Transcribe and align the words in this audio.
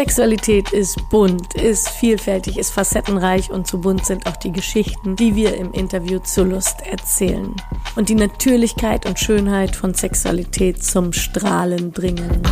Sexualität 0.00 0.72
ist 0.72 1.10
bunt, 1.10 1.54
ist 1.56 1.90
vielfältig, 1.90 2.56
ist 2.56 2.70
facettenreich 2.70 3.50
und 3.50 3.66
so 3.66 3.76
bunt 3.76 4.06
sind 4.06 4.26
auch 4.26 4.36
die 4.38 4.50
Geschichten, 4.50 5.14
die 5.14 5.36
wir 5.36 5.54
im 5.54 5.74
Interview 5.74 6.20
zur 6.20 6.46
Lust 6.46 6.80
erzählen. 6.86 7.54
Und 7.96 8.08
die 8.08 8.14
Natürlichkeit 8.14 9.04
und 9.04 9.18
Schönheit 9.18 9.76
von 9.76 9.92
Sexualität 9.92 10.82
zum 10.82 11.12
Strahlen 11.12 11.90
bringen. 11.92 12.42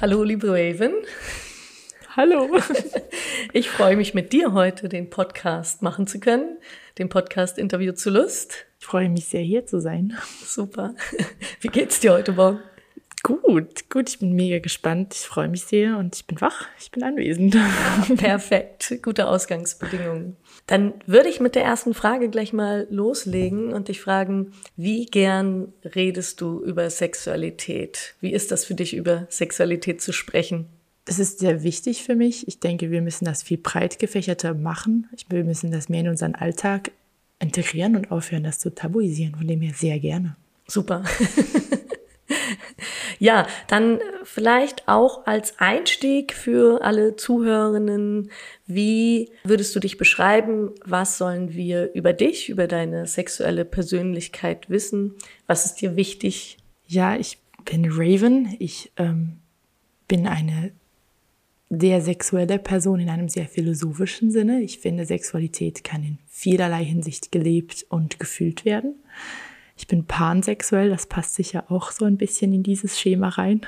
Hallo, 0.00 0.22
liebe 0.22 0.48
Raven. 0.48 0.94
Hallo. 2.16 2.48
Ich 3.52 3.70
freue 3.70 3.96
mich 3.96 4.12
mit 4.12 4.32
dir 4.32 4.52
heute 4.52 4.88
den 4.88 5.08
Podcast 5.08 5.82
machen 5.82 6.06
zu 6.06 6.18
können, 6.18 6.58
den 6.98 7.08
Podcast 7.08 7.58
Interview 7.58 7.92
zu 7.92 8.10
Lust. 8.10 8.66
Ich 8.80 8.86
freue 8.86 9.08
mich 9.08 9.26
sehr, 9.26 9.40
hier 9.40 9.66
zu 9.66 9.80
sein. 9.80 10.16
Super. 10.44 10.94
Wie 11.60 11.68
geht's 11.68 12.00
dir 12.00 12.12
heute 12.12 12.32
Morgen? 12.32 12.60
Gut, 13.22 13.88
gut. 13.90 14.08
Ich 14.08 14.18
bin 14.18 14.32
mega 14.32 14.58
gespannt. 14.58 15.14
Ich 15.14 15.20
freue 15.20 15.48
mich 15.48 15.64
sehr 15.64 15.96
und 15.98 16.16
ich 16.16 16.26
bin 16.26 16.40
wach. 16.40 16.66
Ich 16.78 16.90
bin 16.90 17.02
anwesend. 17.02 17.56
Perfekt. 18.16 18.98
Gute 19.02 19.28
Ausgangsbedingungen. 19.28 20.36
Dann 20.66 20.94
würde 21.06 21.28
ich 21.28 21.40
mit 21.40 21.54
der 21.54 21.64
ersten 21.64 21.94
Frage 21.94 22.28
gleich 22.28 22.52
mal 22.52 22.86
loslegen 22.90 23.72
und 23.72 23.88
dich 23.88 24.00
fragen, 24.00 24.52
wie 24.76 25.06
gern 25.06 25.72
redest 25.82 26.40
du 26.40 26.62
über 26.62 26.88
Sexualität? 26.90 28.14
Wie 28.20 28.32
ist 28.32 28.50
das 28.50 28.64
für 28.64 28.74
dich, 28.74 28.94
über 28.94 29.26
Sexualität 29.30 30.00
zu 30.02 30.12
sprechen? 30.12 30.66
Das 31.06 31.20
ist 31.20 31.38
sehr 31.38 31.62
wichtig 31.62 32.02
für 32.02 32.16
mich. 32.16 32.46
Ich 32.48 32.58
denke, 32.58 32.90
wir 32.90 33.00
müssen 33.00 33.24
das 33.24 33.44
viel 33.44 33.58
breit 33.58 34.00
gefächerter 34.00 34.54
machen. 34.54 35.08
Wir 35.28 35.44
müssen 35.44 35.70
das 35.70 35.88
mehr 35.88 36.00
in 36.00 36.08
unseren 36.08 36.34
Alltag 36.34 36.90
integrieren 37.38 37.94
und 37.94 38.10
aufhören, 38.10 38.42
das 38.42 38.58
zu 38.58 38.74
tabuisieren. 38.74 39.36
Von 39.36 39.46
dem 39.46 39.60
her 39.60 39.72
sehr 39.72 40.00
gerne. 40.00 40.36
Super. 40.66 41.04
ja, 43.20 43.46
dann 43.68 44.00
vielleicht 44.24 44.88
auch 44.88 45.26
als 45.26 45.60
Einstieg 45.60 46.34
für 46.34 46.82
alle 46.82 47.14
Zuhörerinnen, 47.14 48.32
wie 48.66 49.30
würdest 49.44 49.76
du 49.76 49.80
dich 49.80 49.98
beschreiben? 49.98 50.72
Was 50.84 51.18
sollen 51.18 51.54
wir 51.54 51.92
über 51.94 52.14
dich, 52.14 52.48
über 52.48 52.66
deine 52.66 53.06
sexuelle 53.06 53.64
Persönlichkeit 53.64 54.68
wissen? 54.68 55.14
Was 55.46 55.66
ist 55.66 55.76
dir 55.76 55.94
wichtig? 55.94 56.56
Ja, 56.88 57.14
ich 57.14 57.38
bin 57.64 57.86
Raven. 57.92 58.56
Ich 58.58 58.90
ähm, 58.96 59.38
bin 60.08 60.26
eine 60.26 60.72
sehr 61.68 62.00
sexuelle 62.00 62.58
Person 62.58 63.00
in 63.00 63.08
einem 63.08 63.28
sehr 63.28 63.48
philosophischen 63.48 64.30
Sinne. 64.30 64.62
Ich 64.62 64.78
finde, 64.78 65.04
Sexualität 65.04 65.82
kann 65.82 66.04
in 66.04 66.18
vielerlei 66.26 66.84
Hinsicht 66.84 67.32
gelebt 67.32 67.86
und 67.88 68.20
gefühlt 68.20 68.64
werden. 68.64 68.94
Ich 69.76 69.86
bin 69.86 70.06
pansexuell, 70.06 70.88
das 70.88 71.06
passt 71.06 71.34
sicher 71.34 71.70
auch 71.70 71.90
so 71.90 72.04
ein 72.04 72.16
bisschen 72.16 72.52
in 72.52 72.62
dieses 72.62 72.98
Schema 72.98 73.28
rein, 73.28 73.62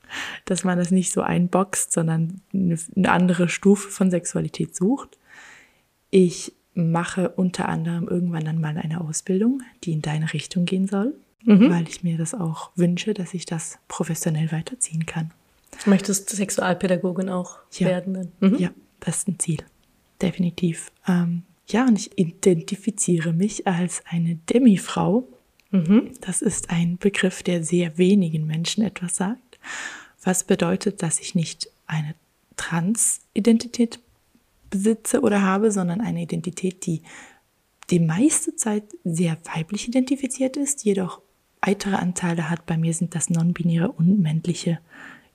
dass 0.44 0.64
man 0.64 0.78
das 0.78 0.90
nicht 0.90 1.12
so 1.12 1.22
einboxt, 1.22 1.92
sondern 1.92 2.40
eine 2.52 3.10
andere 3.10 3.48
Stufe 3.48 3.90
von 3.90 4.10
Sexualität 4.10 4.74
sucht. 4.74 5.18
Ich 6.10 6.54
mache 6.74 7.30
unter 7.30 7.68
anderem 7.68 8.08
irgendwann 8.08 8.44
dann 8.44 8.60
mal 8.60 8.76
eine 8.78 9.00
Ausbildung, 9.00 9.62
die 9.84 9.92
in 9.92 10.02
deine 10.02 10.32
Richtung 10.32 10.64
gehen 10.64 10.86
soll, 10.86 11.14
mhm. 11.44 11.70
weil 11.70 11.88
ich 11.88 12.02
mir 12.02 12.16
das 12.16 12.32
auch 12.32 12.70
wünsche, 12.76 13.12
dass 13.12 13.34
ich 13.34 13.44
das 13.44 13.78
professionell 13.88 14.50
weiterziehen 14.52 15.04
kann. 15.04 15.32
Du 15.84 15.90
möchtest 15.90 16.30
Sexualpädagogin 16.30 17.28
auch 17.28 17.58
ja. 17.72 17.88
werden 17.88 18.14
dann? 18.14 18.32
Mhm. 18.40 18.58
Ja, 18.58 18.70
das 19.00 19.18
ist 19.18 19.28
ein 19.28 19.38
Ziel. 19.38 19.64
Definitiv. 20.20 20.92
Ähm, 21.08 21.42
ja, 21.66 21.86
und 21.86 21.96
ich 21.96 22.18
identifiziere 22.18 23.32
mich 23.32 23.66
als 23.66 24.02
eine 24.08 24.36
Demi-Frau. 24.36 25.28
Mhm. 25.70 26.12
Das 26.20 26.42
ist 26.42 26.70
ein 26.70 26.98
Begriff, 26.98 27.42
der 27.42 27.62
sehr 27.64 27.96
wenigen 27.96 28.46
Menschen 28.46 28.84
etwas 28.84 29.16
sagt. 29.16 29.58
Was 30.22 30.44
bedeutet, 30.44 31.02
dass 31.02 31.20
ich 31.20 31.34
nicht 31.34 31.70
eine 31.86 32.14
Trans-Identität 32.56 34.00
besitze 34.68 35.20
oder 35.20 35.42
habe, 35.42 35.70
sondern 35.70 36.00
eine 36.00 36.22
Identität, 36.22 36.86
die 36.86 37.02
die 37.90 38.00
meiste 38.00 38.54
Zeit 38.54 38.84
sehr 39.04 39.36
weiblich 39.54 39.88
identifiziert 39.88 40.56
ist, 40.56 40.84
jedoch 40.84 41.20
weitere 41.60 41.96
Anteile 41.96 42.48
hat. 42.48 42.66
Bei 42.66 42.76
mir 42.76 42.94
sind 42.94 43.14
das 43.14 43.30
non-binäre 43.30 43.90
und 43.90 44.20
männliche 44.20 44.78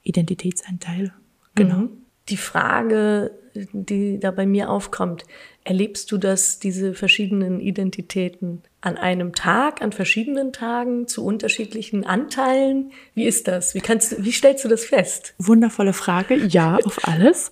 Identitätsanteil. 0.06 1.14
Genau. 1.56 1.76
Mhm. 1.76 1.90
Die 2.30 2.38
Frage, 2.38 3.32
die 3.54 4.20
da 4.20 4.32
bei 4.32 4.46
mir 4.46 4.70
aufkommt, 4.70 5.26
erlebst 5.64 6.12
du 6.12 6.18
das, 6.18 6.60
diese 6.60 6.94
verschiedenen 6.94 7.60
Identitäten 7.60 8.64
an 8.82 8.98
einem 8.98 9.34
Tag, 9.34 9.82
an 9.82 9.92
verschiedenen 9.92 10.54
Tagen, 10.54 11.08
zu 11.08 11.26
unterschiedlichen 11.26 12.06
Anteilen? 12.06 12.92
Wie 13.14 13.26
ist 13.26 13.48
das? 13.48 13.76
Wie 13.76 13.82
kannst 13.82 14.12
du, 14.12 14.26
wie 14.26 14.32
stellst 14.32 14.64
du 14.64 14.70
das 14.70 14.86
fest? 14.86 15.36
Wundervolle 15.38 15.94
Frage. 15.94 16.36
Ja, 16.36 16.78
auf 16.84 17.08
alles. 17.08 17.52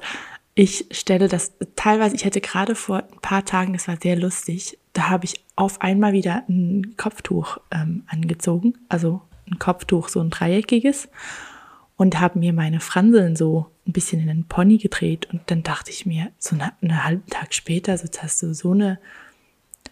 Ich 0.55 0.85
stelle 0.91 1.27
das 1.27 1.53
teilweise, 1.75 2.15
ich 2.15 2.25
hätte 2.25 2.41
gerade 2.41 2.75
vor 2.75 2.97
ein 2.97 3.21
paar 3.21 3.43
Tagen, 3.43 3.73
das 3.73 3.87
war 3.87 3.97
sehr 4.01 4.15
lustig, 4.15 4.77
da 4.93 5.09
habe 5.09 5.25
ich 5.25 5.43
auf 5.55 5.81
einmal 5.81 6.13
wieder 6.13 6.43
ein 6.47 6.93
Kopftuch 6.95 7.57
ähm, 7.71 8.03
angezogen, 8.07 8.75
also 8.87 9.21
ein 9.49 9.57
Kopftuch, 9.57 10.09
so 10.09 10.19
ein 10.19 10.29
dreieckiges 10.29 11.09
und 12.03 12.19
habe 12.19 12.37
mir 12.37 12.51
meine 12.51 12.81
Franseln 12.81 13.37
so 13.37 13.67
ein 13.87 13.93
bisschen 13.93 14.19
in 14.19 14.29
einen 14.29 14.43
Pony 14.43 14.77
gedreht 14.77 15.25
und 15.31 15.39
dann 15.45 15.63
dachte 15.63 15.89
ich 15.89 16.05
mir, 16.05 16.33
so 16.37 16.53
eine, 16.53 16.73
einen 16.81 17.05
halben 17.05 17.25
Tag 17.27 17.53
später, 17.53 17.97
so 17.97 18.09
hast 18.19 18.43
du 18.43 18.53
so 18.53 18.73
eine 18.73 18.99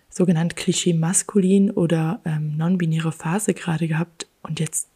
sogenannte 0.10 0.58
Klischee 0.58 0.94
maskulin 0.94 1.72
oder 1.72 2.20
ähm, 2.26 2.58
non-binäre 2.58 3.14
Phase 3.14 3.54
gerade 3.54 3.88
gehabt 3.88 4.28
und 4.44 4.60
jetzt 4.60 4.90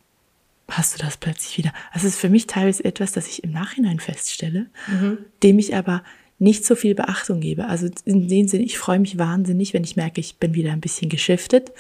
hast 0.70 0.96
du 0.96 1.06
das 1.06 1.16
plötzlich 1.16 1.58
wieder. 1.58 1.72
Also 1.94 2.06
es 2.06 2.16
ist 2.16 2.20
für 2.20 2.30
mich 2.30 2.48
teilweise 2.48 2.84
etwas, 2.84 3.14
das 3.14 3.30
ich 3.30 3.46
im 3.46 3.52
Nachhinein 3.52 4.02
feststelle, 4.02 4.66
mhm. 4.88 5.20
dem 5.42 5.58
ich 5.58 5.74
aber 5.74 6.04
nicht 6.38 6.66
so 6.66 6.75
viel 6.75 6.96
Beachtung 6.96 7.40
gebe. 7.40 7.68
Also 7.68 7.88
in 8.04 8.28
dem 8.28 8.50
Sinne, 8.50 8.66
ich 8.66 8.78
freue 8.78 9.00
mich 9.00 9.18
wahnsinnig, 9.18 9.74
wenn 9.74 9.86
ich 9.86 9.96
merke, 9.96 10.20
ich 10.20 10.36
bin 10.36 10.54
wieder 10.54 10.74
ein 10.74 10.81
bisschen 10.81 11.08
geschiftet, 11.08 11.72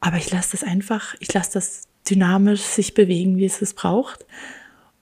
aber 0.00 0.18
ich 0.18 0.30
lasse 0.30 0.50
das 0.52 0.64
einfach, 0.64 1.14
ich 1.20 1.32
lasse 1.32 1.52
das 1.54 1.88
dynamisch 2.10 2.60
sich 2.60 2.92
bewegen, 2.92 3.38
wie 3.38 3.46
es 3.46 3.62
es 3.62 3.72
braucht 3.72 4.26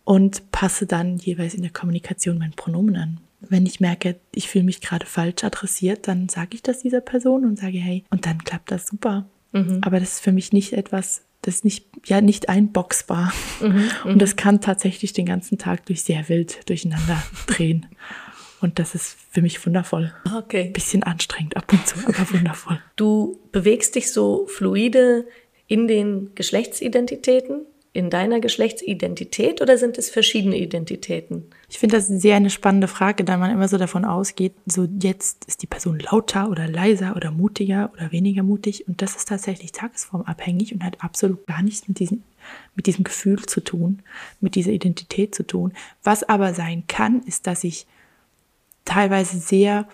und 0.04 0.50
passe 0.53 0.87
dann 0.87 1.19
jeweils 1.19 1.54
in 1.54 1.62
der 1.62 1.72
Kommunikation 1.72 2.38
mein 2.38 2.53
Pronomen 2.53 2.97
an. 2.97 3.20
Wenn 3.41 3.66
ich 3.66 3.81
merke, 3.81 4.16
ich 4.34 4.48
fühle 4.48 4.65
mich 4.65 4.81
gerade 4.81 5.06
falsch 5.06 5.44
adressiert, 5.44 6.09
dann 6.09 6.28
sage 6.28 6.50
ich 6.54 6.62
das 6.62 6.81
dieser 6.81 7.00
Person 7.00 7.44
und 7.44 7.59
sage, 7.59 7.78
hey, 7.78 8.04
und 8.10 8.26
dann 8.26 8.38
klappt 8.38 8.70
das 8.70 8.87
super. 8.87 9.26
Mhm. 9.53 9.81
Aber 9.82 10.00
das 10.00 10.15
ist 10.15 10.20
für 10.20 10.32
mich 10.32 10.53
nicht 10.53 10.72
etwas, 10.72 11.22
das 11.42 11.56
ist 11.56 11.65
nicht, 11.65 11.87
ja, 12.06 12.20
nicht 12.20 12.48
einboxbar. 12.48 13.32
Mhm, 13.60 13.88
und 14.04 14.22
das 14.22 14.37
kann 14.37 14.60
tatsächlich 14.60 15.12
den 15.12 15.26
ganzen 15.26 15.59
Tag 15.59 15.87
durch 15.87 16.03
sehr 16.03 16.28
wild 16.28 16.69
durcheinander 16.69 17.22
drehen. 17.47 17.86
Und 18.60 18.78
das 18.78 18.94
ist 18.94 19.16
für 19.31 19.42
mich 19.42 19.65
wundervoll. 19.66 20.12
Okay. 20.38 20.71
Bisschen 20.71 21.03
anstrengend 21.03 21.56
ab 21.56 21.71
und 21.71 21.86
zu, 21.86 21.98
aber 22.06 22.31
wundervoll. 22.32 22.81
Du 22.97 23.38
bewegst 23.53 23.94
dich 23.94 24.10
so 24.10 24.47
fluide 24.47 25.26
in 25.66 25.86
den 25.86 26.34
Geschlechtsidentitäten, 26.34 27.66
in 27.94 28.10
deiner 28.10 28.41
Geschlechtsidentität 28.41 29.62
oder 29.62 29.78
sind 29.78 29.99
es 29.99 30.10
verschiedene 30.10 30.59
Identitäten? 30.59 31.44
Ich 31.69 31.78
finde 31.78 31.97
das 31.97 32.09
sehr 32.09 32.34
eine 32.34 32.50
spannende 32.50 32.88
Frage, 32.88 33.22
da 33.22 33.37
man 33.37 33.53
immer 33.53 33.69
so 33.69 33.78
davon 33.78 34.05
ausgeht, 34.05 34.53
so 34.66 34.88
jetzt 35.00 35.44
ist 35.44 35.62
die 35.62 35.69
Person 35.69 36.00
lauter 36.00 36.50
oder 36.50 36.66
leiser 36.66 37.15
oder 37.15 37.31
mutiger 37.31 37.93
oder 37.94 38.10
weniger 38.10 38.43
mutig 38.43 38.88
und 38.88 39.00
das 39.00 39.15
ist 39.15 39.28
tatsächlich 39.28 39.71
tagesformabhängig 39.71 40.75
und 40.75 40.83
hat 40.83 41.04
absolut 41.04 41.47
gar 41.47 41.62
nichts 41.62 41.87
mit 41.87 42.00
diesem, 42.00 42.25
mit 42.75 42.88
diesem 42.88 43.04
Gefühl 43.04 43.47
zu 43.47 43.60
tun, 43.60 44.03
mit 44.41 44.56
dieser 44.56 44.72
Identität 44.72 45.33
zu 45.33 45.47
tun. 45.47 45.72
Was 46.03 46.25
aber 46.25 46.53
sein 46.53 46.83
kann, 46.88 47.22
ist, 47.22 47.47
dass 47.47 47.62
ich 47.62 47.87
teilweise 48.84 49.38
sehr 49.38 49.87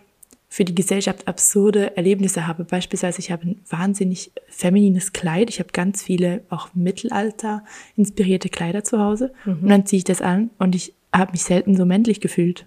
für 0.52 0.64
die 0.64 0.74
Gesellschaft 0.74 1.28
absurde 1.28 1.96
Erlebnisse 1.96 2.48
habe. 2.48 2.64
Beispielsweise, 2.64 3.20
ich 3.20 3.30
habe 3.30 3.46
ein 3.46 3.60
wahnsinnig 3.68 4.32
feminines 4.48 5.12
Kleid. 5.12 5.48
Ich 5.48 5.60
habe 5.60 5.70
ganz 5.72 6.02
viele 6.02 6.42
auch 6.50 6.74
Mittelalter 6.74 7.62
inspirierte 7.96 8.48
Kleider 8.48 8.82
zu 8.82 8.98
Hause. 8.98 9.32
Mhm. 9.44 9.60
Und 9.62 9.68
dann 9.68 9.86
ziehe 9.86 9.98
ich 9.98 10.04
das 10.04 10.20
an 10.20 10.50
und 10.58 10.74
ich 10.74 10.92
habe 11.14 11.32
mich 11.32 11.44
selten 11.44 11.76
so 11.76 11.86
männlich 11.86 12.20
gefühlt. 12.20 12.66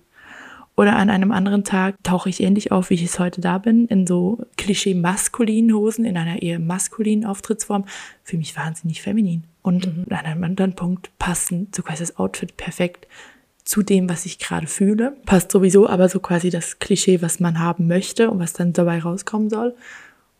Oder 0.77 0.95
an 0.95 1.09
einem 1.09 1.33
anderen 1.33 1.65
Tag 1.65 2.01
tauche 2.03 2.29
ich 2.29 2.41
ähnlich 2.41 2.71
auf, 2.71 2.89
wie 2.89 2.95
ich 2.95 3.03
es 3.03 3.19
heute 3.19 3.41
da 3.41 3.57
bin, 3.57 3.85
in 3.87 4.07
so 4.07 4.39
klischee-maskulinen 4.57 5.75
Hosen, 5.75 6.05
in 6.05 6.17
einer 6.17 6.41
eher 6.41 6.59
maskulinen 6.59 7.25
Auftrittsform. 7.25 7.85
Für 8.23 8.37
mich 8.37 8.55
wahnsinnig 8.55 9.01
feminin. 9.01 9.43
Und 9.61 9.85
mhm. 9.85 10.05
an 10.09 10.25
einem 10.25 10.43
anderen 10.45 10.73
Punkt 10.73 11.11
passen 11.19 11.67
so 11.75 11.83
quasi 11.83 11.99
das 11.99 12.17
Outfit 12.17 12.55
perfekt 12.55 13.07
zu 13.63 13.81
dem, 13.81 14.09
was 14.09 14.25
ich 14.25 14.39
gerade 14.39 14.67
fühle. 14.67 15.15
Passt 15.25 15.51
sowieso, 15.51 15.87
aber 15.87 16.09
so 16.09 16.19
quasi 16.19 16.49
das 16.49 16.79
Klischee, 16.79 17.21
was 17.21 17.39
man 17.39 17.59
haben 17.59 17.87
möchte 17.87 18.29
und 18.29 18.39
was 18.39 18.53
dann 18.53 18.73
dabei 18.73 18.99
rauskommen 18.99 19.49
soll. 19.49 19.75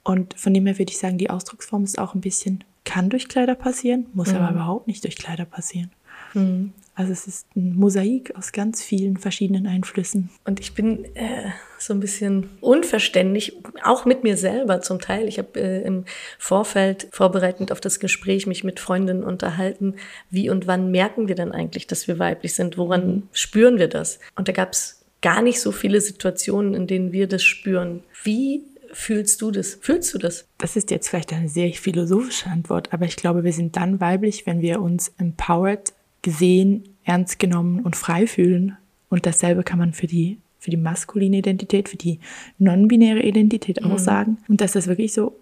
Und 0.03 0.37
von 0.37 0.53
dem 0.53 0.65
her 0.65 0.77
würde 0.77 0.91
ich 0.91 0.97
sagen, 0.97 1.17
die 1.17 1.29
Ausdrucksform 1.29 1.85
ist 1.85 1.97
auch 1.97 2.13
ein 2.13 2.21
bisschen, 2.21 2.63
kann 2.83 3.09
durch 3.09 3.29
Kleider 3.29 3.55
passieren, 3.55 4.07
muss 4.13 4.31
mhm. 4.31 4.37
aber 4.37 4.51
überhaupt 4.51 4.87
nicht 4.87 5.03
durch 5.05 5.15
Kleider 5.15 5.45
passieren. 5.45 5.91
Mhm. 6.33 6.73
Also 6.95 7.11
es 7.11 7.25
ist 7.25 7.47
ein 7.55 7.75
Mosaik 7.75 8.35
aus 8.35 8.51
ganz 8.51 8.83
vielen 8.83 9.17
verschiedenen 9.17 9.65
Einflüssen. 9.65 10.29
Und 10.45 10.59
ich 10.59 10.73
bin 10.73 11.05
äh, 11.15 11.49
so 11.85 11.93
ein 11.93 11.99
bisschen 11.99 12.49
unverständlich, 12.61 13.57
auch 13.83 14.05
mit 14.05 14.23
mir 14.23 14.37
selber 14.37 14.81
zum 14.81 14.99
Teil. 14.99 15.27
Ich 15.27 15.37
habe 15.37 15.59
äh, 15.59 15.81
im 15.81 16.05
Vorfeld, 16.39 17.07
vorbereitend 17.11 17.71
auf 17.71 17.81
das 17.81 17.99
Gespräch, 17.99 18.47
mich 18.47 18.63
mit 18.63 18.79
Freundinnen 18.79 19.23
unterhalten, 19.23 19.95
wie 20.29 20.49
und 20.49 20.67
wann 20.67 20.91
merken 20.91 21.27
wir 21.27 21.35
denn 21.35 21.51
eigentlich, 21.51 21.87
dass 21.87 22.07
wir 22.07 22.19
weiblich 22.19 22.53
sind? 22.53 22.77
Woran 22.77 23.23
spüren 23.31 23.77
wir 23.77 23.87
das? 23.87 24.19
Und 24.35 24.47
da 24.47 24.51
gab 24.51 24.73
es 24.73 25.03
gar 25.21 25.41
nicht 25.41 25.59
so 25.59 25.71
viele 25.71 26.01
Situationen, 26.01 26.73
in 26.73 26.87
denen 26.87 27.11
wir 27.11 27.27
das 27.27 27.43
spüren. 27.43 28.03
Wie 28.23 28.63
fühlst 28.91 29.41
du 29.41 29.51
das? 29.51 29.77
Fühlst 29.81 30.13
du 30.13 30.17
das? 30.17 30.45
Das 30.57 30.75
ist 30.75 30.91
jetzt 30.91 31.09
vielleicht 31.09 31.33
eine 31.33 31.49
sehr 31.49 31.71
philosophische 31.73 32.49
Antwort, 32.49 32.93
aber 32.93 33.05
ich 33.05 33.15
glaube, 33.15 33.43
wir 33.43 33.53
sind 33.53 33.75
dann 33.75 33.99
weiblich, 33.99 34.45
wenn 34.45 34.61
wir 34.61 34.81
uns 34.81 35.13
empowered, 35.17 35.93
gesehen, 36.21 36.83
ernst 37.03 37.39
genommen 37.39 37.81
und 37.81 37.95
frei 37.95 38.27
fühlen. 38.27 38.77
Und 39.09 39.25
dasselbe 39.25 39.63
kann 39.63 39.79
man 39.79 39.93
für 39.93 40.07
die, 40.07 40.39
für 40.63 40.71
die 40.71 40.77
maskuline 40.77 41.37
Identität, 41.37 41.89
für 41.89 41.97
die 41.97 42.19
non-binäre 42.57 43.21
Identität 43.21 43.83
auch 43.83 43.89
mhm. 43.89 43.97
sagen. 43.97 44.37
Und 44.47 44.61
das 44.61 44.77
ist 44.77 44.87
wirklich 44.87 45.11
so, 45.11 45.35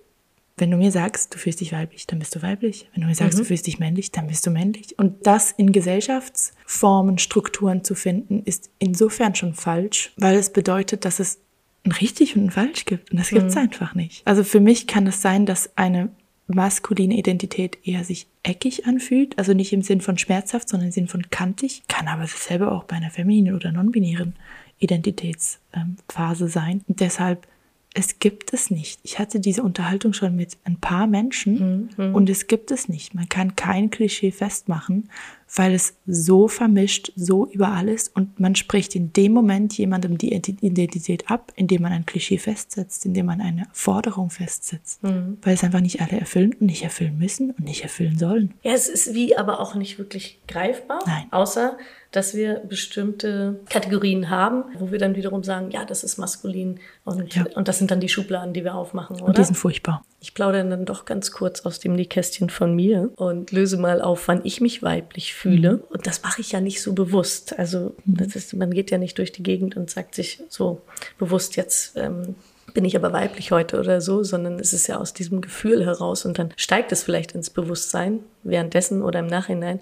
wenn 0.57 0.71
du 0.71 0.77
mir 0.77 0.91
sagst, 0.91 1.31
du 1.33 1.37
fühlst 1.37 1.61
dich 1.61 1.71
weiblich, 1.71 2.07
dann 2.07 2.17
bist 2.17 2.35
du 2.35 2.41
weiblich. 2.41 2.89
Wenn 2.93 3.01
du 3.01 3.07
mir 3.07 3.13
sagst, 3.13 3.37
mhm. 3.37 3.43
du 3.43 3.45
fühlst 3.45 3.67
dich 3.67 3.77
männlich, 3.77 4.11
dann 4.11 4.25
bist 4.25 4.47
du 4.47 4.49
männlich. 4.49 4.97
Und 4.97 5.27
das 5.27 5.51
in 5.51 5.71
Gesellschaftsformen, 5.71 7.19
Strukturen 7.19 7.83
zu 7.83 7.93
finden, 7.93 8.41
ist 8.45 8.71
insofern 8.79 9.35
schon 9.35 9.53
falsch, 9.53 10.11
weil 10.17 10.35
es 10.35 10.51
bedeutet, 10.51 11.05
dass 11.05 11.19
es 11.19 11.39
ein 11.83 11.91
richtig 11.91 12.35
und 12.35 12.45
ein 12.45 12.51
falsch 12.51 12.85
gibt. 12.85 13.11
Und 13.11 13.19
das 13.19 13.29
gibt 13.29 13.45
es 13.45 13.55
mhm. 13.55 13.61
einfach 13.61 13.93
nicht. 13.93 14.25
Also 14.25 14.43
für 14.43 14.59
mich 14.59 14.87
kann 14.87 15.05
es 15.05 15.21
sein, 15.21 15.45
dass 15.45 15.77
eine 15.77 16.09
maskuline 16.47 17.15
Identität 17.15 17.77
eher 17.83 18.03
sich 18.03 18.25
eckig 18.41 18.87
anfühlt, 18.87 19.37
also 19.37 19.53
nicht 19.53 19.71
im 19.71 19.83
Sinn 19.83 20.01
von 20.01 20.17
schmerzhaft, 20.17 20.67
sondern 20.67 20.87
im 20.87 20.91
Sinn 20.91 21.07
von 21.07 21.29
kantig, 21.29 21.83
kann 21.87 22.07
aber 22.07 22.23
dasselbe 22.23 22.71
auch 22.71 22.85
bei 22.85 22.95
einer 22.95 23.11
femininen 23.11 23.55
oder 23.55 23.71
non-binären 23.71 24.35
Identitätsphase 24.81 26.47
sein. 26.47 26.81
Und 26.87 26.99
deshalb 26.99 27.47
es 27.93 28.19
gibt 28.19 28.53
es 28.53 28.71
nicht. 28.71 28.99
Ich 29.03 29.19
hatte 29.19 29.41
diese 29.41 29.63
Unterhaltung 29.63 30.13
schon 30.13 30.35
mit 30.35 30.57
ein 30.63 30.79
paar 30.79 31.07
Menschen 31.07 31.89
mhm. 31.97 32.15
und 32.15 32.29
es 32.29 32.47
gibt 32.47 32.71
es 32.71 32.87
nicht. 32.87 33.13
Man 33.13 33.27
kann 33.27 33.57
kein 33.57 33.89
Klischee 33.89 34.31
festmachen, 34.31 35.09
weil 35.53 35.73
es 35.73 35.97
so 36.07 36.47
vermischt, 36.47 37.11
so 37.17 37.47
überall 37.47 37.89
ist 37.89 38.15
und 38.15 38.39
man 38.39 38.55
spricht 38.55 38.95
in 38.95 39.11
dem 39.11 39.33
Moment 39.33 39.77
jemandem 39.77 40.17
die 40.17 40.33
Identität 40.33 41.29
ab, 41.29 41.51
indem 41.57 41.81
man 41.81 41.91
ein 41.91 42.05
Klischee 42.05 42.37
festsetzt, 42.37 43.05
indem 43.05 43.25
man 43.25 43.41
eine 43.41 43.67
Forderung 43.73 44.29
festsetzt, 44.29 45.03
mhm. 45.03 45.37
weil 45.41 45.55
es 45.55 45.63
einfach 45.65 45.81
nicht 45.81 45.99
alle 45.99 46.17
erfüllen 46.17 46.53
und 46.53 46.67
nicht 46.67 46.83
erfüllen 46.83 47.17
müssen 47.17 47.51
und 47.51 47.65
nicht 47.65 47.83
erfüllen 47.83 48.17
sollen. 48.17 48.53
Ja, 48.63 48.71
es 48.71 48.87
ist 48.87 49.13
wie 49.13 49.35
aber 49.35 49.59
auch 49.59 49.75
nicht 49.75 49.97
wirklich 49.97 50.39
greifbar, 50.47 50.99
Nein. 51.05 51.27
außer 51.31 51.77
dass 52.11 52.35
wir 52.35 52.55
bestimmte 52.67 53.59
Kategorien 53.69 54.29
haben, 54.29 54.65
wo 54.77 54.91
wir 54.91 54.99
dann 54.99 55.15
wiederum 55.15 55.43
sagen, 55.43 55.71
ja, 55.71 55.85
das 55.85 56.03
ist 56.03 56.17
maskulin 56.17 56.79
und, 57.05 57.35
ja. 57.35 57.45
und 57.55 57.67
das 57.67 57.77
sind 57.77 57.89
dann 57.89 58.01
die 58.01 58.09
Schubladen, 58.09 58.53
die 58.53 58.63
wir 58.63 58.75
aufmachen, 58.75 59.15
oder? 59.15 59.27
Und 59.27 59.37
die 59.37 59.43
sind 59.43 59.55
furchtbar. 59.55 60.03
Ich 60.19 60.33
plaudere 60.33 60.67
dann 60.69 60.85
doch 60.85 61.05
ganz 61.05 61.31
kurz 61.31 61.61
aus 61.61 61.79
dem 61.79 61.93
Nähkästchen 61.93 62.49
von 62.49 62.75
mir 62.75 63.11
und 63.15 63.51
löse 63.51 63.77
mal 63.77 64.01
auf, 64.01 64.27
wann 64.27 64.41
ich 64.43 64.61
mich 64.61 64.83
weiblich 64.83 65.33
fühle. 65.33 65.77
Mhm. 65.77 65.83
Und 65.89 66.05
das 66.05 66.21
mache 66.21 66.41
ich 66.41 66.51
ja 66.51 66.59
nicht 66.59 66.81
so 66.81 66.93
bewusst. 66.93 67.57
Also 67.57 67.95
mhm. 68.05 68.17
das 68.17 68.35
ist, 68.35 68.53
man 68.53 68.71
geht 68.71 68.91
ja 68.91 68.97
nicht 68.97 69.17
durch 69.17 69.31
die 69.31 69.43
Gegend 69.43 69.77
und 69.77 69.89
sagt 69.89 70.13
sich 70.13 70.43
so 70.49 70.81
bewusst 71.17 71.55
jetzt, 71.55 71.97
ähm, 71.97 72.35
bin 72.73 72.85
ich 72.85 72.95
aber 72.95 73.13
weiblich 73.13 73.51
heute 73.51 73.79
oder 73.79 74.01
so, 74.01 74.23
sondern 74.23 74.59
es 74.59 74.73
ist 74.73 74.87
ja 74.87 74.97
aus 74.97 75.13
diesem 75.13 75.41
Gefühl 75.41 75.85
heraus 75.85 76.25
und 76.25 76.39
dann 76.39 76.53
steigt 76.57 76.91
es 76.91 77.03
vielleicht 77.03 77.33
ins 77.33 77.49
Bewusstsein 77.49 78.19
währenddessen 78.43 79.01
oder 79.01 79.19
im 79.19 79.27
Nachhinein 79.27 79.79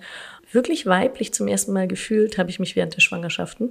wirklich 0.52 0.86
weiblich 0.86 1.34
zum 1.34 1.48
ersten 1.48 1.74
Mal 1.74 1.88
gefühlt 1.88 2.38
habe 2.38 2.50
ich 2.50 2.60
mich 2.60 2.76
während 2.76 2.96
der 2.96 3.02
Schwangerschaften 3.02 3.70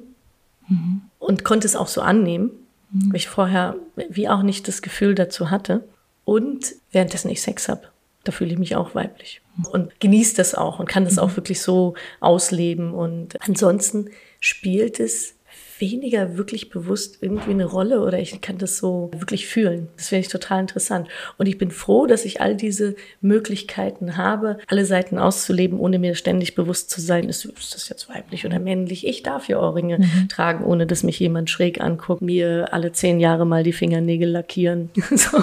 mhm. 0.69 1.03
und 1.19 1.45
konnte 1.45 1.67
es 1.67 1.77
auch 1.77 1.89
so 1.89 2.01
annehmen, 2.01 2.51
mhm. 2.93 3.11
weil 3.11 3.17
ich 3.17 3.29
vorher 3.29 3.77
wie 4.09 4.29
auch 4.29 4.43
nicht 4.43 4.69
das 4.69 4.83
Gefühl 4.83 5.15
dazu 5.15 5.51
hatte. 5.51 5.85
Und 6.25 6.75
währenddessen 6.93 7.31
ich 7.31 7.43
Sex 7.43 7.69
habe, 7.69 7.89
da 8.25 8.33
fühle 8.33 8.53
ich 8.53 8.59
mich 8.59 8.77
auch 8.77 8.95
weiblich 8.95 9.41
und 9.73 9.99
genieße 10.01 10.37
das 10.37 10.55
auch 10.55 10.79
und 10.79 10.89
kann 10.89 11.05
das 11.05 11.19
auch 11.19 11.31
mhm. 11.31 11.37
wirklich 11.37 11.63
so 11.63 11.95
ausleben. 12.21 12.95
Und 12.95 13.37
ansonsten 13.47 14.11
spielt 14.41 15.01
es 15.01 15.35
weniger 15.81 16.37
wirklich 16.37 16.71
bewusst 16.71 17.19
irgendwie 17.21 17.51
eine 17.51 17.65
Rolle 17.65 18.01
oder 18.01 18.19
ich 18.19 18.41
kann 18.41 18.59
das 18.59 18.79
so 18.79 19.11
wirklich 19.13 19.47
fühlen. 19.47 19.89
Das 19.97 20.09
finde 20.09 20.21
ich 20.21 20.29
total 20.29 20.61
interessant. 20.61 21.09
Und 21.37 21.47
ich 21.47 21.59
bin 21.59 21.71
froh, 21.71 22.07
dass 22.07 22.25
ich 22.25 22.41
all 22.41 22.57
diese 22.57 22.97
Möglichkeiten 23.21 24.17
habe, 24.17 24.59
alle 24.67 24.85
Seiten 24.85 25.19
auszuleben, 25.19 25.79
ohne 25.79 25.99
mir 25.99 26.15
ständig 26.15 26.55
bewusst 26.55 26.91
zu 26.91 27.01
sein, 27.01 27.29
ist, 27.29 27.45
ist 27.45 27.75
das 27.75 27.89
jetzt 27.89 28.09
weiblich 28.09 28.47
oder 28.47 28.59
männlich? 28.59 29.07
Ich 29.07 29.23
darf 29.23 29.49
ja 29.49 29.61
Ohrringe 29.61 29.99
mhm. 29.99 30.29
tragen, 30.29 30.65
ohne 30.65 30.87
dass 30.87 31.03
mich 31.03 31.19
jemand 31.19 31.51
schräg 31.51 31.81
anguckt, 31.81 32.23
mir 32.23 32.73
alle 32.73 32.93
zehn 32.93 33.21
Jahre 33.21 33.47
mal 33.47 33.63
die 33.63 33.73
Fingernägel 33.73 34.29
lackieren, 34.29 34.91
so, 35.11 35.39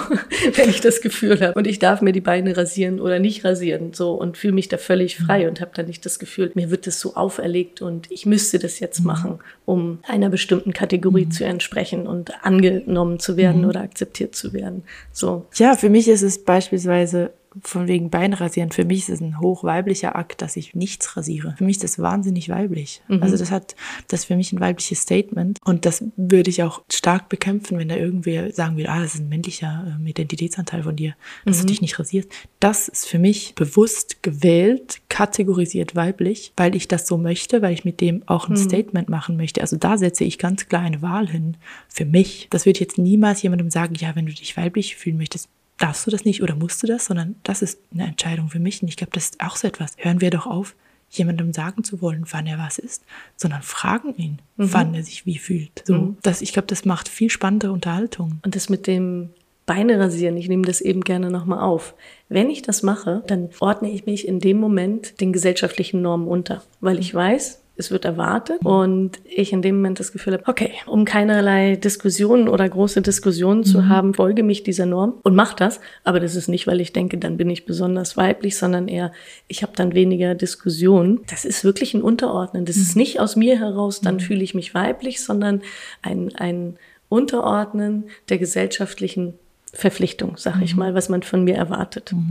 wenn 0.54 0.70
ich 0.70 0.80
das 0.80 1.00
Gefühl 1.00 1.40
habe. 1.40 1.54
Und 1.54 1.66
ich 1.66 1.78
darf 1.78 2.02
mir 2.02 2.12
die 2.12 2.20
Beine 2.20 2.56
rasieren 2.56 3.00
oder 3.00 3.18
nicht 3.18 3.44
rasieren, 3.44 3.92
so 3.92 4.12
und 4.12 4.36
fühle 4.36 4.54
mich 4.54 4.68
da 4.68 4.78
völlig 4.78 5.16
frei 5.16 5.42
mhm. 5.42 5.48
und 5.48 5.60
habe 5.60 5.70
da 5.74 5.82
nicht 5.82 6.04
das 6.04 6.18
Gefühl, 6.18 6.50
mir 6.54 6.70
wird 6.70 6.86
das 6.86 7.00
so 7.00 7.14
auferlegt 7.14 7.82
und 7.82 8.10
ich 8.10 8.26
müsste 8.26 8.58
das 8.58 8.80
jetzt 8.80 9.00
mhm. 9.00 9.06
machen, 9.06 9.38
um 9.64 9.98
einer 10.06 10.25
einer 10.26 10.32
bestimmten 10.32 10.72
Kategorie 10.72 11.26
mhm. 11.26 11.30
zu 11.30 11.44
entsprechen 11.44 12.06
und 12.06 12.44
angenommen 12.44 13.18
zu 13.18 13.36
werden 13.36 13.62
mhm. 13.62 13.68
oder 13.68 13.80
akzeptiert 13.80 14.34
zu 14.34 14.52
werden. 14.52 14.82
So. 15.12 15.46
Ja, 15.54 15.74
für 15.76 15.88
mich 15.88 16.08
ist 16.08 16.22
es 16.22 16.44
beispielsweise 16.44 17.30
von 17.62 17.88
wegen 17.88 18.10
Beinrasieren, 18.10 18.70
für 18.70 18.84
mich 18.84 19.00
ist 19.00 19.08
es 19.08 19.20
ein 19.20 19.40
hochweiblicher 19.40 20.16
Akt, 20.16 20.42
dass 20.42 20.56
ich 20.56 20.74
nichts 20.74 21.16
rasiere. 21.16 21.54
Für 21.56 21.64
mich 21.64 21.76
ist 21.76 21.84
das 21.84 21.98
wahnsinnig 21.98 22.48
weiblich. 22.48 23.02
Mhm. 23.08 23.22
Also 23.22 23.36
das 23.36 23.50
hat, 23.50 23.76
das 24.08 24.20
ist 24.20 24.26
für 24.26 24.36
mich 24.36 24.52
ein 24.52 24.60
weibliches 24.60 25.00
Statement 25.00 25.58
und 25.64 25.86
das 25.86 26.04
würde 26.16 26.50
ich 26.50 26.62
auch 26.62 26.82
stark 26.90 27.28
bekämpfen, 27.28 27.78
wenn 27.78 27.88
da 27.88 27.96
irgendwer 27.96 28.52
sagen 28.52 28.76
will, 28.76 28.86
ah, 28.86 29.00
das 29.00 29.14
ist 29.14 29.20
ein 29.20 29.28
männlicher 29.28 29.98
äh, 30.00 30.10
Identitätsanteil 30.10 30.82
von 30.82 30.96
dir, 30.96 31.14
dass 31.44 31.58
mhm. 31.58 31.62
du 31.62 31.66
dich 31.68 31.80
nicht 31.80 31.98
rasierst. 31.98 32.28
Das 32.60 32.88
ist 32.88 33.06
für 33.06 33.18
mich 33.18 33.54
bewusst 33.54 34.22
gewählt, 34.22 35.00
kategorisiert 35.08 35.94
weiblich, 35.94 36.52
weil 36.56 36.74
ich 36.74 36.88
das 36.88 37.06
so 37.06 37.16
möchte, 37.16 37.62
weil 37.62 37.72
ich 37.72 37.84
mit 37.84 38.00
dem 38.00 38.22
auch 38.26 38.48
ein 38.48 38.52
mhm. 38.52 38.56
Statement 38.56 39.08
machen 39.08 39.36
möchte. 39.36 39.60
Also 39.60 39.76
da 39.76 39.98
setze 39.98 40.24
ich 40.24 40.38
ganz 40.38 40.68
klar 40.68 40.82
eine 40.82 41.02
Wahl 41.02 41.28
hin 41.28 41.56
für 41.88 42.04
mich. 42.04 42.48
Das 42.50 42.66
würde 42.66 42.80
jetzt 42.80 42.98
niemals 42.98 43.42
jemandem 43.42 43.70
sagen, 43.70 43.94
ja, 43.94 44.14
wenn 44.14 44.26
du 44.26 44.32
dich 44.32 44.56
weiblich 44.56 44.96
fühlen 44.96 45.16
möchtest, 45.16 45.48
darfst 45.78 46.06
du 46.06 46.10
das 46.10 46.24
nicht 46.24 46.42
oder 46.42 46.54
musst 46.54 46.82
du 46.82 46.86
das, 46.86 47.06
sondern 47.06 47.36
das 47.42 47.62
ist 47.62 47.80
eine 47.92 48.06
Entscheidung 48.06 48.48
für 48.48 48.58
mich. 48.58 48.82
Und 48.82 48.88
ich 48.88 48.96
glaube, 48.96 49.12
das 49.12 49.24
ist 49.24 49.40
auch 49.40 49.56
so 49.56 49.68
etwas. 49.68 49.94
Hören 49.98 50.20
wir 50.20 50.30
doch 50.30 50.46
auf, 50.46 50.74
jemandem 51.10 51.52
sagen 51.52 51.84
zu 51.84 52.00
wollen, 52.00 52.24
wann 52.30 52.46
er 52.46 52.58
was 52.58 52.78
ist, 52.78 53.04
sondern 53.36 53.62
fragen 53.62 54.14
ihn, 54.16 54.38
mhm. 54.56 54.72
wann 54.72 54.94
er 54.94 55.02
sich 55.02 55.26
wie 55.26 55.38
fühlt. 55.38 55.82
So, 55.84 55.94
mhm. 55.94 56.16
das, 56.22 56.42
ich 56.42 56.52
glaube, 56.52 56.68
das 56.68 56.84
macht 56.84 57.08
viel 57.08 57.30
spannendere 57.30 57.72
Unterhaltung. 57.72 58.40
Und 58.44 58.56
das 58.56 58.68
mit 58.68 58.86
dem 58.86 59.30
Beine 59.66 59.98
rasieren, 59.98 60.36
ich 60.36 60.48
nehme 60.48 60.64
das 60.64 60.80
eben 60.80 61.02
gerne 61.02 61.30
nochmal 61.30 61.60
auf. 61.60 61.94
Wenn 62.28 62.50
ich 62.50 62.62
das 62.62 62.82
mache, 62.82 63.24
dann 63.26 63.50
ordne 63.58 63.90
ich 63.90 64.06
mich 64.06 64.26
in 64.26 64.40
dem 64.40 64.58
Moment 64.58 65.20
den 65.20 65.32
gesellschaftlichen 65.32 66.02
Normen 66.02 66.28
unter, 66.28 66.62
weil 66.80 66.98
ich 66.98 67.12
weiß, 67.12 67.60
es 67.76 67.90
wird 67.90 68.04
erwartet 68.04 68.64
und 68.64 69.18
ich 69.24 69.52
in 69.52 69.60
dem 69.60 69.76
Moment 69.76 70.00
das 70.00 70.12
Gefühl 70.12 70.34
habe, 70.34 70.44
okay, 70.46 70.72
um 70.86 71.04
keinerlei 71.04 71.76
Diskussionen 71.76 72.48
oder 72.48 72.68
große 72.68 73.02
Diskussionen 73.02 73.64
zu 73.64 73.82
mhm. 73.82 73.88
haben, 73.88 74.14
folge 74.14 74.42
mich 74.42 74.62
dieser 74.62 74.86
Norm 74.86 75.14
und 75.22 75.34
mach 75.34 75.52
das. 75.54 75.80
Aber 76.02 76.18
das 76.18 76.36
ist 76.36 76.48
nicht, 76.48 76.66
weil 76.66 76.80
ich 76.80 76.92
denke, 76.92 77.18
dann 77.18 77.36
bin 77.36 77.50
ich 77.50 77.66
besonders 77.66 78.16
weiblich, 78.16 78.56
sondern 78.56 78.88
eher, 78.88 79.12
ich 79.46 79.62
habe 79.62 79.72
dann 79.76 79.94
weniger 79.94 80.34
Diskussionen. 80.34 81.20
Das 81.28 81.44
ist 81.44 81.64
wirklich 81.64 81.92
ein 81.94 82.02
Unterordnen. 82.02 82.64
Das 82.64 82.76
mhm. 82.76 82.82
ist 82.82 82.96
nicht 82.96 83.20
aus 83.20 83.36
mir 83.36 83.58
heraus, 83.58 84.00
dann 84.00 84.16
mhm. 84.16 84.20
fühle 84.20 84.42
ich 84.42 84.54
mich 84.54 84.74
weiblich, 84.74 85.22
sondern 85.22 85.62
ein, 86.02 86.34
ein 86.36 86.76
Unterordnen 87.08 88.04
der 88.30 88.38
gesellschaftlichen 88.38 89.34
Verpflichtung, 89.72 90.36
sag 90.38 90.62
ich 90.62 90.72
mhm. 90.72 90.78
mal, 90.78 90.94
was 90.94 91.08
man 91.08 91.22
von 91.22 91.44
mir 91.44 91.56
erwartet. 91.56 92.14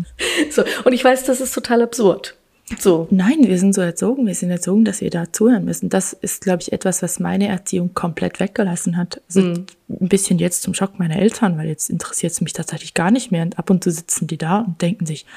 So. 0.49 0.63
Und 0.83 0.93
ich 0.93 1.03
weiß, 1.03 1.23
das 1.25 1.41
ist 1.41 1.53
total 1.53 1.81
absurd. 1.81 2.35
So. 2.79 3.07
Nein, 3.11 3.37
wir 3.41 3.59
sind 3.59 3.75
so 3.75 3.81
erzogen, 3.81 4.25
wir 4.25 4.33
sind 4.33 4.49
erzogen, 4.49 4.85
dass 4.85 5.01
wir 5.01 5.11
da 5.11 5.31
zuhören 5.31 5.65
müssen. 5.65 5.89
Das 5.89 6.13
ist, 6.13 6.41
glaube 6.41 6.63
ich, 6.63 6.73
etwas, 6.73 7.03
was 7.03 7.19
meine 7.19 7.47
Erziehung 7.47 7.93
komplett 7.93 8.39
weggelassen 8.39 8.97
hat. 8.97 9.21
Also 9.27 9.41
mhm. 9.41 9.65
Ein 9.87 10.09
bisschen 10.09 10.39
jetzt 10.39 10.63
zum 10.63 10.73
Schock 10.73 10.97
meiner 10.97 11.17
Eltern, 11.17 11.59
weil 11.59 11.67
jetzt 11.67 11.91
interessiert 11.91 12.31
es 12.31 12.41
mich 12.41 12.53
tatsächlich 12.53 12.95
gar 12.95 13.11
nicht 13.11 13.31
mehr. 13.31 13.43
Und 13.43 13.59
ab 13.59 13.69
und 13.69 13.83
zu 13.83 13.91
sitzen 13.91 14.25
die 14.25 14.37
da 14.37 14.61
und 14.61 14.81
denken 14.81 15.05
sich, 15.05 15.27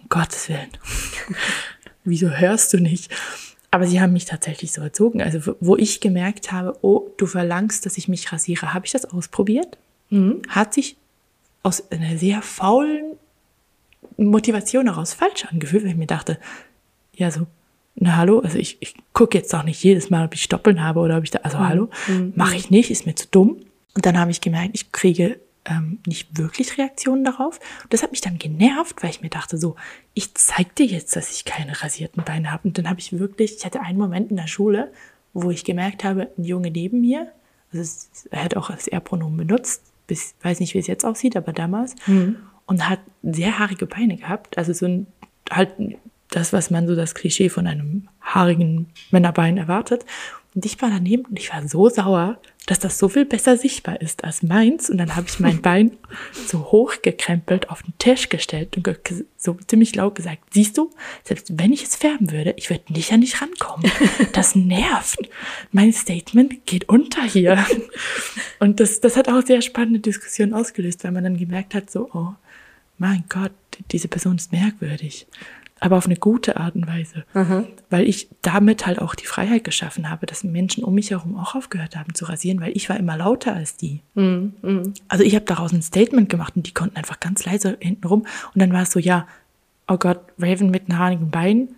um 0.00 0.08
Gottes 0.08 0.48
Willen, 0.48 0.68
wieso 2.04 2.30
hörst 2.30 2.72
du 2.72 2.78
nicht? 2.78 3.12
Aber 3.72 3.88
sie 3.88 4.00
haben 4.00 4.12
mich 4.12 4.26
tatsächlich 4.26 4.72
so 4.72 4.80
erzogen. 4.80 5.20
Also 5.20 5.56
wo 5.58 5.76
ich 5.76 6.00
gemerkt 6.00 6.52
habe, 6.52 6.78
oh, 6.82 7.10
du 7.16 7.26
verlangst, 7.26 7.84
dass 7.84 7.98
ich 7.98 8.06
mich 8.06 8.32
rasiere, 8.32 8.74
habe 8.74 8.86
ich 8.86 8.92
das 8.92 9.06
ausprobiert? 9.06 9.76
Mhm. 10.10 10.42
Hat 10.48 10.72
sich 10.72 10.96
aus 11.64 11.90
einer 11.90 12.16
sehr 12.16 12.42
faulen 12.42 13.16
Motivation 14.16 14.86
heraus 14.86 15.14
falsch 15.14 15.46
angefühlt, 15.46 15.82
weil 15.82 15.90
ich 15.90 15.96
mir 15.96 16.06
dachte, 16.06 16.38
ja, 17.16 17.30
so, 17.30 17.46
na 17.96 18.16
hallo, 18.16 18.40
also 18.40 18.58
ich, 18.58 18.76
ich 18.80 18.94
gucke 19.12 19.36
jetzt 19.36 19.54
auch 19.54 19.64
nicht 19.64 19.82
jedes 19.82 20.10
Mal, 20.10 20.24
ob 20.24 20.34
ich 20.34 20.42
Stoppeln 20.42 20.82
habe 20.82 21.00
oder 21.00 21.16
ob 21.16 21.24
ich 21.24 21.30
da, 21.30 21.40
also 21.40 21.58
mhm. 21.58 21.68
hallo, 21.68 21.88
mhm. 22.08 22.32
mache 22.36 22.56
ich 22.56 22.70
nicht, 22.70 22.90
ist 22.90 23.06
mir 23.06 23.14
zu 23.14 23.26
dumm. 23.28 23.56
Und 23.94 24.04
dann 24.04 24.18
habe 24.18 24.30
ich 24.30 24.42
gemerkt, 24.42 24.70
ich 24.74 24.92
kriege 24.92 25.40
ähm, 25.64 25.98
nicht 26.06 26.38
wirklich 26.38 26.76
Reaktionen 26.78 27.24
darauf. 27.24 27.58
Und 27.82 27.92
das 27.92 28.02
hat 28.02 28.10
mich 28.10 28.20
dann 28.20 28.38
genervt, 28.38 29.02
weil 29.02 29.10
ich 29.10 29.22
mir 29.22 29.30
dachte, 29.30 29.58
so, 29.58 29.76
ich 30.14 30.34
zeig 30.34 30.74
dir 30.76 30.86
jetzt, 30.86 31.16
dass 31.16 31.32
ich 31.32 31.44
keine 31.44 31.82
rasierten 31.82 32.22
Beine 32.22 32.52
habe. 32.52 32.68
Und 32.68 32.78
dann 32.78 32.88
habe 32.88 33.00
ich 33.00 33.18
wirklich, 33.18 33.56
ich 33.56 33.64
hatte 33.64 33.80
einen 33.80 33.98
Moment 33.98 34.30
in 34.30 34.36
der 34.36 34.46
Schule, 34.46 34.92
wo 35.32 35.50
ich 35.50 35.64
gemerkt 35.64 36.04
habe, 36.04 36.30
ein 36.36 36.44
Junge 36.44 36.70
neben 36.70 37.00
mir 37.00 37.32
Also 37.72 37.82
es, 37.82 38.26
er 38.30 38.44
hat 38.44 38.56
auch 38.56 38.70
das 38.70 38.86
Er-Pronomen 38.86 39.46
benutzt. 39.46 39.82
Bis, 40.06 40.34
weiß 40.42 40.60
nicht, 40.60 40.74
wie 40.74 40.78
es 40.78 40.86
jetzt 40.86 41.04
aussieht, 41.04 41.36
aber 41.36 41.52
damals. 41.52 41.96
Mhm. 42.06 42.36
Und 42.66 42.88
hat 42.88 43.00
sehr 43.22 43.58
haarige 43.58 43.86
Beine 43.86 44.16
gehabt. 44.16 44.58
Also 44.58 44.72
so 44.72 44.86
ein, 44.86 45.06
halt 45.50 45.70
das, 46.36 46.52
was 46.52 46.70
man 46.70 46.86
so 46.86 46.94
das 46.94 47.14
Klischee 47.14 47.48
von 47.48 47.66
einem 47.66 48.08
haarigen 48.20 48.88
Männerbein 49.10 49.56
erwartet. 49.56 50.04
Und 50.54 50.64
ich 50.64 50.80
war 50.80 50.90
daneben 50.90 51.24
und 51.26 51.38
ich 51.38 51.52
war 51.52 51.66
so 51.68 51.88
sauer, 51.88 52.38
dass 52.66 52.78
das 52.78 52.98
so 52.98 53.08
viel 53.08 53.26
besser 53.26 53.56
sichtbar 53.56 54.00
ist 54.00 54.24
als 54.24 54.42
meins. 54.42 54.88
Und 54.88 54.98
dann 54.98 55.14
habe 55.14 55.26
ich 55.28 55.38
mein 55.38 55.62
Bein 55.62 55.92
so 56.46 56.72
hochgekrempelt 56.72 57.70
auf 57.70 57.82
den 57.82 57.92
Tisch 57.98 58.28
gestellt 58.28 58.76
und 58.76 58.88
so 59.36 59.54
ziemlich 59.66 59.94
laut 59.94 60.14
gesagt, 60.14 60.42
siehst 60.52 60.76
du, 60.78 60.90
selbst 61.24 61.58
wenn 61.58 61.72
ich 61.72 61.84
es 61.84 61.96
färben 61.96 62.32
würde, 62.32 62.54
ich 62.56 62.70
würde 62.70 62.92
nicht 62.92 63.12
an 63.12 63.20
dich 63.20 63.40
rankommen. 63.40 63.90
Das 64.32 64.54
nervt. 64.54 65.28
Mein 65.72 65.92
Statement 65.92 66.66
geht 66.66 66.88
unter 66.88 67.22
hier. 67.22 67.64
Und 68.58 68.80
das, 68.80 69.00
das 69.00 69.16
hat 69.16 69.28
auch 69.28 69.42
sehr 69.44 69.62
spannende 69.62 70.00
Diskussionen 70.00 70.54
ausgelöst, 70.54 71.04
weil 71.04 71.12
man 71.12 71.24
dann 71.24 71.36
gemerkt 71.36 71.74
hat, 71.74 71.90
so, 71.90 72.10
oh 72.12 72.34
mein 72.98 73.24
Gott, 73.28 73.52
diese 73.92 74.08
Person 74.08 74.36
ist 74.36 74.52
merkwürdig 74.52 75.26
aber 75.78 75.96
auf 75.96 76.06
eine 76.06 76.16
gute 76.16 76.56
Art 76.56 76.74
und 76.74 76.86
Weise. 76.86 77.24
Mhm. 77.34 77.66
Weil 77.90 78.08
ich 78.08 78.28
damit 78.42 78.86
halt 78.86 79.00
auch 79.00 79.14
die 79.14 79.26
Freiheit 79.26 79.64
geschaffen 79.64 80.10
habe, 80.10 80.26
dass 80.26 80.42
Menschen 80.42 80.82
um 80.84 80.94
mich 80.94 81.10
herum 81.10 81.36
auch 81.36 81.54
aufgehört 81.54 81.96
haben 81.96 82.14
zu 82.14 82.24
rasieren, 82.24 82.60
weil 82.60 82.74
ich 82.74 82.88
war 82.88 82.96
immer 82.96 83.16
lauter 83.16 83.54
als 83.54 83.76
die. 83.76 84.00
Mhm. 84.14 84.54
Mhm. 84.62 84.94
Also 85.08 85.22
ich 85.22 85.34
habe 85.34 85.44
daraus 85.44 85.72
ein 85.72 85.82
Statement 85.82 86.28
gemacht 86.28 86.56
und 86.56 86.66
die 86.66 86.72
konnten 86.72 86.96
einfach 86.96 87.20
ganz 87.20 87.44
leise 87.44 87.76
hinten 87.80 88.06
rum. 88.06 88.26
Und 88.54 88.60
dann 88.60 88.72
war 88.72 88.82
es 88.82 88.90
so, 88.90 88.98
ja, 88.98 89.26
oh 89.86 89.98
Gott, 89.98 90.20
Raven 90.38 90.70
mit 90.70 90.88
einem 90.88 90.98
haarigen 90.98 91.30
Bein. 91.30 91.68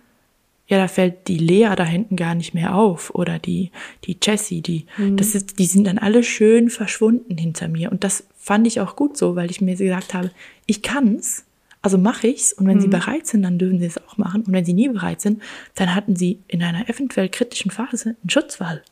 Ja, 0.67 0.77
da 0.77 0.87
fällt 0.87 1.27
die 1.27 1.39
Lea 1.39 1.73
da 1.75 1.83
hinten 1.83 2.15
gar 2.15 2.35
nicht 2.35 2.53
mehr 2.53 2.75
auf. 2.75 3.13
Oder 3.15 3.39
die, 3.39 3.71
die 4.05 4.17
Jessie, 4.21 4.61
die, 4.61 4.85
das 5.15 5.33
ist, 5.33 5.57
die 5.57 5.65
sind 5.65 5.87
dann 5.87 5.97
alle 5.97 6.23
schön 6.23 6.69
verschwunden 6.69 7.37
hinter 7.37 7.67
mir. 7.67 7.91
Und 7.91 8.03
das 8.03 8.23
fand 8.37 8.67
ich 8.67 8.79
auch 8.79 8.95
gut 8.95 9.17
so, 9.17 9.35
weil 9.35 9.49
ich 9.49 9.61
mir 9.61 9.75
gesagt 9.75 10.13
habe, 10.13 10.29
ich 10.67 10.83
kann's 10.83 11.43
also 11.81 11.97
mache 11.97 12.27
ich's 12.27 12.51
und 12.53 12.67
wenn 12.67 12.77
Mhm. 12.77 12.81
sie 12.81 12.87
bereit 12.89 13.27
sind, 13.27 13.43
dann 13.43 13.57
dürfen 13.57 13.79
sie 13.79 13.85
es 13.85 13.97
auch 13.97 14.17
machen. 14.17 14.43
Und 14.45 14.51
wenn 14.53 14.65
sie 14.65 14.73
nie 14.73 14.89
bereit 14.89 15.21
sind, 15.21 15.41
dann 15.75 15.95
hatten 15.95 16.15
sie 16.15 16.39
in 16.47 16.61
einer 16.63 16.89
eventuell 16.89 17.29
kritischen 17.29 17.71
Phase 17.71 18.15
einen 18.21 18.29
Schutzwall. 18.29 18.83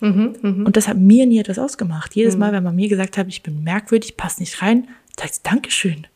Mhm. 0.00 0.36
Mhm. 0.42 0.66
Und 0.66 0.76
das 0.76 0.88
hat 0.88 0.98
mir 0.98 1.24
nie 1.26 1.38
etwas 1.38 1.58
ausgemacht. 1.58 2.14
Jedes 2.14 2.36
Mal, 2.36 2.52
wenn 2.52 2.62
man 2.62 2.76
mir 2.76 2.88
gesagt 2.88 3.16
hat, 3.16 3.26
ich 3.28 3.42
bin 3.42 3.64
merkwürdig, 3.64 4.16
passt 4.18 4.40
nicht 4.40 4.60
rein, 4.60 4.88
sagst 5.18 5.46
du 5.46 5.50
Dankeschön. 5.50 6.06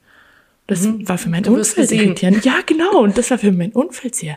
Das 0.66 0.86
war 1.08 1.16
für 1.18 1.30
mein 1.30 1.40
Mhm. 1.40 1.46
Du 1.46 1.54
Umfeld 1.56 1.90
irritierend. 1.90 2.44
Ja, 2.44 2.60
genau. 2.66 2.98
Und 3.02 3.16
das 3.18 3.30
war 3.30 3.38
für 3.38 3.50
mein 3.52 3.72
Umfeld 3.72 4.14
sehr 4.14 4.34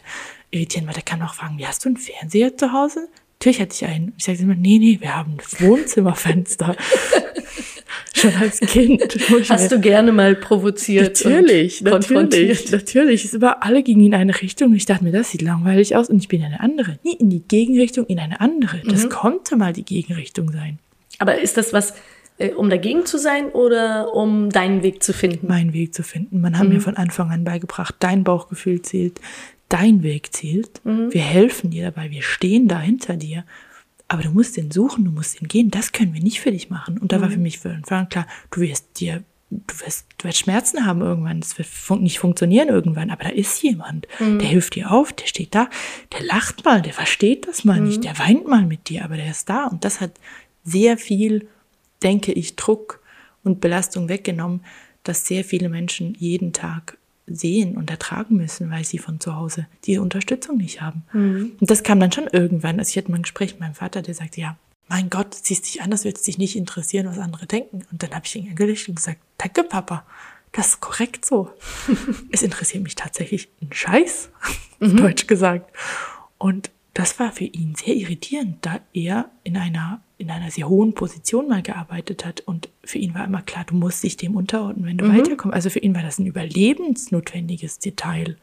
irritierend, 0.51 0.87
weil 0.87 0.95
der 0.95 1.03
kann 1.03 1.21
auch 1.21 1.33
fragen, 1.33 1.57
wie 1.57 1.67
hast 1.67 1.83
du 1.85 1.89
einen 1.89 1.97
Fernseher 1.97 2.55
zu 2.57 2.71
Hause? 2.71 3.07
Natürlich 3.39 3.59
hatte 3.59 3.73
ich 3.75 3.85
einen. 3.85 4.13
Ich 4.17 4.23
sage 4.23 4.39
immer, 4.41 4.55
nee, 4.55 4.79
nee, 4.79 4.97
wir 5.01 5.15
haben 5.15 5.33
ein 5.33 5.67
Wohnzimmerfenster. 5.67 6.75
Schon 8.15 8.33
als 8.35 8.59
Kind. 8.59 9.01
Hast 9.49 9.71
du 9.71 9.79
gerne 9.79 10.11
mal 10.11 10.35
provoziert 10.35 11.25
Natürlich, 11.25 11.81
natürlich, 11.81 12.71
natürlich. 12.71 13.25
Es 13.25 13.41
war 13.41 13.63
alle 13.63 13.81
gingen 13.81 14.05
in 14.05 14.13
eine 14.13 14.39
Richtung 14.39 14.69
und 14.69 14.75
ich 14.75 14.85
dachte 14.85 15.03
mir, 15.03 15.11
das 15.11 15.31
sieht 15.31 15.41
langweilig 15.41 15.95
aus 15.95 16.09
und 16.09 16.17
ich 16.17 16.27
bin 16.27 16.41
in 16.41 16.45
eine 16.45 16.59
andere. 16.59 16.99
Nie 17.03 17.15
in 17.15 17.31
die 17.31 17.41
Gegenrichtung, 17.41 18.05
in 18.05 18.19
eine 18.19 18.39
andere. 18.39 18.77
Mhm. 18.83 18.89
Das 18.89 19.09
konnte 19.09 19.55
mal 19.55 19.73
die 19.73 19.83
Gegenrichtung 19.83 20.51
sein. 20.51 20.77
Aber 21.17 21.41
ist 21.41 21.57
das 21.57 21.73
was, 21.73 21.95
äh, 22.37 22.51
um 22.51 22.69
dagegen 22.69 23.07
zu 23.07 23.17
sein 23.17 23.49
oder 23.49 24.13
um 24.13 24.51
deinen 24.51 24.83
Weg 24.83 25.01
zu 25.01 25.11
finden? 25.11 25.47
Meinen 25.47 25.73
Weg 25.73 25.95
zu 25.95 26.03
finden. 26.03 26.39
Man 26.39 26.59
hat 26.59 26.69
mir 26.69 26.81
von 26.81 26.95
Anfang 26.95 27.31
an 27.31 27.43
beigebracht, 27.43 27.95
dein 27.99 28.23
Bauchgefühl 28.23 28.83
zählt, 28.83 29.19
dein 29.69 30.03
Weg 30.03 30.35
zählt. 30.35 30.81
Wir 30.83 31.21
helfen 31.21 31.71
dir 31.71 31.83
dabei, 31.83 32.11
wir 32.11 32.21
stehen 32.21 32.67
da 32.67 32.79
hinter 32.79 33.15
dir. 33.15 33.43
Aber 34.13 34.21
du 34.21 34.29
musst 34.29 34.57
den 34.57 34.69
suchen, 34.69 35.05
du 35.05 35.11
musst 35.11 35.41
den 35.41 35.47
gehen. 35.47 35.71
Das 35.71 35.91
können 35.91 36.13
wir 36.13 36.21
nicht 36.21 36.39
für 36.39 36.51
dich 36.51 36.69
machen. 36.69 36.99
Und 36.99 37.11
da 37.11 37.19
war 37.19 37.31
für 37.31 37.39
mich 37.39 37.57
von 37.57 37.71
Anfang 37.71 38.01
an 38.01 38.09
klar, 38.09 38.27
du 38.51 38.61
wirst 38.61 38.99
dir, 38.99 39.23
du 39.49 39.79
wirst, 39.79 40.05
du 40.19 40.27
wirst 40.27 40.37
Schmerzen 40.37 40.85
haben 40.85 41.01
irgendwann. 41.01 41.39
Es 41.39 41.57
wird 41.57 41.67
fun 41.67 42.03
nicht 42.03 42.19
funktionieren 42.19 42.69
irgendwann. 42.69 43.09
Aber 43.09 43.23
da 43.23 43.31
ist 43.31 43.63
jemand, 43.63 44.07
der 44.19 44.47
hilft 44.47 44.75
dir 44.75 44.91
auf, 44.91 45.13
der 45.13 45.25
steht 45.25 45.55
da, 45.55 45.67
der 46.11 46.23
lacht 46.25 46.63
mal, 46.63 46.83
der 46.83 46.93
versteht 46.93 47.47
das 47.47 47.63
mal 47.63 47.81
nicht, 47.81 48.03
der 48.03 48.19
weint 48.19 48.47
mal 48.47 48.67
mit 48.67 48.87
dir, 48.87 49.03
aber 49.03 49.17
der 49.17 49.31
ist 49.31 49.49
da. 49.49 49.65
Und 49.65 49.83
das 49.83 49.99
hat 49.99 50.11
sehr 50.63 50.99
viel, 50.99 51.47
denke 52.03 52.33
ich, 52.33 52.55
Druck 52.55 53.01
und 53.43 53.61
Belastung 53.61 54.09
weggenommen, 54.09 54.63
dass 55.01 55.25
sehr 55.25 55.43
viele 55.43 55.69
Menschen 55.69 56.13
jeden 56.19 56.53
Tag 56.53 56.99
sehen 57.27 57.77
und 57.77 57.89
ertragen 57.89 58.35
müssen, 58.35 58.69
weil 58.69 58.83
sie 58.83 58.97
von 58.97 59.19
zu 59.19 59.35
Hause 59.35 59.67
die 59.85 59.97
Unterstützung 59.97 60.57
nicht 60.57 60.81
haben. 60.81 61.03
Und 61.59 61.69
das 61.69 61.83
kam 61.83 61.99
dann 61.99 62.11
schon 62.11 62.27
irgendwann. 62.27 62.79
Also 62.79 62.89
ich 62.89 62.97
hatte 62.97 63.11
mal 63.11 63.17
ein 63.17 63.23
Gespräch 63.23 63.53
mit 63.53 63.61
meinem 63.61 63.75
Vater, 63.75 64.01
der 64.01 64.13
sagte, 64.13 64.41
ja, 64.41 64.57
mein 64.87 65.09
Gott, 65.09 65.33
du 65.33 65.41
ziehst 65.41 65.65
dich 65.65 65.81
anders, 65.81 66.03
willst 66.03 66.27
dich 66.27 66.37
nicht 66.37 66.55
interessieren, 66.55 67.07
was 67.07 67.17
andere 67.17 67.45
denken. 67.45 67.83
Und 67.91 68.03
dann 68.03 68.11
habe 68.11 68.25
ich 68.25 68.35
ihn 68.35 68.49
angelegt 68.49 68.87
und 68.89 68.95
gesagt, 68.95 69.19
danke 69.37 69.63
Papa, 69.63 70.05
das 70.51 70.67
ist 70.67 70.81
korrekt 70.81 71.25
so. 71.25 71.49
es 72.31 72.43
interessiert 72.43 72.83
mich 72.83 72.95
tatsächlich 72.95 73.49
ein 73.61 73.71
Scheiß, 73.71 74.29
auf 74.79 74.93
Deutsch 74.93 75.27
gesagt. 75.27 75.71
Und 76.37 76.71
das 76.93 77.19
war 77.19 77.31
für 77.31 77.45
ihn 77.45 77.73
sehr 77.75 77.95
irritierend, 77.95 78.57
da 78.61 78.79
er 78.93 79.31
in 79.43 79.57
einer, 79.57 80.01
in 80.19 80.29
einer 80.29 80.51
sehr 80.51 80.69
hohen 80.69 80.93
Position 80.93 81.47
mal 81.47 81.63
gearbeitet 81.63 82.23
hat. 82.23 82.41
Und 82.41 82.69
für 82.83 82.99
ihn 82.99 83.15
war 83.15 83.25
immer 83.25 83.41
klar, 83.41 83.65
du 83.65 83.73
musst 83.75 84.03
dich 84.03 84.15
dem 84.15 84.35
unterordnen, 84.35 84.85
wenn 84.85 84.97
du 84.99 85.05
weiterkommst. 85.09 85.55
Also 85.55 85.71
für 85.71 85.79
ihn 85.79 85.95
war 85.95 86.03
das 86.03 86.19
ein 86.19 86.27
überlebensnotwendiges 86.27 87.79
Detail. 87.79 88.37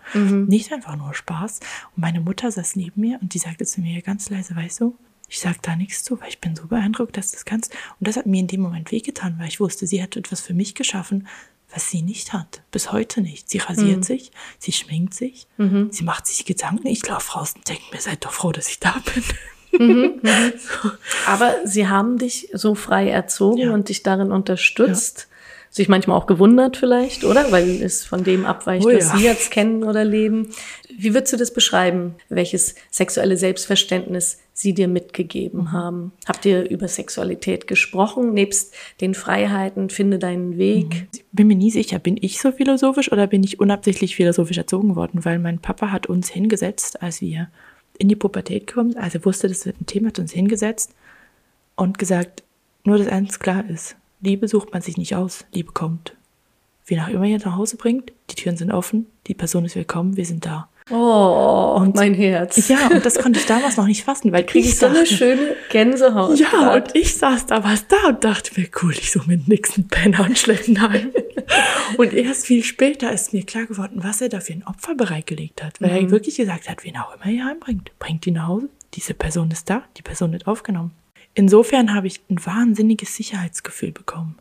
Nicht 0.48 0.72
einfach 0.72 0.96
nur 0.96 1.14
Spaß. 1.14 1.60
Und 1.94 2.00
meine 2.00 2.20
Mutter 2.20 2.50
saß 2.50 2.74
neben 2.74 3.00
mir 3.00 3.18
und 3.22 3.34
die 3.34 3.38
sagte 3.38 3.64
zu 3.64 3.80
mir 3.80 4.02
ganz 4.02 4.30
leise, 4.30 4.56
weißt 4.56 4.80
du, 4.80 4.96
ich 5.28 5.38
sag 5.38 5.62
da 5.62 5.76
nichts 5.76 6.02
zu, 6.02 6.20
weil 6.20 6.28
ich 6.28 6.40
bin 6.40 6.56
so 6.56 6.66
beeindruckt, 6.66 7.16
dass 7.16 7.30
du 7.30 7.36
das 7.36 7.44
kannst. 7.44 7.72
Und 8.00 8.08
das 8.08 8.16
hat 8.16 8.26
mir 8.26 8.40
in 8.40 8.48
dem 8.48 8.62
Moment 8.62 8.90
wehgetan, 8.90 9.36
weil 9.38 9.46
ich 9.46 9.60
wusste, 9.60 9.86
sie 9.86 10.02
hat 10.02 10.16
etwas 10.16 10.40
für 10.40 10.54
mich 10.54 10.74
geschaffen, 10.74 11.28
was 11.72 11.88
sie 11.88 12.02
nicht 12.02 12.32
hat. 12.32 12.62
Bis 12.70 12.92
heute 12.92 13.20
nicht. 13.20 13.48
Sie 13.50 13.58
rasiert 13.58 14.04
sich, 14.04 14.32
sie 14.58 14.72
schminkt 14.72 15.14
sich, 15.14 15.46
sie 15.90 16.04
macht 16.04 16.26
sich 16.26 16.44
Gedanken. 16.44 16.86
Ich 16.88 17.06
laufe 17.06 17.32
raus 17.38 17.54
und 17.56 17.68
denke 17.68 17.82
mir, 17.92 18.00
seid 18.00 18.24
doch 18.24 18.32
froh, 18.32 18.52
dass 18.52 18.68
ich 18.68 18.80
da 18.80 18.94
bin. 19.14 19.22
Aber 21.26 21.54
sie 21.64 21.86
haben 21.88 22.18
dich 22.18 22.48
so 22.52 22.74
frei 22.74 23.08
erzogen 23.08 23.58
Ja. 23.58 23.72
und 23.72 23.88
dich 23.88 24.02
darin 24.02 24.32
unterstützt. 24.32 25.28
Sich 25.72 25.88
manchmal 25.88 26.18
auch 26.18 26.26
gewundert 26.26 26.76
vielleicht, 26.76 27.22
oder? 27.22 27.52
Weil 27.52 27.80
es 27.80 28.04
von 28.04 28.24
dem 28.24 28.44
abweicht, 28.44 28.84
Oh 28.84 28.88
was 28.92 29.04
ja. 29.12 29.16
sie 29.16 29.24
jetzt 29.24 29.52
kennen 29.52 29.84
oder 29.84 30.04
leben. 30.04 30.48
Wie 30.98 31.14
würdest 31.14 31.32
du 31.32 31.36
das 31.36 31.52
beschreiben? 31.54 32.16
Welches 32.28 32.74
sexuelle 32.90 33.36
Selbstverständnis 33.36 34.40
sie 34.52 34.74
dir 34.74 34.88
mitgegeben 34.88 35.60
Mhm. 35.60 35.72
haben? 35.72 36.12
Habt 36.26 36.44
ihr 36.44 36.68
über 36.68 36.88
Sexualität 36.88 37.68
gesprochen? 37.68 38.34
Nebst 38.34 38.74
den 39.00 39.14
Freiheiten, 39.14 39.90
finde 39.90 40.18
deinen 40.18 40.58
Weg. 40.58 41.06
Ich 41.14 41.24
bin 41.30 41.46
mir 41.46 41.54
nie 41.56 41.70
sicher, 41.70 42.00
bin 42.00 42.16
ich 42.20 42.40
so 42.40 42.50
philosophisch 42.50 43.12
oder 43.12 43.28
bin 43.28 43.44
ich 43.44 43.60
unabsichtlich 43.60 44.16
philosophisch 44.16 44.58
erzogen 44.58 44.96
worden, 44.96 45.24
weil 45.24 45.38
mein 45.38 45.60
Papa 45.60 45.92
hat 45.92 46.08
uns 46.08 46.28
hingesetzt, 46.28 47.00
als 47.00 47.20
wir 47.20 47.48
in 47.96 48.08
die 48.08 48.16
Pubertät 48.16 48.66
kommen, 48.72 48.96
als 48.96 49.14
er 49.14 49.24
wusste, 49.24 49.46
das 49.46 49.66
wird 49.66 49.80
ein 49.80 49.86
Thema, 49.86 50.08
hat 50.08 50.18
uns 50.18 50.32
hingesetzt 50.32 50.94
und 51.76 51.96
gesagt, 51.98 52.42
nur 52.84 52.98
dass 52.98 53.06
eins 53.06 53.38
klar 53.38 53.64
ist, 53.70 53.94
Liebe 54.22 54.48
sucht 54.48 54.72
man 54.72 54.82
sich 54.82 54.98
nicht 54.98 55.14
aus, 55.14 55.46
Liebe 55.52 55.72
kommt. 55.72 56.14
Wie 56.84 56.96
nach 56.96 57.08
immer 57.08 57.24
ihr 57.24 57.38
nach 57.38 57.56
Hause 57.56 57.76
bringt, 57.76 58.12
die 58.28 58.34
Türen 58.34 58.56
sind 58.56 58.70
offen, 58.70 59.06
die 59.26 59.34
Person 59.34 59.64
ist 59.64 59.76
willkommen, 59.76 60.16
wir 60.16 60.26
sind 60.26 60.44
da. 60.44 60.68
Oh, 60.90 61.86
mein 61.94 62.14
Herz. 62.14 62.68
Ja, 62.68 62.88
und 62.88 63.06
das 63.06 63.18
konnte 63.18 63.38
ich 63.38 63.46
damals 63.46 63.76
noch 63.76 63.86
nicht 63.86 64.04
fassen, 64.04 64.32
weil 64.32 64.44
Kriege 64.44 64.68
ich 64.68 64.76
so 64.76 64.86
eine 64.86 65.06
schöne 65.06 65.56
Gänsehaut. 65.70 66.38
Ja, 66.38 66.50
grad. 66.50 66.88
und 66.88 66.96
ich 66.96 67.16
saß 67.16 67.46
da 67.46 67.64
was 67.64 67.86
da 67.86 68.08
und 68.08 68.24
dachte 68.24 68.60
mir, 68.60 68.68
cool, 68.82 68.92
ich 68.92 69.10
so 69.10 69.20
mit 69.26 69.48
nächsten 69.48 69.88
Penner 69.88 70.26
und 70.26 70.36
schlechten 70.36 70.82
heim. 70.82 71.12
und 71.96 72.12
erst 72.12 72.44
viel 72.44 72.64
später 72.64 73.12
ist 73.12 73.32
mir 73.32 73.44
klar 73.44 73.64
geworden, 73.66 74.00
was 74.02 74.20
er 74.20 74.28
da 74.28 74.40
für 74.40 74.52
ein 74.52 74.66
Opfer 74.66 74.94
bereitgelegt 74.96 75.62
hat. 75.62 75.80
Weil 75.80 75.90
er 75.90 76.10
wirklich 76.10 76.36
gesagt 76.36 76.68
hat, 76.68 76.84
wen 76.84 76.96
auch 76.98 77.14
immer 77.14 77.32
ihr 77.32 77.44
heimbringt, 77.44 77.92
bringt 77.98 78.26
die 78.26 78.32
nach 78.32 78.48
Hause. 78.48 78.68
Diese 78.94 79.14
Person 79.14 79.50
ist 79.50 79.70
da, 79.70 79.84
die 79.96 80.02
Person 80.02 80.32
wird 80.32 80.46
aufgenommen. 80.46 80.90
Insofern 81.34 81.94
habe 81.94 82.08
ich 82.08 82.20
ein 82.28 82.44
wahnsinniges 82.44 83.14
Sicherheitsgefühl 83.14 83.92
bekommen. 83.92 84.36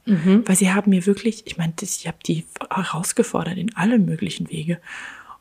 Weil 0.46 0.55
sie 0.55 0.72
haben 0.72 0.89
mir 0.89 1.05
wirklich, 1.05 1.43
ich 1.46 1.58
meine, 1.58 1.74
ich 1.81 2.08
habe 2.08 2.17
die 2.25 2.46
herausgefordert 2.69 3.58
in 3.58 3.75
alle 3.75 4.00
möglichen 4.00 4.50
Wege. 4.50 4.79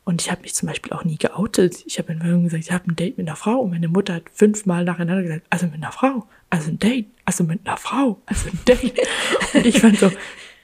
Und 0.03 0.21
ich 0.21 0.31
habe 0.31 0.41
mich 0.41 0.55
zum 0.55 0.67
Beispiel 0.67 0.93
auch 0.93 1.03
nie 1.03 1.17
geoutet. 1.17 1.83
Ich 1.85 1.99
habe 1.99 2.13
immer 2.13 2.39
gesagt, 2.39 2.63
ich 2.63 2.71
habe 2.71 2.91
ein 2.91 2.95
Date 2.95 3.17
mit 3.17 3.27
einer 3.27 3.35
Frau. 3.35 3.59
Und 3.59 3.71
meine 3.71 3.87
Mutter 3.87 4.15
hat 4.15 4.23
fünfmal 4.33 4.83
nacheinander 4.83 5.23
gesagt, 5.23 5.45
also 5.49 5.65
mit 5.65 5.75
einer 5.75 5.91
Frau, 5.91 6.27
also 6.49 6.69
ein 6.69 6.79
Date, 6.79 7.07
also 7.25 7.43
mit 7.43 7.67
einer 7.67 7.77
Frau, 7.77 8.21
also 8.25 8.49
ein 8.49 8.59
Date. 8.65 8.99
Und 9.53 9.65
ich 9.65 9.79
fand 9.79 9.99
so, 9.99 10.11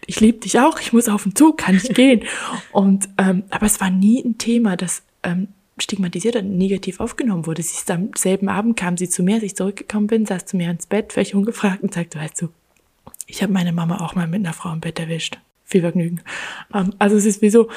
ich 0.07 0.19
liebe 0.19 0.39
dich 0.39 0.59
auch, 0.59 0.79
ich 0.79 0.93
muss 0.93 1.09
auf 1.09 1.23
den 1.23 1.35
Zug, 1.35 1.57
kann 1.57 1.75
ich 1.75 1.89
gehen. 1.89 2.23
Und 2.71 3.09
ähm, 3.17 3.43
aber 3.49 3.65
es 3.65 3.81
war 3.81 3.89
nie 3.89 4.23
ein 4.23 4.37
Thema, 4.37 4.77
das 4.77 5.03
ähm, 5.23 5.47
stigmatisiert 5.77 6.37
und 6.37 6.57
negativ 6.57 6.99
aufgenommen 6.99 7.45
wurde. 7.45 7.61
Sie 7.61 7.77
ist 7.77 7.91
am 7.91 8.11
selben 8.15 8.49
Abend 8.49 8.77
kam 8.77 8.97
sie 8.97 9.09
zu 9.09 9.23
mir, 9.23 9.35
als 9.35 9.43
ich 9.43 9.55
zurückgekommen 9.55 10.07
bin, 10.07 10.25
saß 10.25 10.45
zu 10.45 10.57
mir 10.57 10.71
ins 10.71 10.85
Bett, 10.85 11.13
völlig 11.13 11.35
ungefragt 11.35 11.83
und 11.83 11.93
sagte, 11.93 12.19
weißt 12.19 12.41
du, 12.41 12.49
ich 13.27 13.41
habe 13.43 13.51
meine 13.51 13.73
Mama 13.73 13.99
auch 13.99 14.15
mal 14.15 14.27
mit 14.27 14.39
einer 14.39 14.53
Frau 14.53 14.71
im 14.71 14.79
Bett 14.79 14.99
erwischt. 14.99 15.39
Viel 15.65 15.81
Vergnügen. 15.81 16.21
Ähm, 16.73 16.93
also 16.99 17.15
es 17.15 17.25
ist 17.25 17.41
wie 17.41 17.49
so, 17.49 17.69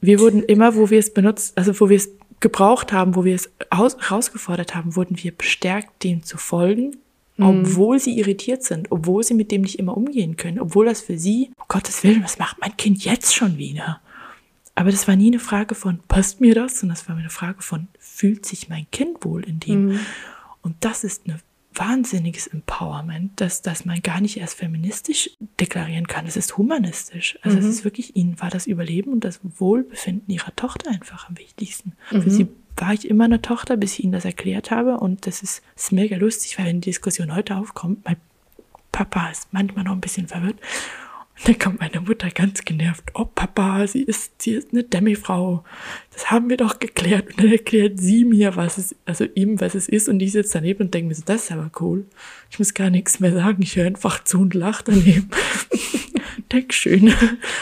wir 0.00 0.20
wurden 0.20 0.42
immer, 0.42 0.74
wo 0.74 0.90
wir 0.90 0.98
es 0.98 1.12
benutzt, 1.14 1.56
also 1.56 1.78
wo 1.80 1.88
wir 1.88 1.96
es 1.96 2.10
gebraucht 2.40 2.92
haben, 2.92 3.16
wo 3.16 3.24
wir 3.24 3.34
es 3.34 3.50
aus, 3.70 3.96
herausgefordert 3.98 4.74
haben, 4.74 4.94
wurden 4.94 5.20
wir 5.22 5.32
bestärkt, 5.32 6.04
dem 6.04 6.22
zu 6.22 6.36
folgen, 6.36 6.96
obwohl 7.40 8.00
sie 8.00 8.18
irritiert 8.18 8.64
sind, 8.64 8.90
obwohl 8.90 9.22
sie 9.22 9.34
mit 9.34 9.52
dem 9.52 9.62
nicht 9.62 9.78
immer 9.78 9.96
umgehen 9.96 10.36
können, 10.36 10.58
obwohl 10.58 10.86
das 10.86 11.00
für 11.00 11.18
sie, 11.18 11.50
um 11.56 11.64
Gottes 11.68 12.02
Willen, 12.02 12.24
was 12.24 12.38
macht 12.38 12.58
mein 12.60 12.76
Kind 12.76 13.04
jetzt 13.04 13.34
schon 13.34 13.58
wieder? 13.58 14.00
Aber 14.78 14.92
das 14.92 15.08
war 15.08 15.16
nie 15.16 15.26
eine 15.26 15.40
Frage 15.40 15.74
von, 15.74 15.98
passt 16.06 16.40
mir 16.40 16.54
das? 16.54 16.78
Sondern 16.78 16.96
das 16.96 17.08
war 17.08 17.16
eine 17.16 17.30
Frage 17.30 17.62
von, 17.62 17.88
fühlt 17.98 18.46
sich 18.46 18.68
mein 18.68 18.86
Kind 18.92 19.24
wohl 19.24 19.44
in 19.44 19.58
dem? 19.58 19.86
Mhm. 19.86 20.00
Und 20.62 20.76
das 20.80 21.02
ist 21.02 21.26
ein 21.26 21.40
wahnsinniges 21.74 22.46
Empowerment, 22.46 23.40
dass, 23.40 23.60
dass 23.60 23.84
man 23.84 24.00
gar 24.02 24.20
nicht 24.20 24.36
erst 24.36 24.54
feministisch 24.54 25.30
deklarieren 25.58 26.06
kann. 26.06 26.26
Es 26.26 26.36
ist 26.36 26.56
humanistisch. 26.58 27.40
Also 27.42 27.56
mhm. 27.56 27.64
es 27.64 27.68
ist 27.68 27.84
wirklich, 27.84 28.14
ihnen 28.14 28.40
war 28.40 28.50
das 28.50 28.68
Überleben 28.68 29.12
und 29.12 29.24
das 29.24 29.40
Wohlbefinden 29.42 30.32
ihrer 30.32 30.54
Tochter 30.54 30.90
einfach 30.90 31.28
am 31.28 31.36
wichtigsten. 31.38 31.94
Mhm. 32.12 32.22
Für 32.22 32.30
sie 32.30 32.48
war 32.76 32.94
ich 32.94 33.10
immer 33.10 33.24
eine 33.24 33.42
Tochter, 33.42 33.76
bis 33.76 33.94
ich 33.94 34.04
ihnen 34.04 34.12
das 34.12 34.24
erklärt 34.24 34.70
habe. 34.70 34.98
Und 34.98 35.26
das 35.26 35.42
ist, 35.42 35.62
ist 35.74 35.90
mega 35.90 36.16
lustig, 36.16 36.56
weil 36.56 36.66
wenn 36.66 36.80
die 36.80 36.90
Diskussion 36.90 37.34
heute 37.34 37.56
aufkommt, 37.56 38.04
mein 38.04 38.16
Papa 38.92 39.28
ist 39.30 39.52
manchmal 39.52 39.84
noch 39.84 39.92
ein 39.92 40.00
bisschen 40.00 40.28
verwirrt. 40.28 40.60
Und 41.38 41.48
dann 41.48 41.58
kommt 41.58 41.80
meine 41.80 42.00
Mutter 42.00 42.30
ganz 42.30 42.64
genervt. 42.64 43.04
Oh 43.14 43.24
Papa, 43.24 43.86
sie 43.86 44.02
ist, 44.02 44.42
sie 44.42 44.52
ist 44.52 44.72
eine 44.72 44.82
Demi-Frau. 44.82 45.64
Das 46.12 46.30
haben 46.30 46.50
wir 46.50 46.56
doch 46.56 46.80
geklärt. 46.80 47.28
Und 47.28 47.38
dann 47.38 47.52
erklärt 47.52 48.00
sie 48.00 48.24
mir, 48.24 48.56
was 48.56 48.78
es, 48.78 48.96
also 49.04 49.24
ihm, 49.34 49.60
was 49.60 49.74
es 49.74 49.88
ist. 49.88 50.08
Und 50.08 50.20
ich 50.20 50.32
sitze 50.32 50.54
daneben 50.54 50.84
und 50.84 50.94
denke 50.94 51.08
mir 51.08 51.14
so, 51.14 51.22
das 51.24 51.44
ist 51.44 51.52
aber 51.52 51.70
cool. 51.80 52.06
Ich 52.50 52.58
muss 52.58 52.74
gar 52.74 52.90
nichts 52.90 53.20
mehr 53.20 53.32
sagen. 53.32 53.62
Ich 53.62 53.76
höre 53.76 53.86
einfach 53.86 54.24
zu 54.24 54.40
und 54.40 54.54
lache 54.54 54.84
daneben. 54.86 55.30
Dankeschön. 56.48 57.12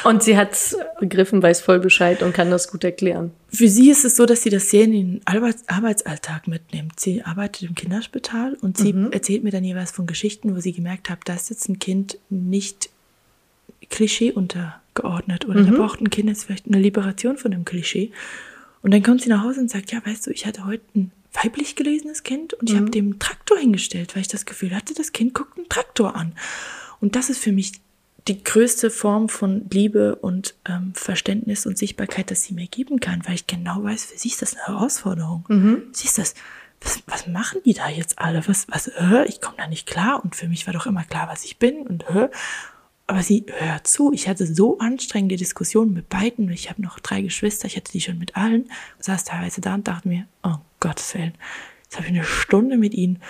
Und 0.05 0.23
sie 0.23 0.37
hat's 0.37 0.77
begriffen, 1.01 1.43
weiß 1.43 1.61
voll 1.61 1.81
Bescheid 1.81 2.23
und 2.23 2.33
kann 2.33 2.51
das 2.51 2.71
gut 2.71 2.85
erklären. 2.85 3.33
Für 3.49 3.69
sie 3.69 3.91
ist 3.91 4.05
es 4.05 4.17
so, 4.17 4.27
dass 4.27 4.43
sie 4.43 4.51
das 4.51 4.71
sehr 4.71 4.85
in 4.85 4.93
den 4.93 5.21
Arbeitsalltag 5.25 6.47
mitnimmt. 6.47 7.01
Sie 7.01 7.23
arbeitet 7.23 7.69
im 7.69 7.75
Kinderspital 7.75 8.57
und 8.61 8.79
sie 8.79 8.93
mhm. 8.93 9.11
erzählt 9.13 9.43
mir 9.43 9.51
dann 9.51 9.65
jeweils 9.65 9.91
von 9.91 10.07
Geschichten, 10.07 10.55
wo 10.55 10.61
sie 10.61 10.73
gemerkt 10.73 11.11
hat, 11.11 11.21
dass 11.25 11.49
jetzt 11.49 11.69
ein 11.69 11.79
Kind 11.79 12.19
nicht 12.31 12.91
Klischee 13.91 14.33
untergeordnet 14.33 15.47
oder 15.47 15.61
mhm. 15.61 15.73
da 15.73 15.77
braucht 15.79 16.01
ein 16.01 16.11
Kind 16.11 16.29
jetzt 16.29 16.45
vielleicht 16.45 16.67
eine 16.67 16.79
Liberation 16.79 17.39
von 17.39 17.51
dem 17.51 17.65
Klischee. 17.65 18.11
Und 18.83 18.93
dann 18.93 19.03
kommt 19.03 19.23
sie 19.23 19.29
nach 19.29 19.43
Hause 19.43 19.61
und 19.61 19.71
sagt, 19.71 19.93
ja, 19.93 20.05
weißt 20.05 20.27
du, 20.27 20.31
ich 20.31 20.47
hatte 20.47 20.65
heute 20.65 20.85
ein 20.95 21.11
weiblich 21.33 21.77
gelesenes 21.77 22.23
Kind 22.23 22.55
und 22.55 22.69
ich 22.69 22.75
mhm. 22.75 22.81
habe 22.81 22.91
dem 22.91 23.19
Traktor 23.19 23.59
hingestellt, 23.59 24.15
weil 24.15 24.23
ich 24.23 24.29
das 24.29 24.47
Gefühl 24.47 24.75
hatte, 24.75 24.95
das 24.95 25.13
Kind 25.13 25.35
guckt 25.35 25.59
einen 25.59 25.69
Traktor 25.69 26.15
an. 26.15 26.33
Und 27.01 27.17
das 27.17 27.31
ist 27.31 27.39
für 27.39 27.53
mich 27.53 27.73
die 28.29 28.43
größte 28.43 28.91
Form 28.91 29.29
von 29.29 29.67
Liebe 29.71 30.17
und 30.17 30.55
ähm, 30.69 30.93
Verständnis 30.95 31.67
und 31.67 31.79
Sichtbarkeit, 31.79 32.31
das 32.31 32.43
sie 32.43 32.55
mir 32.55 32.67
geben 32.67 32.99
kann, 32.99 33.23
weil 33.27 33.35
ich 33.35 33.47
genau 33.47 33.85
weiß, 33.85 34.07
für 34.07 34.19
sie 34.19 34.29
ist 34.29 34.43
das 34.43 34.55
eine 34.55 34.67
Herausforderung. 34.67 35.45
Mhm. 35.49 35.83
Sie 35.93 36.07
ist 36.07 36.19
das, 36.19 36.35
was, 36.81 37.03
was 37.07 37.27
machen 37.27 37.61
die 37.65 37.75
da 37.75 37.89
jetzt 37.89 38.19
alle? 38.19 38.47
Was, 38.49 38.67
was, 38.69 38.89
äh, 38.89 39.25
ich 39.27 39.41
komme 39.41 39.57
da 39.59 39.69
nicht 39.69 39.87
klar 39.87 40.23
und 40.25 40.35
für 40.35 40.49
mich 40.49 40.67
war 40.67 40.75
doch 40.75 40.87
immer 40.87 41.05
klar, 41.05 41.29
was 41.29 41.45
ich 41.45 41.59
bin 41.59 41.87
und 41.87 42.05
äh, 42.11 42.29
aber 43.07 43.23
sie 43.23 43.45
hört 43.59 43.87
zu. 43.87 44.13
Ich 44.13 44.29
hatte 44.29 44.47
so 44.47 44.79
anstrengende 44.79 45.37
Diskussionen 45.37 45.93
mit 45.93 46.09
beiden. 46.09 46.51
Ich 46.51 46.69
habe 46.71 46.83
noch 46.83 46.99
drei 46.99 47.23
Geschwister, 47.23 47.67
ich 47.67 47.77
hatte 47.77 47.93
die 47.93 48.01
schon 48.01 48.19
mit 48.19 48.37
allen. 48.37 48.71
Saß 48.99 49.25
teilweise 49.25 49.61
da 49.61 49.75
und 49.75 49.87
dachte 49.87 50.09
mir, 50.09 50.27
oh 50.43 50.57
Gottes 50.81 51.15
Willen, 51.15 51.35
jetzt 51.85 51.97
habe 51.97 52.07
ich 52.07 52.13
eine 52.13 52.25
Stunde 52.25 52.77
mit 52.77 52.95
ihnen 52.95 53.21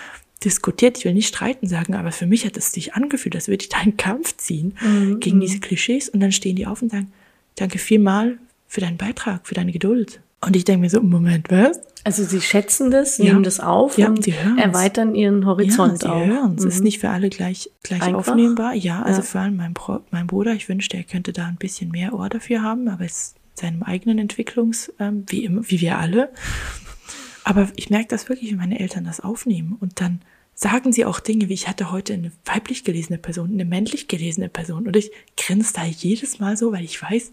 diskutiert. 0.44 0.98
Ich 0.98 1.04
will 1.04 1.14
nicht 1.14 1.28
streiten 1.28 1.66
sagen, 1.66 1.94
aber 1.94 2.12
für 2.12 2.26
mich 2.26 2.46
hat 2.46 2.56
es 2.56 2.72
sich 2.72 2.94
angefühlt, 2.94 3.34
als 3.34 3.48
würde 3.48 3.62
ich 3.62 3.68
da 3.68 3.78
einen 3.78 3.96
Kampf 3.96 4.36
ziehen 4.36 4.76
mhm. 4.80 5.20
gegen 5.20 5.40
diese 5.40 5.60
Klischees. 5.60 6.08
Und 6.08 6.20
dann 6.20 6.32
stehen 6.32 6.56
die 6.56 6.66
auf 6.66 6.80
und 6.80 6.90
sagen, 6.90 7.12
danke 7.56 7.78
vielmal 7.78 8.38
für 8.68 8.80
deinen 8.80 8.96
Beitrag, 8.96 9.46
für 9.46 9.54
deine 9.54 9.72
Geduld. 9.72 10.20
Und 10.46 10.54
ich 10.54 10.64
denke 10.64 10.82
mir 10.82 10.90
so, 10.90 11.02
Moment, 11.02 11.50
was? 11.50 11.80
Also 12.04 12.22
sie 12.22 12.40
schätzen 12.40 12.92
das, 12.92 13.18
ja. 13.18 13.24
nehmen 13.24 13.42
das 13.42 13.58
auf 13.58 13.98
ja, 13.98 14.06
und 14.06 14.22
sie 14.22 14.32
erweitern 14.58 15.16
ihren 15.16 15.44
Horizont 15.44 16.04
ja, 16.04 16.08
sie 16.08 16.14
auch. 16.14 16.24
Hören. 16.24 16.54
Es 16.56 16.62
mhm. 16.62 16.70
ist 16.70 16.84
nicht 16.84 17.00
für 17.00 17.10
alle 17.10 17.30
gleich, 17.30 17.68
gleich 17.82 18.14
aufnehmbar. 18.14 18.74
Ja, 18.74 19.02
also 19.02 19.22
vor 19.22 19.40
allem 19.40 19.56
mein, 19.56 19.74
Bro, 19.74 20.00
mein 20.12 20.28
Bruder, 20.28 20.52
ich 20.52 20.68
wünschte, 20.68 20.96
er 20.96 21.02
könnte 21.02 21.32
da 21.32 21.46
ein 21.46 21.56
bisschen 21.56 21.90
mehr 21.90 22.14
Ohr 22.14 22.28
dafür 22.28 22.62
haben, 22.62 22.86
aber 22.86 23.04
es 23.04 23.12
ist 23.12 23.36
seinem 23.58 23.82
eigenen 23.82 24.18
Entwicklungs, 24.18 24.92
ähm, 25.00 25.24
wie, 25.26 25.44
immer, 25.44 25.62
wie 25.68 25.80
wir 25.80 25.98
alle. 25.98 26.30
Aber 27.42 27.68
ich 27.74 27.90
merke 27.90 28.08
das 28.08 28.28
wirklich, 28.28 28.50
wenn 28.52 28.58
meine 28.58 28.78
Eltern 28.78 29.04
das 29.04 29.20
aufnehmen 29.20 29.76
und 29.80 30.00
dann 30.00 30.20
sagen 30.54 30.92
sie 30.92 31.04
auch 31.04 31.20
Dinge 31.20 31.48
wie, 31.48 31.54
ich 31.54 31.68
hatte 31.68 31.90
heute 31.90 32.14
eine 32.14 32.32
weiblich 32.44 32.84
gelesene 32.84 33.18
Person, 33.18 33.50
eine 33.52 33.64
männlich 33.64 34.08
gelesene 34.08 34.48
Person 34.48 34.86
und 34.86 34.96
ich 34.96 35.10
grinse 35.36 35.72
da 35.74 35.84
jedes 35.84 36.38
Mal 36.38 36.56
so, 36.56 36.72
weil 36.72 36.84
ich 36.84 37.00
weiß, 37.00 37.32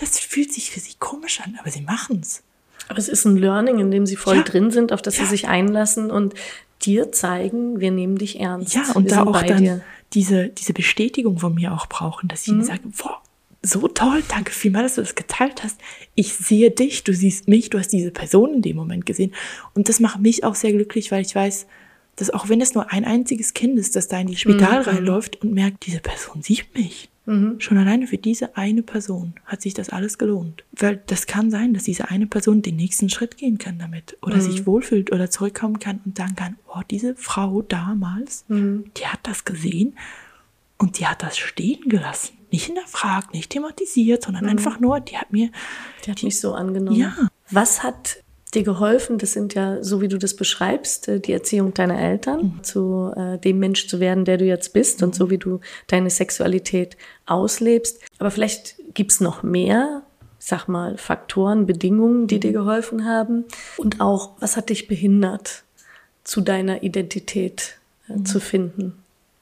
das 0.00 0.18
fühlt 0.18 0.52
sich 0.52 0.70
für 0.70 0.80
sie 0.80 0.94
komisch 0.98 1.40
an, 1.40 1.58
aber 1.60 1.70
sie 1.70 1.80
machen's. 1.80 2.42
Aber 2.88 2.98
es 2.98 3.08
ist 3.08 3.24
ein 3.24 3.36
Learning, 3.36 3.78
in 3.78 3.90
dem 3.90 4.06
sie 4.06 4.16
voll 4.16 4.38
ja. 4.38 4.42
drin 4.42 4.70
sind, 4.70 4.92
auf 4.92 5.02
das 5.02 5.18
ja. 5.18 5.24
sie 5.24 5.30
sich 5.30 5.48
einlassen 5.48 6.10
und 6.10 6.34
dir 6.82 7.12
zeigen, 7.12 7.80
wir 7.80 7.90
nehmen 7.90 8.16
dich 8.16 8.40
ernst. 8.40 8.74
Ja, 8.74 8.92
und 8.94 9.04
wir 9.04 9.16
da 9.16 9.24
auch 9.24 9.42
dann 9.42 9.82
diese, 10.14 10.48
diese 10.48 10.72
Bestätigung 10.72 11.38
von 11.38 11.54
mir 11.54 11.72
auch 11.72 11.86
brauchen, 11.86 12.28
dass 12.28 12.42
ich 12.42 12.48
mhm. 12.48 12.60
ihnen 12.60 12.64
sage, 12.64 12.80
boah, 12.96 13.20
so 13.62 13.88
toll, 13.88 14.22
danke 14.28 14.52
vielmals, 14.52 14.94
dass 14.94 14.94
du 14.94 15.02
das 15.02 15.14
geteilt 15.14 15.64
hast. 15.64 15.78
Ich 16.14 16.34
sehe 16.34 16.70
dich, 16.70 17.04
du 17.04 17.12
siehst 17.12 17.48
mich, 17.48 17.70
du 17.70 17.78
hast 17.78 17.88
diese 17.88 18.12
Person 18.12 18.54
in 18.54 18.62
dem 18.62 18.76
Moment 18.76 19.04
gesehen. 19.04 19.34
Und 19.74 19.88
das 19.88 20.00
macht 20.00 20.20
mich 20.20 20.44
auch 20.44 20.54
sehr 20.54 20.72
glücklich, 20.72 21.10
weil 21.10 21.22
ich 21.22 21.34
weiß, 21.34 21.66
dass 22.16 22.30
auch 22.30 22.48
wenn 22.48 22.60
es 22.60 22.74
nur 22.74 22.90
ein 22.92 23.04
einziges 23.04 23.54
Kind 23.54 23.78
ist, 23.78 23.96
das 23.96 24.08
da 24.08 24.20
in 24.20 24.28
die 24.28 24.36
Spital 24.36 24.82
mhm. 24.82 24.88
reinläuft 24.88 25.42
und 25.42 25.52
merkt, 25.52 25.86
diese 25.86 26.00
Person 26.00 26.42
sieht 26.42 26.74
mich. 26.74 27.10
Mhm. 27.28 27.60
Schon 27.60 27.76
alleine 27.76 28.06
für 28.06 28.16
diese 28.16 28.56
eine 28.56 28.82
Person 28.82 29.34
hat 29.44 29.60
sich 29.60 29.74
das 29.74 29.90
alles 29.90 30.16
gelohnt. 30.16 30.64
Weil 30.72 31.02
das 31.06 31.26
kann 31.26 31.50
sein, 31.50 31.74
dass 31.74 31.82
diese 31.82 32.08
eine 32.08 32.26
Person 32.26 32.62
den 32.62 32.76
nächsten 32.76 33.10
Schritt 33.10 33.36
gehen 33.36 33.58
kann 33.58 33.78
damit 33.78 34.16
oder 34.22 34.36
mhm. 34.36 34.40
sich 34.40 34.66
wohlfühlt 34.66 35.12
oder 35.12 35.30
zurückkommen 35.30 35.78
kann 35.78 36.00
und 36.06 36.16
sagen 36.16 36.36
kann, 36.36 36.56
oh, 36.74 36.80
diese 36.90 37.14
Frau 37.16 37.60
damals, 37.60 38.46
mhm. 38.48 38.90
die 38.96 39.06
hat 39.06 39.20
das 39.24 39.44
gesehen 39.44 39.94
und 40.78 40.98
die 40.98 41.06
hat 41.06 41.22
das 41.22 41.36
stehen 41.36 41.88
gelassen. 41.88 42.38
Nicht 42.50 42.64
hinterfragt, 42.64 43.34
nicht 43.34 43.50
thematisiert, 43.50 44.24
sondern 44.24 44.44
mhm. 44.44 44.50
einfach 44.50 44.80
nur, 44.80 45.00
die 45.00 45.18
hat 45.18 45.30
mir. 45.30 45.50
Die 46.06 46.10
hat 46.10 46.22
die, 46.22 46.24
mich 46.24 46.40
so 46.40 46.54
angenommen. 46.54 46.98
Ja. 46.98 47.28
Was 47.50 47.82
hat 47.82 48.22
dir 48.54 48.62
geholfen? 48.62 49.18
Das 49.18 49.32
sind 49.32 49.54
ja, 49.54 49.82
so 49.82 50.00
wie 50.00 50.08
du 50.08 50.18
das 50.18 50.34
beschreibst, 50.34 51.08
äh, 51.08 51.20
die 51.20 51.32
Erziehung 51.32 51.74
deiner 51.74 51.98
Eltern, 51.98 52.54
mhm. 52.56 52.64
zu 52.64 53.12
äh, 53.14 53.38
dem 53.38 53.58
Mensch 53.58 53.88
zu 53.88 54.00
werden, 54.00 54.24
der 54.24 54.38
du 54.38 54.44
jetzt 54.44 54.72
bist 54.72 55.00
mhm. 55.00 55.08
und 55.08 55.14
so 55.14 55.30
wie 55.30 55.38
du 55.38 55.60
deine 55.86 56.10
Sexualität 56.10 56.96
auslebst. 57.30 58.00
Aber 58.18 58.30
vielleicht 58.30 58.76
gibt's 58.94 59.20
noch 59.20 59.42
mehr, 59.42 60.02
sag 60.38 60.68
mal, 60.68 60.96
Faktoren, 60.96 61.66
Bedingungen, 61.66 62.26
die 62.26 62.40
dir 62.40 62.50
mhm. 62.50 62.54
geholfen 62.54 63.04
haben. 63.04 63.44
Und 63.76 64.00
auch, 64.00 64.32
was 64.40 64.56
hat 64.56 64.70
dich 64.70 64.88
behindert, 64.88 65.64
zu 66.24 66.40
deiner 66.40 66.82
Identität 66.82 67.78
äh, 68.08 68.14
mhm. 68.14 68.24
zu 68.24 68.40
finden? 68.40 68.94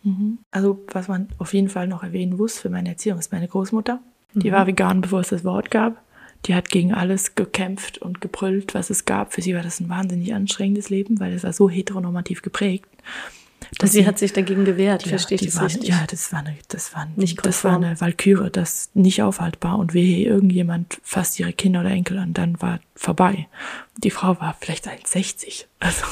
Mhm. 0.03 0.39
Also, 0.51 0.79
was 0.93 1.09
man 1.09 1.29
auf 1.39 1.53
jeden 1.53 1.69
Fall 1.69 1.89
noch 1.89 2.03
erwähnen 2.03 2.37
muss 2.37 2.59
für 2.59 2.71
meine 2.71 2.91
Erziehung, 2.91 3.19
ist 3.19 3.33
meine 3.33 3.49
Großmutter. 3.49 4.01
Die 4.35 4.53
war 4.53 4.67
vegan, 4.67 5.01
bevor 5.01 5.21
es 5.21 5.29
das 5.31 5.45
Wort 5.45 5.71
gab. 5.71 6.03
Die 6.45 6.55
hat 6.55 6.69
gegen 6.69 6.93
alles 6.93 7.35
gekämpft 7.35 7.99
und 7.99 8.21
gebrüllt, 8.21 8.75
was 8.75 8.91
es 8.91 9.07
gab. 9.07 9.33
Für 9.33 9.41
sie 9.41 9.55
war 9.55 9.63
das 9.63 9.81
ein 9.81 9.89
wahnsinnig 9.89 10.35
anstrengendes 10.35 10.91
Leben, 10.91 11.19
weil 11.19 11.33
es 11.33 11.43
war 11.43 11.53
so 11.53 11.71
heteronormativ 11.71 12.43
geprägt. 12.43 12.87
Dass 13.79 13.93
sie, 13.93 14.01
sie 14.01 14.07
hat 14.07 14.19
sich 14.19 14.33
dagegen 14.33 14.65
gewehrt, 14.65 15.05
ja, 15.05 15.11
verstehe 15.11 15.37
ich 15.37 15.47
das 15.47 15.57
war, 15.57 15.65
richtig? 15.65 15.89
Ja, 15.89 16.05
das 16.09 16.33
war 16.33 16.41
eine, 16.41 16.57
das 16.69 16.95
war, 16.95 17.09
nicht 17.17 17.45
das 17.45 17.65
war 17.65 17.77
eine 17.77 18.01
Walküre, 18.01 18.51
das 18.51 18.91
nicht 18.95 19.23
aufhaltbar. 19.23 19.79
Und 19.79 19.95
wehe, 19.95 20.27
irgendjemand 20.27 20.99
fasst 21.03 21.39
ihre 21.39 21.53
Kinder 21.53 21.81
oder 21.81 21.91
Enkel 21.91 22.19
an, 22.19 22.33
dann 22.33 22.61
war 22.61 22.81
vorbei. 22.95 23.49
Die 23.99 24.11
Frau 24.11 24.39
war 24.41 24.57
vielleicht 24.61 24.87
1,60. 24.89 25.65
Also 25.81 26.05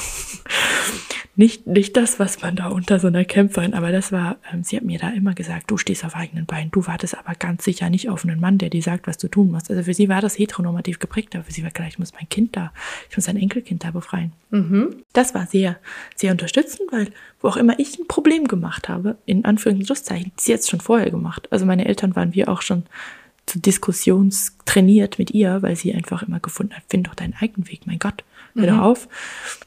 nicht, 1.35 1.67
nicht 1.67 1.95
das, 1.97 2.19
was 2.19 2.41
man 2.41 2.55
da 2.55 2.67
unter 2.67 2.99
so 2.99 3.07
einer 3.07 3.25
Kämpferin, 3.25 3.73
aber 3.73 3.91
das 3.91 4.11
war, 4.11 4.37
ähm, 4.51 4.63
sie 4.63 4.77
hat 4.77 4.83
mir 4.83 4.97
da 4.97 5.09
immer 5.09 5.33
gesagt, 5.33 5.69
du 5.69 5.77
stehst 5.77 6.03
auf 6.03 6.15
eigenen 6.15 6.45
Beinen, 6.45 6.71
du 6.71 6.87
wartest 6.87 7.17
aber 7.17 7.35
ganz 7.35 7.63
sicher 7.63 7.89
nicht 7.89 8.09
auf 8.09 8.23
einen 8.23 8.39
Mann, 8.39 8.57
der 8.57 8.69
dir 8.69 8.81
sagt, 8.81 9.05
was 9.05 9.17
du 9.17 9.27
tun 9.27 9.51
musst. 9.51 9.69
Also 9.69 9.83
für 9.83 9.93
sie 9.93 10.09
war 10.09 10.21
das 10.21 10.37
heteronormativ 10.37 10.99
geprägt, 10.99 11.35
aber 11.35 11.43
für 11.43 11.51
sie 11.51 11.63
war 11.63 11.71
klar, 11.71 11.87
ich 11.87 11.99
muss 11.99 12.13
mein 12.13 12.29
Kind 12.29 12.55
da, 12.55 12.71
ich 13.09 13.17
muss 13.17 13.27
ein 13.27 13.37
Enkelkind 13.37 13.83
da 13.83 13.91
befreien. 13.91 14.31
Mhm. 14.49 15.03
Das 15.13 15.35
war 15.35 15.45
sehr, 15.45 15.77
sehr 16.15 16.31
unterstützend, 16.31 16.91
weil 16.91 17.09
wo 17.41 17.49
auch 17.49 17.57
immer 17.57 17.77
ich 17.79 17.99
ein 17.99 18.07
Problem 18.07 18.47
gemacht 18.47 18.89
habe, 18.89 19.17
in 19.25 19.45
Anführungszeichen, 19.45 20.31
sie 20.37 20.53
hat 20.53 20.61
es 20.61 20.69
schon 20.69 20.81
vorher 20.81 21.11
gemacht. 21.11 21.47
Also 21.51 21.65
meine 21.65 21.85
Eltern 21.85 22.15
waren 22.15 22.33
wir 22.33 22.49
auch 22.49 22.61
schon 22.61 22.83
zu 23.45 23.59
Diskussions 23.59 24.57
trainiert 24.65 25.19
mit 25.19 25.31
ihr, 25.31 25.61
weil 25.61 25.75
sie 25.75 25.93
einfach 25.93 26.23
immer 26.23 26.39
gefunden 26.39 26.73
hat, 26.73 26.83
find 26.89 27.07
doch 27.07 27.15
deinen 27.15 27.35
eigenen 27.39 27.67
Weg, 27.69 27.85
mein 27.85 27.99
Gott, 27.99 28.23
hör 28.55 28.73
mhm. 28.73 28.79
auf. 28.79 29.07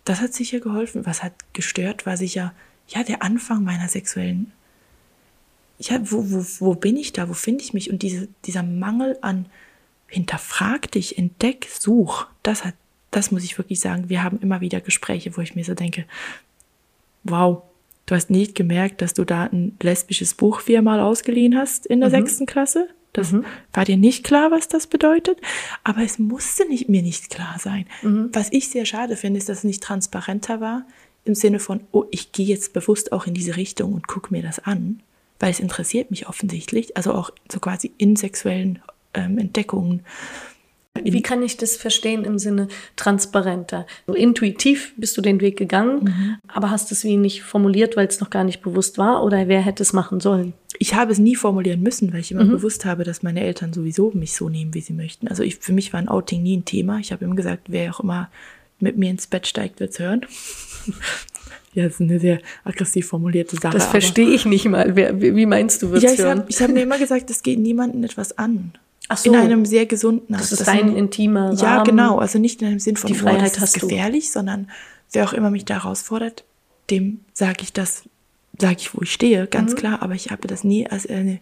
Das 0.05 0.21
hat 0.21 0.35
sicher 0.35 0.61
geholfen. 0.61 1.07
Was 1.07 1.23
hat 1.23 1.33
gestört, 1.53 2.07
war 2.07 2.17
sicher, 2.17 2.53
ja, 2.89 3.03
der 3.05 3.23
Anfang 3.23 3.65
meiner 3.65 3.89
sexuellen, 3.89 4.53
ja, 5.79 6.01
wo, 6.11 6.31
wo, 6.31 6.45
wo 6.59 6.75
bin 6.75 6.97
ich 6.97 7.13
da, 7.13 7.29
wo 7.29 7.35
finde 7.35 7.63
ich 7.63 7.73
mich? 7.73 7.91
Und 7.91 8.03
diese, 8.03 8.29
dieser 8.45 8.63
Mangel 8.63 9.17
an 9.21 9.47
hinterfrag 10.09 10.91
dich, 10.91 11.19
entdeck, 11.19 11.69
such, 11.71 12.27
das 12.43 12.65
hat, 12.65 12.75
das 13.11 13.31
muss 13.31 13.45
ich 13.45 13.57
wirklich 13.59 13.79
sagen. 13.79 14.09
Wir 14.09 14.23
haben 14.23 14.41
immer 14.41 14.61
wieder 14.61 14.81
Gespräche, 14.81 15.37
wo 15.37 15.41
ich 15.41 15.55
mir 15.55 15.65
so 15.65 15.75
denke, 15.75 16.05
wow, 17.23 17.63
du 18.07 18.15
hast 18.15 18.31
nicht 18.31 18.55
gemerkt, 18.55 19.03
dass 19.03 19.15
du 19.15 19.25
da 19.25 19.45
ein 19.45 19.77
lesbisches 19.81 20.35
Buch 20.35 20.61
viermal 20.61 21.01
ausgeliehen 21.01 21.57
hast 21.57 21.87
in 21.87 22.01
der 22.01 22.09
mhm. 22.09 22.15
sechsten 22.15 22.47
Klasse? 22.47 22.89
Das 23.19 23.33
mhm. 23.33 23.45
war 23.73 23.85
dir 23.85 23.97
nicht 23.97 24.25
klar, 24.25 24.51
was 24.51 24.69
das 24.69 24.87
bedeutet, 24.87 25.41
aber 25.83 26.03
es 26.03 26.19
musste 26.19 26.67
nicht, 26.69 26.89
mir 26.89 27.03
nicht 27.03 27.31
klar 27.31 27.57
sein. 27.59 27.87
Mhm. 28.03 28.31
Was 28.33 28.49
ich 28.53 28.69
sehr 28.69 28.87
schade 28.87 29.17
finde, 29.17 29.39
ist, 29.39 29.49
dass 29.49 29.59
es 29.59 29.65
nicht 29.65 29.83
transparenter 29.83 30.61
war. 30.61 30.87
im 31.25 31.35
Sinne 31.35 31.59
von, 31.59 31.81
oh, 31.91 32.05
ich 32.11 32.33
gehe 32.33 32.47
jetzt 32.47 32.73
bewusst 32.73 33.13
auch 33.13 33.27
in 33.27 33.35
diese 33.35 33.57
Richtung 33.57 33.93
und 33.93 34.07
gucke 34.07 34.33
mir 34.33 34.43
das 34.43 34.61
an, 34.61 35.03
weil 35.41 35.51
es 35.51 35.61
interessiert 35.61 36.11
mich 36.11 36.29
offensichtlich, 36.29 36.97
also 36.97 37.13
auch 37.13 37.31
so 37.51 37.61
quasi 37.61 37.93
in 37.99 38.17
sexuellen 38.17 38.79
ähm, 39.15 39.37
Entdeckungen. 39.37 40.05
Wie 41.05 41.23
kann 41.23 41.43
ich 41.43 41.57
das 41.57 41.77
verstehen 41.77 42.25
im 42.25 42.39
Sinne 42.39 42.69
transparenter? 42.97 43.87
So 44.07 44.15
intuitiv 44.15 44.93
bist 44.97 45.17
du 45.17 45.21
den 45.21 45.41
Weg 45.41 45.57
gegangen, 45.57 46.05
mhm. 46.05 46.37
aber 46.49 46.71
hast 46.71 46.93
es 46.93 47.05
wie 47.05 47.17
nicht 47.17 47.43
formuliert, 47.43 47.97
weil 47.97 48.07
es 48.07 48.21
noch 48.21 48.31
gar 48.31 48.45
nicht 48.45 48.63
bewusst 48.63 48.99
war 48.99 49.25
oder 49.25 49.49
wer 49.49 49.61
hätte 49.61 49.83
es 49.83 49.93
machen 49.93 50.21
sollen? 50.21 50.55
Ich 50.79 50.95
habe 50.95 51.13
es 51.13 51.19
nie 51.19 51.35
formulieren 51.35 51.83
müssen, 51.83 52.13
weil 52.13 52.21
ich 52.21 52.31
immer 52.31 52.45
mhm. 52.45 52.53
bewusst 52.53 52.85
habe, 52.85 53.05
dass 53.05 53.23
meine 53.23 53.41
Eltern 53.41 53.73
sowieso 53.73 54.13
mich 54.13 54.35
so 54.35 54.49
nehmen, 54.49 54.75
wie 54.75 54.81
sie 54.81 54.93
möchten. 54.93 55.29
Also 55.29 55.43
ich, 55.43 55.57
für 55.57 55.73
mich 55.73 55.93
war 55.93 56.01
ein 56.01 56.09
Outing 56.09 56.43
nie 56.43 56.57
ein 56.57 56.65
Thema. 56.65 56.99
Ich 56.99 57.13
habe 57.13 57.25
immer 57.25 57.35
gesagt, 57.35 57.65
wer 57.69 57.95
auch 57.95 58.01
immer 58.01 58.31
mit 58.81 58.97
mir 58.97 59.11
ins 59.11 59.27
Bett 59.27 59.47
steigt, 59.47 59.81
wird's 59.81 59.99
hören. 59.99 60.27
Ja, 61.75 61.85
das 61.85 61.95
ist 61.95 62.01
eine 62.01 62.19
sehr 62.19 62.41
aggressiv 62.65 63.09
formulierte 63.09 63.55
Sache. 63.57 63.75
Das 63.75 63.87
verstehe 63.87 64.31
ich 64.31 64.47
nicht 64.47 64.65
mal. 64.65 64.97
Wer, 64.97 65.21
wie 65.21 65.47
meinst 65.47 65.83
du, 65.83 65.91
wird's 65.91 66.03
ja, 66.03 66.13
ich 66.13 66.19
hören? 66.19 66.41
Hab, 66.41 66.51
ich 66.51 66.61
habe 66.61 66.73
mir 66.73 66.83
immer 66.83 66.99
gesagt, 66.99 67.31
es 67.31 67.43
geht 67.43 67.59
niemandem 67.59 68.03
etwas 68.03 68.37
an. 68.37 68.73
So. 69.17 69.33
In 69.33 69.39
einem 69.39 69.65
sehr 69.65 69.87
gesunden 69.87 70.37
Das 70.37 70.53
ist 70.53 70.67
dein 70.67 70.95
intimer 70.95 71.47
Rahmen. 71.47 71.59
Ja, 71.59 71.83
genau. 71.83 72.19
Also 72.19 72.39
nicht 72.39 72.61
in 72.61 72.69
einem 72.69 72.79
Sinn 72.79 72.97
von, 72.97 73.09
Die 73.09 73.15
Freiheit 73.15 73.53
oh, 73.57 73.61
das 73.61 73.75
ist 73.75 73.81
gefährlich, 73.81 74.27
du. 74.27 74.33
sondern 74.33 74.71
wer 75.13 75.25
auch 75.25 75.33
immer 75.33 75.51
mich 75.51 75.65
da 75.65 75.83
herausfordert, 75.83 76.45
dem 76.91 77.21
sage 77.33 77.63
ich 77.63 77.73
das, 77.73 78.03
sage 78.59 78.77
ich, 78.79 78.95
wo 78.95 79.03
ich 79.03 79.13
stehe, 79.13 79.47
ganz 79.47 79.73
mhm. 79.73 79.77
klar. 79.77 80.03
Aber 80.03 80.15
ich 80.15 80.31
habe 80.31 80.47
das 80.47 80.63
nie 80.63 80.87
als 80.87 81.07
eine 81.07 81.41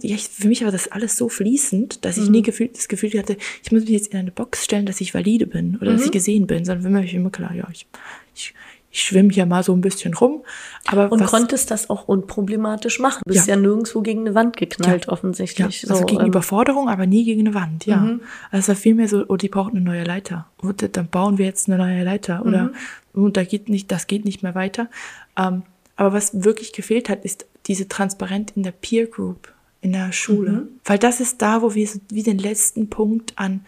ja, 0.00 0.16
für 0.16 0.48
mich 0.48 0.64
war 0.64 0.72
das 0.72 0.88
alles 0.88 1.16
so 1.16 1.28
fließend, 1.28 2.04
dass 2.04 2.16
ich 2.16 2.26
mhm. 2.26 2.32
nie 2.32 2.42
gefühlt, 2.42 2.76
das 2.76 2.88
Gefühl 2.88 3.10
hatte, 3.18 3.36
ich 3.62 3.70
muss 3.70 3.82
mich 3.82 3.90
jetzt 3.90 4.12
in 4.12 4.18
eine 4.18 4.30
Box 4.30 4.64
stellen, 4.64 4.86
dass 4.86 5.00
ich 5.00 5.14
valide 5.14 5.46
bin 5.46 5.76
oder 5.76 5.92
mhm. 5.92 5.96
dass 5.96 6.06
ich 6.06 6.12
gesehen 6.12 6.46
bin, 6.46 6.64
sondern 6.64 6.82
für 6.82 6.90
mich 6.90 7.14
immer 7.14 7.30
klar, 7.30 7.54
ja, 7.54 7.68
ich, 7.72 7.86
ich, 8.34 8.54
ich 8.98 9.04
schwimme 9.04 9.30
hier 9.30 9.46
mal 9.46 9.62
so 9.62 9.72
ein 9.72 9.80
bisschen 9.80 10.12
rum. 10.12 10.42
Aber 10.86 11.12
und 11.12 11.20
was, 11.20 11.30
konntest 11.30 11.70
das 11.70 11.88
auch 11.88 12.08
unproblematisch 12.08 12.98
machen. 12.98 13.22
Du 13.24 13.32
bist 13.32 13.46
ja, 13.46 13.54
ja 13.54 13.60
nirgendwo 13.60 14.02
gegen 14.02 14.20
eine 14.20 14.34
Wand 14.34 14.56
geknallt, 14.56 15.06
ja. 15.06 15.12
offensichtlich. 15.12 15.82
Ja, 15.82 15.90
also 15.90 16.00
so, 16.00 16.06
gegen 16.06 16.22
ähm, 16.22 16.26
Überforderung, 16.26 16.88
aber 16.88 17.06
nie 17.06 17.24
gegen 17.24 17.46
eine 17.46 17.54
Wand, 17.54 17.86
ja. 17.86 17.98
Mhm. 17.98 18.22
Also 18.50 18.74
vielmehr 18.74 19.08
so, 19.08 19.24
oh, 19.28 19.36
die 19.36 19.48
brauchen 19.48 19.76
eine 19.76 19.82
neue 19.82 20.02
Leiter. 20.02 20.46
Und 20.60 20.82
oh, 20.82 20.88
dann 20.90 21.06
bauen 21.06 21.38
wir 21.38 21.46
jetzt 21.46 21.68
eine 21.68 21.78
neue 21.78 22.02
Leiter. 22.02 22.44
Oder 22.44 22.64
mhm. 23.12 23.24
und 23.24 23.36
da 23.36 23.44
geht 23.44 23.68
nicht, 23.68 23.90
das 23.92 24.08
geht 24.08 24.24
nicht 24.24 24.42
mehr 24.42 24.56
weiter. 24.56 24.88
Ähm, 25.36 25.62
aber 25.94 26.12
was 26.12 26.42
wirklich 26.42 26.72
gefehlt 26.72 27.08
hat, 27.08 27.24
ist 27.24 27.46
diese 27.66 27.86
Transparenz 27.86 28.50
in 28.56 28.64
der 28.64 28.72
Peer 28.72 29.06
Group, 29.06 29.52
in 29.80 29.92
der 29.92 30.10
Schule. 30.12 30.50
Mhm. 30.50 30.68
Weil 30.84 30.98
das 30.98 31.20
ist 31.20 31.40
da, 31.40 31.62
wo 31.62 31.74
wir 31.74 31.86
so 31.86 32.00
wie 32.08 32.24
den 32.24 32.38
letzten 32.38 32.90
Punkt 32.90 33.34
an 33.36 33.64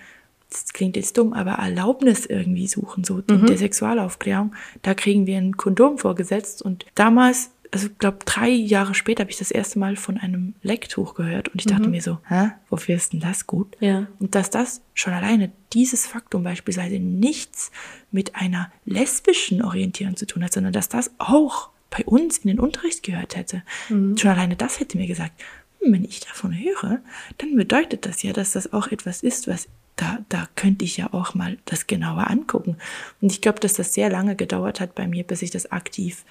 das 0.50 0.72
klingt 0.72 0.96
jetzt 0.96 1.16
dumm, 1.16 1.32
aber 1.32 1.52
Erlaubnis 1.52 2.26
irgendwie 2.26 2.66
suchen, 2.66 3.04
so 3.04 3.22
mhm. 3.28 3.46
der 3.46 3.56
Sexualaufklärung. 3.56 4.54
Da 4.82 4.94
kriegen 4.94 5.26
wir 5.26 5.38
ein 5.38 5.56
Kondom 5.56 5.98
vorgesetzt 5.98 6.60
und 6.60 6.86
damals, 6.94 7.50
also 7.70 7.86
ich 7.86 7.98
glaube 7.98 8.18
drei 8.24 8.48
Jahre 8.48 8.94
später 8.94 9.22
habe 9.22 9.30
ich 9.30 9.38
das 9.38 9.52
erste 9.52 9.78
Mal 9.78 9.96
von 9.96 10.18
einem 10.18 10.54
Lecktuch 10.62 11.14
gehört 11.14 11.48
und 11.48 11.60
ich 11.60 11.66
dachte 11.66 11.84
mhm. 11.84 11.90
mir 11.90 12.02
so, 12.02 12.18
hä, 12.26 12.50
wofür 12.68 12.96
ist 12.96 13.12
denn 13.12 13.20
das 13.20 13.46
gut? 13.46 13.76
Ja. 13.80 14.08
Und 14.18 14.34
dass 14.34 14.50
das 14.50 14.82
schon 14.92 15.12
alleine 15.12 15.52
dieses 15.72 16.06
Faktum 16.06 16.42
beispielsweise 16.42 16.98
nichts 16.98 17.70
mit 18.10 18.34
einer 18.34 18.72
lesbischen 18.84 19.62
Orientierung 19.62 20.16
zu 20.16 20.26
tun 20.26 20.42
hat, 20.42 20.52
sondern 20.52 20.72
dass 20.72 20.88
das 20.88 21.12
auch 21.18 21.70
bei 21.90 22.04
uns 22.04 22.38
in 22.38 22.48
den 22.48 22.60
Unterricht 22.60 23.02
gehört 23.02 23.36
hätte. 23.36 23.62
Mhm. 23.88 24.16
Schon 24.16 24.30
alleine 24.30 24.56
das 24.56 24.80
hätte 24.80 24.98
mir 24.98 25.06
gesagt, 25.06 25.32
hm, 25.80 25.92
wenn 25.92 26.04
ich 26.04 26.20
davon 26.20 26.56
höre, 26.58 27.00
dann 27.38 27.54
bedeutet 27.54 28.06
das 28.06 28.22
ja, 28.22 28.32
dass 28.32 28.52
das 28.52 28.72
auch 28.72 28.88
etwas 28.88 29.22
ist, 29.22 29.48
was 29.48 29.68
da, 29.96 30.18
da 30.28 30.48
könnte 30.56 30.84
ich 30.84 30.96
ja 30.96 31.12
auch 31.12 31.34
mal 31.34 31.58
das 31.66 31.86
genauer 31.86 32.30
angucken. 32.30 32.76
Und 33.20 33.32
ich 33.32 33.40
glaube, 33.40 33.60
dass 33.60 33.74
das 33.74 33.94
sehr 33.94 34.10
lange 34.10 34.36
gedauert 34.36 34.80
hat 34.80 34.94
bei 34.94 35.06
mir, 35.06 35.24
bis 35.24 35.42
ich 35.42 35.50
das 35.50 35.70
aktiv 35.72 36.24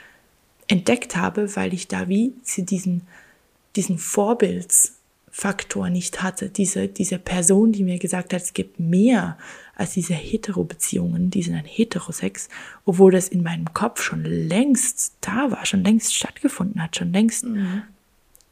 entdeckt 0.67 1.15
habe, 1.15 1.55
weil 1.55 1.73
ich 1.73 1.87
da 1.87 2.07
wie 2.07 2.33
diesen, 2.57 3.03
diesen 3.75 3.97
Vorbildsfaktor 3.97 5.89
nicht 5.89 6.23
hatte. 6.23 6.49
Diese, 6.49 6.87
diese 6.87 7.19
Person, 7.19 7.71
die 7.71 7.83
mir 7.83 7.99
gesagt 7.99 8.33
hat, 8.33 8.41
es 8.41 8.53
gibt 8.53 8.79
mehr 8.79 9.37
als 9.75 9.93
diese 9.93 10.13
Hetero-Beziehungen, 10.13 11.29
die 11.29 11.43
sind 11.43 11.55
ein 11.55 11.65
Heterosex, 11.65 12.49
obwohl 12.85 13.11
das 13.11 13.27
in 13.29 13.43
meinem 13.43 13.73
Kopf 13.73 14.01
schon 14.01 14.23
längst 14.23 15.13
da 15.21 15.51
war, 15.51 15.65
schon 15.65 15.83
längst 15.83 16.15
stattgefunden 16.15 16.81
hat, 16.81 16.95
schon 16.95 17.13
längst 17.13 17.45
mhm 17.45 17.83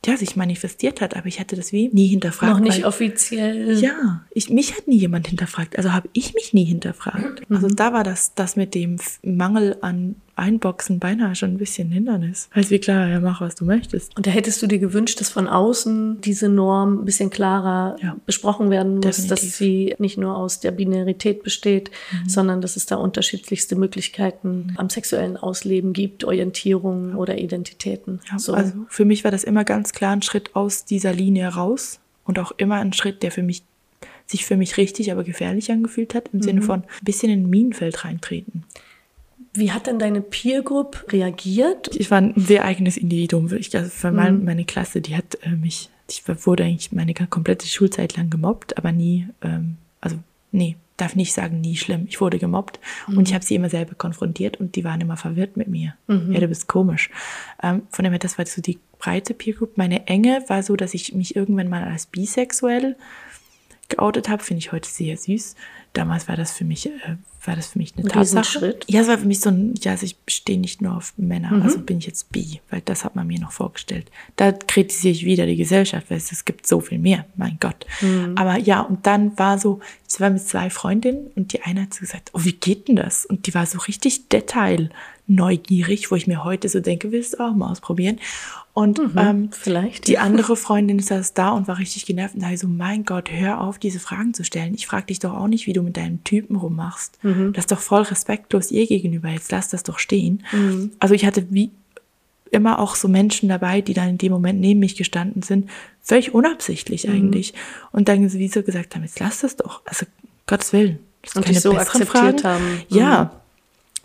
ja, 0.06 0.16
sich 0.16 0.36
manifestiert 0.36 1.02
hat, 1.02 1.18
aber 1.18 1.28
ich 1.28 1.40
hatte 1.40 1.56
das 1.56 1.74
wie 1.74 1.90
nie 1.90 2.08
hinterfragt. 2.08 2.54
Noch 2.54 2.60
nicht 2.60 2.80
weil, 2.80 2.86
offiziell. 2.86 3.78
Ja, 3.80 4.26
ich, 4.32 4.50
mich 4.50 4.78
hat 4.78 4.88
nie 4.88 4.98
jemand 4.98 5.28
hinterfragt. 5.28 5.78
Also 5.78 5.92
habe 5.92 6.10
ich 6.14 6.34
mich 6.34 6.54
nie 6.54 6.64
hinterfragt. 6.64 7.50
Mhm. 7.50 7.56
Also 7.56 7.68
da 7.68 7.92
war 7.94 8.04
das, 8.04 8.34
das 8.34 8.56
mit 8.56 8.74
dem 8.74 8.98
Mangel 9.22 9.78
an 9.82 10.16
Einboxen 10.38 11.00
beinahe 11.00 11.36
schon 11.36 11.52
ein 11.52 11.58
bisschen 11.58 11.92
Hindernis. 11.92 12.50
Heißt 12.54 12.72
wie 12.72 12.80
klar, 12.80 13.08
ja, 13.08 13.20
mach, 13.20 13.42
was 13.42 13.56
du 13.56 13.66
möchtest. 13.66 14.16
Und 14.16 14.28
da 14.28 14.32
hättest 14.32 14.62
du 14.62 14.68
dir 14.68 14.80
gewünscht, 14.80 15.20
dass 15.20 15.30
von 15.30 15.48
außen 15.48 16.22
diese 16.22 16.50
Norm 16.50 17.02
ein 17.02 17.06
bisschen 17.06 17.30
klarer 17.30 17.96
ja. 18.02 18.16
besprochen 18.26 18.70
werden 18.70 18.96
muss, 18.96 19.18
Definitiv. 19.18 19.30
dass 19.30 19.58
sie 19.58 19.96
nicht 19.98 20.18
nur 20.18 20.36
aus 20.36 20.60
der 20.60 20.72
Binarität 20.72 21.44
besteht, 21.44 21.92
mhm. 22.12 22.30
sondern 22.30 22.62
dass 22.62 22.76
es 22.76 22.86
da 22.86 22.96
unterschiedlichste 22.96 23.76
Möglichkeiten 23.76 24.74
am 24.78 24.90
sexuellen 24.90 25.38
Ausleben 25.38 25.94
gibt, 25.94 26.24
Orientierung 26.24 27.16
oder 27.16 27.38
Identitäten. 27.38 28.20
Ja, 28.32 28.40
so. 28.40 28.54
Also 28.54 28.74
für 28.90 29.06
mich 29.06 29.24
war 29.24 29.32
das 29.32 29.44
immer 29.44 29.64
ganz 29.64 29.94
klar 29.94 30.14
ein 30.14 30.22
Schritt 30.22 30.56
aus 30.56 30.86
dieser 30.86 31.14
Linie 31.14 31.48
raus 31.50 32.00
und 32.26 32.40
auch 32.40 32.52
immer 32.58 32.76
ein 32.76 32.94
Schritt, 32.94 33.24
der 33.24 33.32
für 33.32 33.44
mich 33.44 33.64
sich 34.28 34.46
für 34.46 34.58
mich 34.58 34.78
richtig, 34.78 35.12
aber 35.12 35.24
gefährlich 35.24 35.72
angefühlt 35.72 36.14
hat, 36.14 36.30
im 36.34 36.40
mhm. 36.40 36.44
Sinne 36.44 36.62
von 36.62 36.82
ein 36.82 37.06
bisschen 37.06 37.32
in 37.32 37.44
ein 37.44 37.50
Minenfeld 37.50 38.04
reintreten. 38.04 38.66
Wie 39.58 39.72
hat 39.72 39.88
denn 39.88 40.00
deine 40.00 40.22
Peer 40.22 40.62
Group 40.62 41.06
reagiert? 41.12 41.96
Ich 41.96 42.12
war 42.12 42.20
ein 42.20 42.34
sehr 42.36 42.64
eigenes 42.64 42.98
Individuum. 42.98 43.52
Ich, 43.54 43.76
also 43.76 43.90
für 43.90 44.12
mhm. 44.12 44.46
meine 44.46 44.66
Klasse, 44.66 45.02
die 45.02 45.16
hat 45.16 45.38
äh, 45.42 45.50
mich, 45.50 45.90
ich 46.10 46.24
wurde 46.46 46.64
eigentlich 46.64 46.92
meine 46.92 47.14
komplette 47.14 47.68
Schulzeit 47.68 48.16
lang 48.18 48.30
gemobbt, 48.30 48.78
aber 48.78 48.92
nie, 48.92 49.28
ähm, 49.42 49.78
also 50.00 50.18
nee, 50.52 50.78
darf 50.98 51.16
nicht 51.16 51.34
sagen, 51.34 51.62
nie 51.62 51.76
schlimm. 51.76 52.06
Ich 52.10 52.20
wurde 52.20 52.40
gemobbt 52.40 52.80
mhm. 53.08 53.18
und 53.18 53.28
ich 53.28 53.34
habe 53.34 53.46
sie 53.46 53.56
immer 53.56 53.70
selber 53.70 53.96
konfrontiert 53.96 54.58
und 54.58 54.76
die 54.76 54.84
waren 54.84 55.02
immer 55.02 55.18
verwirrt 55.18 55.58
mit 55.58 55.68
mir. 55.68 55.96
Mhm. 56.08 56.34
Ja, 56.34 56.40
du 56.40 56.48
bist 56.48 56.68
komisch. 56.68 57.10
Ähm, 57.64 57.84
von 57.90 58.04
dem 58.04 58.12
her, 58.12 58.20
das 58.20 58.38
war 58.38 58.46
so 58.46 58.62
die 58.62 58.80
breite 59.00 59.34
Peer 59.34 59.54
Group. 59.54 59.78
Meine 59.78 60.08
Enge 60.08 60.44
war 60.48 60.64
so, 60.64 60.76
dass 60.76 60.94
ich 60.94 61.14
mich 61.14 61.36
irgendwann 61.36 61.70
mal 61.70 61.84
als 61.84 62.08
bisexuell 62.08 62.96
geoutet 63.90 64.28
habe, 64.28 64.44
finde 64.44 64.60
ich 64.60 64.72
heute 64.72 64.90
sehr 64.90 65.16
süß. 65.16 65.56
Damals 65.98 66.28
war 66.28 66.36
das 66.36 66.52
für 66.52 66.64
mich, 66.64 66.86
äh, 66.86 66.92
war 67.44 67.56
das 67.56 67.70
für 67.70 67.80
mich 67.80 67.96
eine 67.98 68.08
Tatsache. 68.08 68.46
Schritt. 68.46 68.86
Ja, 68.88 69.02
es 69.02 69.08
war 69.08 69.18
für 69.18 69.26
mich 69.26 69.40
so 69.40 69.50
ein, 69.50 69.74
ja, 69.82 69.94
also 69.94 70.06
ich 70.06 70.16
stehe 70.28 70.60
nicht 70.60 70.80
nur 70.80 70.96
auf 70.96 71.14
Männer, 71.18 71.50
mhm. 71.50 71.64
also 71.64 71.80
bin 71.80 71.98
ich 71.98 72.06
jetzt 72.06 72.32
bi, 72.32 72.62
weil 72.70 72.82
das 72.82 73.04
hat 73.04 73.16
man 73.16 73.26
mir 73.26 73.40
noch 73.40 73.52
vorgestellt. 73.52 74.12
Da 74.36 74.52
kritisiere 74.52 75.14
ich 75.14 75.26
wieder 75.26 75.48
die 75.48 75.56
Gesellschaft, 75.56 76.12
weil 76.12 76.18
es, 76.18 76.32
es 76.32 76.46
gibt 76.46 76.68
so 76.68 76.82
viel 76.82 77.00
mehr, 77.00 77.26
mein 77.36 77.58
Gott. 77.60 77.88
Mhm. 78.02 78.38
Aber 78.38 78.60
ja, 78.60 78.82
und 78.82 79.08
dann 79.08 79.36
war 79.40 79.58
so, 79.58 79.80
ich 80.08 80.20
war 80.20 80.30
mit 80.30 80.44
zwei 80.44 80.70
Freundinnen 80.70 81.32
und 81.36 81.52
die 81.52 81.64
eine 81.64 81.82
hat 81.82 81.96
so 81.96 82.02
gesagt, 82.02 82.30
oh, 82.34 82.42
wie 82.44 82.54
geht 82.54 82.90
denn 82.90 82.98
das? 82.98 83.26
Und 83.26 83.48
die 83.48 83.56
war 83.56 83.66
so 83.66 83.80
richtig 83.80 84.30
detail 84.30 84.92
neugierig, 85.28 86.10
wo 86.10 86.16
ich 86.16 86.28
mir 86.28 86.44
heute 86.44 86.70
so 86.70 86.80
denke, 86.80 87.12
willst 87.12 87.34
du 87.34 87.40
auch 87.40 87.54
mal 87.54 87.72
ausprobieren? 87.72 88.20
Und 88.74 89.00
mhm, 89.00 89.18
ähm, 89.18 89.50
vielleicht. 89.52 90.08
die 90.08 90.20
andere 90.20 90.56
Freundin 90.56 91.00
saß 91.00 91.34
da 91.34 91.50
und 91.50 91.68
war 91.68 91.80
richtig 91.80 92.06
genervt 92.06 92.36
und 92.36 92.42
sagte 92.42 92.58
so, 92.58 92.68
mein 92.68 93.06
Gott, 93.06 93.32
hör 93.32 93.62
auf, 93.62 93.80
diese 93.80 94.00
Fragen 94.00 94.36
zu 94.36 94.44
stellen. 94.44 94.76
Ich 94.76 94.88
frage 94.88 95.08
dich 95.08 95.20
doch 95.20 95.34
auch 95.34 95.48
nicht, 95.48 95.66
wie 95.66 95.74
du 95.74 95.82
mit 95.88 95.98
deinem 95.98 96.24
Typen 96.24 96.56
rummachst. 96.56 97.18
Mhm. 97.24 97.54
Das 97.54 97.64
ist 97.64 97.72
doch 97.72 97.80
voll 97.80 98.04
respektlos 98.04 98.72
ihr 98.72 98.88
gegenüber. 98.88 99.30
Jetzt 99.30 99.52
lass 99.52 99.70
das 99.70 99.84
doch 99.84 100.00
stehen. 100.00 100.44
Mhm. 100.52 100.92
Also 101.00 101.14
ich 101.14 101.26
hatte 101.26 101.48
wie 101.50 101.72
immer 102.52 102.80
auch 102.80 102.96
so 102.96 103.08
Menschen 103.08 103.50
dabei, 103.50 103.82
die 103.82 103.94
dann 103.94 104.10
in 104.10 104.18
dem 104.18 104.32
Moment 104.32 104.60
neben 104.60 104.80
mich 104.80 104.96
gestanden 104.96 105.42
sind, 105.42 105.70
völlig 106.02 106.34
unabsichtlich 106.34 107.08
mhm. 107.08 107.14
eigentlich. 107.14 107.54
Und 107.92 108.08
dann 108.08 108.32
wie 108.32 108.48
so 108.48 108.64
gesagt 108.64 108.96
haben, 108.96 109.04
jetzt 109.04 109.20
lass 109.20 109.42
das 109.42 109.56
doch. 109.58 109.82
Also 109.86 110.06
Gottes 110.46 110.72
Willen. 110.72 111.00
Das 111.24 111.36
und 111.36 111.48
dich 111.48 111.60
so 111.60 111.76
akzeptiert 111.76 112.42
Fragen. 112.42 112.44
haben. 112.44 112.82
Ja, 112.90 113.24
mhm 113.26 113.30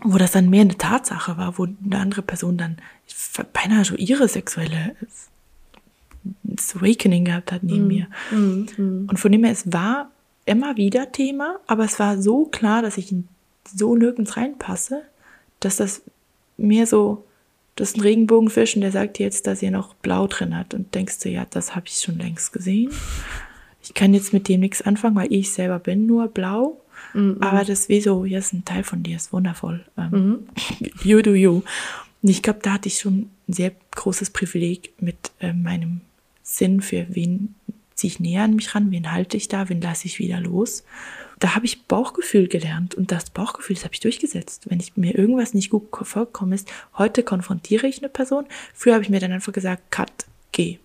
wo 0.03 0.17
das 0.17 0.31
dann 0.31 0.49
mehr 0.49 0.61
eine 0.61 0.77
Tatsache 0.77 1.37
war, 1.37 1.57
wo 1.57 1.65
eine 1.65 1.97
andere 1.97 2.21
Person 2.21 2.57
dann 2.57 2.77
beinahe 3.53 3.85
so 3.85 3.95
ihre 3.95 4.27
sexuelle 4.27 4.95
Awakening 6.75 7.25
gehabt 7.25 7.51
hat 7.51 7.63
neben 7.63 7.85
mm, 7.85 7.87
mir. 7.87 8.07
Mm, 8.31 8.65
mm. 8.77 9.07
Und 9.09 9.19
von 9.19 9.31
dem 9.31 9.43
her, 9.43 9.53
es 9.53 9.71
war 9.71 10.11
immer 10.45 10.77
wieder 10.77 11.11
Thema, 11.11 11.59
aber 11.67 11.85
es 11.85 11.99
war 11.99 12.21
so 12.21 12.45
klar, 12.45 12.81
dass 12.81 12.97
ich 12.97 13.13
so 13.73 13.95
nirgends 13.95 14.37
reinpasse, 14.37 15.03
dass 15.59 15.77
das 15.77 16.01
mehr 16.57 16.85
so, 16.85 17.25
das 17.75 17.89
ist 17.89 17.97
ein 17.97 18.01
Regenbogenfisch 18.01 18.75
und 18.75 18.81
der 18.81 18.91
sagt 18.91 19.19
jetzt, 19.19 19.47
dass 19.47 19.63
er 19.63 19.71
noch 19.71 19.93
blau 19.95 20.27
drin 20.27 20.55
hat 20.55 20.73
und 20.73 20.93
denkst 20.93 21.19
du, 21.19 21.29
ja, 21.29 21.45
das 21.49 21.75
habe 21.75 21.87
ich 21.87 21.95
schon 21.95 22.17
längst 22.17 22.53
gesehen. 22.53 22.91
Ich 23.81 23.93
kann 23.93 24.13
jetzt 24.13 24.33
mit 24.33 24.47
dem 24.47 24.61
nichts 24.61 24.81
anfangen, 24.81 25.15
weil 25.15 25.31
ich 25.33 25.51
selber 25.51 25.79
bin 25.79 26.05
nur 26.05 26.27
blau. 26.27 26.79
Mhm. 27.13 27.37
Aber 27.41 27.63
das 27.63 27.89
wie 27.89 28.01
so, 28.01 28.25
hier 28.25 28.39
ist 28.39 28.53
ein 28.53 28.65
Teil 28.65 28.83
von 28.83 29.03
dir, 29.03 29.15
ist 29.15 29.33
wundervoll. 29.33 29.83
Ähm, 29.97 30.09
mhm. 30.11 30.47
You 31.03 31.21
do 31.21 31.33
you. 31.33 31.63
Und 32.21 32.29
ich 32.29 32.41
glaube, 32.41 32.59
da 32.61 32.73
hatte 32.73 32.87
ich 32.87 32.99
schon 32.99 33.29
ein 33.47 33.53
sehr 33.53 33.73
großes 33.91 34.29
Privileg 34.29 34.93
mit 35.01 35.17
äh, 35.39 35.51
meinem 35.51 36.01
Sinn 36.43 36.81
für 36.81 37.07
wen 37.09 37.55
ziehe 37.95 38.11
ich 38.11 38.19
näher 38.19 38.43
an 38.43 38.55
mich 38.55 38.75
ran, 38.75 38.91
wen 38.91 39.11
halte 39.11 39.37
ich 39.37 39.47
da, 39.47 39.69
wen 39.69 39.81
lasse 39.81 40.07
ich 40.07 40.19
wieder 40.19 40.39
los. 40.39 40.83
da 41.39 41.55
habe 41.55 41.65
ich 41.65 41.85
Bauchgefühl 41.87 42.47
gelernt 42.47 42.95
und 42.95 43.11
das 43.11 43.29
Bauchgefühl, 43.29 43.75
das 43.75 43.83
habe 43.83 43.93
ich 43.93 43.99
durchgesetzt. 43.99 44.69
Wenn 44.69 44.79
ich 44.79 44.95
mir 44.95 45.17
irgendwas 45.17 45.53
nicht 45.53 45.69
gut 45.69 45.89
vorgekommen 45.91 46.53
ist, 46.53 46.71
heute 46.97 47.23
konfrontiere 47.23 47.87
ich 47.87 47.99
eine 47.99 48.09
Person. 48.09 48.45
Früher 48.73 48.93
habe 48.93 49.03
ich 49.03 49.09
mir 49.09 49.19
dann 49.19 49.31
einfach 49.31 49.53
gesagt, 49.53 49.91
cut, 49.91 50.25
geh. 50.51 50.79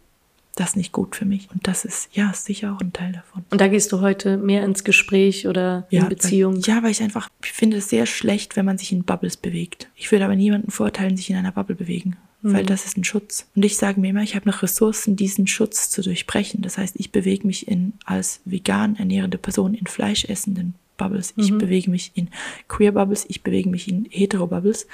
Das 0.56 0.70
ist 0.70 0.76
nicht 0.76 0.90
gut 0.90 1.14
für 1.14 1.24
mich. 1.24 1.48
Und 1.52 1.68
das 1.68 1.84
ist, 1.84 2.08
ja, 2.16 2.30
ist 2.30 2.44
sicher 2.44 2.74
auch 2.74 2.80
ein 2.80 2.92
Teil 2.92 3.12
davon. 3.12 3.44
Und 3.50 3.60
da 3.60 3.68
gehst 3.68 3.92
du 3.92 4.00
heute 4.00 4.36
mehr 4.36 4.64
ins 4.64 4.82
Gespräch 4.82 5.46
oder 5.46 5.86
ja, 5.90 6.02
in 6.02 6.08
Beziehung? 6.08 6.56
Weil, 6.56 6.74
ja, 6.74 6.82
weil 6.82 6.90
ich 6.90 7.00
einfach, 7.00 7.28
ich 7.44 7.52
finde 7.52 7.76
es 7.76 7.88
sehr 7.88 8.06
schlecht, 8.06 8.56
wenn 8.56 8.64
man 8.64 8.76
sich 8.76 8.90
in 8.90 9.04
Bubbles 9.04 9.36
bewegt. 9.36 9.88
Ich 9.94 10.10
würde 10.10 10.24
aber 10.24 10.34
niemanden 10.34 10.72
vorteilen, 10.72 11.16
sich 11.16 11.30
in 11.30 11.36
einer 11.36 11.52
Bubble 11.52 11.76
bewegen 11.76 12.16
weil 12.42 12.64
das 12.64 12.84
ist 12.84 12.96
ein 12.96 13.04
Schutz. 13.04 13.46
Und 13.56 13.64
ich 13.64 13.76
sage 13.76 14.00
mir 14.00 14.10
immer, 14.10 14.22
ich 14.22 14.36
habe 14.36 14.48
noch 14.48 14.62
Ressourcen, 14.62 15.16
diesen 15.16 15.46
Schutz 15.46 15.90
zu 15.90 16.02
durchbrechen. 16.02 16.62
Das 16.62 16.78
heißt, 16.78 16.94
ich 16.98 17.10
bewege 17.10 17.46
mich 17.46 17.66
in 17.66 17.94
als 18.04 18.40
vegan 18.44 18.96
ernährende 18.96 19.38
Person 19.38 19.74
in 19.74 19.86
fleischessenden 19.86 20.74
Bubbles. 20.96 21.32
Ich 21.36 21.50
mhm. 21.50 21.58
bewege 21.58 21.90
mich 21.90 22.12
in 22.14 22.28
Queer 22.68 22.92
Bubbles, 22.92 23.24
ich 23.28 23.42
bewege 23.42 23.68
mich 23.68 23.88
in 23.88 24.06
Hetero 24.10 24.46
Bubbles. 24.46 24.86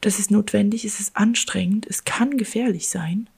Das 0.00 0.18
ist 0.18 0.30
notwendig, 0.30 0.84
es 0.84 0.98
ist 0.98 1.16
anstrengend, 1.16 1.86
es 1.86 2.04
kann 2.04 2.36
gefährlich 2.36 2.88
sein. 2.88 3.28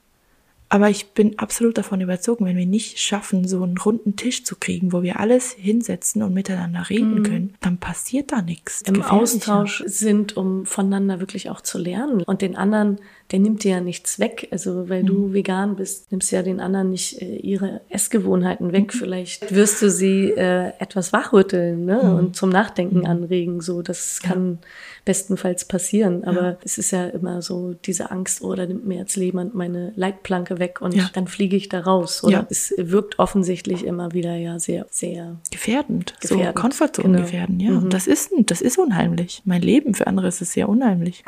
Aber 0.73 0.89
ich 0.89 1.09
bin 1.09 1.39
absolut 1.39 1.77
davon 1.77 2.01
überzeugt, 2.01 2.41
wenn 2.41 2.57
wir 2.57 2.65
nicht 2.65 2.99
schaffen, 2.99 3.47
so 3.47 3.63
einen 3.63 3.77
runden 3.77 4.17
Tisch 4.17 4.43
zu 4.43 4.57
kriegen, 4.57 4.91
wo 4.91 5.03
wir 5.03 5.21
alles 5.21 5.53
hinsetzen 5.53 6.23
und 6.23 6.33
miteinander 6.33 6.89
reden 6.89 7.17
mhm. 7.17 7.23
können, 7.25 7.55
dann 7.61 7.77
passiert 7.77 8.33
da 8.33 8.41
nichts. 8.41 8.81
Im 8.81 9.03
Austausch 9.03 9.83
sind, 9.85 10.35
um 10.35 10.65
voneinander 10.65 11.21
wirklich 11.21 11.51
auch 11.51 11.61
zu 11.61 11.77
lernen 11.77 12.23
und 12.23 12.41
den 12.41 12.57
anderen 12.57 13.01
der 13.33 13.39
nimmt 13.39 13.65
dir 13.65 13.73
ja 13.73 13.81
nichts 13.81 14.19
weg. 14.19 14.49
Also 14.51 14.91
weil 14.91 15.03
mhm. 15.03 15.07
du 15.07 15.33
vegan 15.33 15.77
bist, 15.77 16.13
nimmst 16.13 16.31
ja 16.31 16.43
den 16.43 16.61
anderen 16.61 16.91
nicht 16.91 17.21
äh, 17.23 17.37
ihre 17.37 17.81
Essgewohnheiten 17.89 18.73
weg. 18.73 18.95
Mhm. 18.95 18.99
Vielleicht 18.99 19.55
wirst 19.55 19.81
du 19.81 19.91
sie 19.91 20.31
äh, 20.31 20.73
etwas 20.79 21.15
wachrütteln 21.15 21.87
ne? 21.87 22.01
Mhm. 22.03 22.15
und 22.17 22.37
zum 22.37 22.51
Nachdenken 22.51 22.99
mhm. 22.99 23.07
anregen. 23.07 23.61
So, 23.63 23.81
das 23.81 24.21
kann 24.23 24.59
ja. 24.61 24.69
bestenfalls 25.07 25.65
passieren. 25.65 26.25
Aber 26.25 26.43
ja. 26.43 26.57
es 26.63 26.77
ist 26.77 26.91
ja 26.91 27.07
immer 27.07 27.41
so 27.41 27.73
diese 27.73 28.11
Angst, 28.11 28.43
oh, 28.43 28.55
da 28.55 28.67
nimmt 28.67 28.87
mir 28.87 28.99
jetzt 28.99 29.17
jemand 29.17 29.55
meine 29.55 29.93
Leitplanke 29.97 30.59
weg 30.59 30.83
und 30.83 30.95
ja. 30.95 31.09
dann 31.15 31.27
fliege 31.27 31.57
ich 31.57 31.71
da 31.71 31.81
raus. 31.81 32.23
Oder 32.23 32.47
es 32.51 32.75
wirkt 32.77 33.19
offensichtlich 33.19 33.87
immer 33.87 34.13
wieder 34.13 34.37
ja 34.37 34.59
sehr, 34.59 34.87
sehr 34.91 35.39
gefährdend. 35.51 36.15
gefährdend. 36.21 36.55
So 36.55 36.61
Komfortzone 36.61 37.09
genau. 37.09 37.23
gefährden, 37.23 37.61
ja. 37.61 37.71
Mhm. 37.71 37.89
Das 37.89 38.07
ist, 38.07 38.31
das 38.45 38.61
ist 38.61 38.79
unheimlich. 38.79 39.41
Mein 39.47 39.63
Leben 39.63 39.95
für 39.95 40.07
andere 40.07 40.29
ist 40.29 40.43
es 40.43 40.53
sehr 40.53 40.69
unheimlich. 40.69 41.25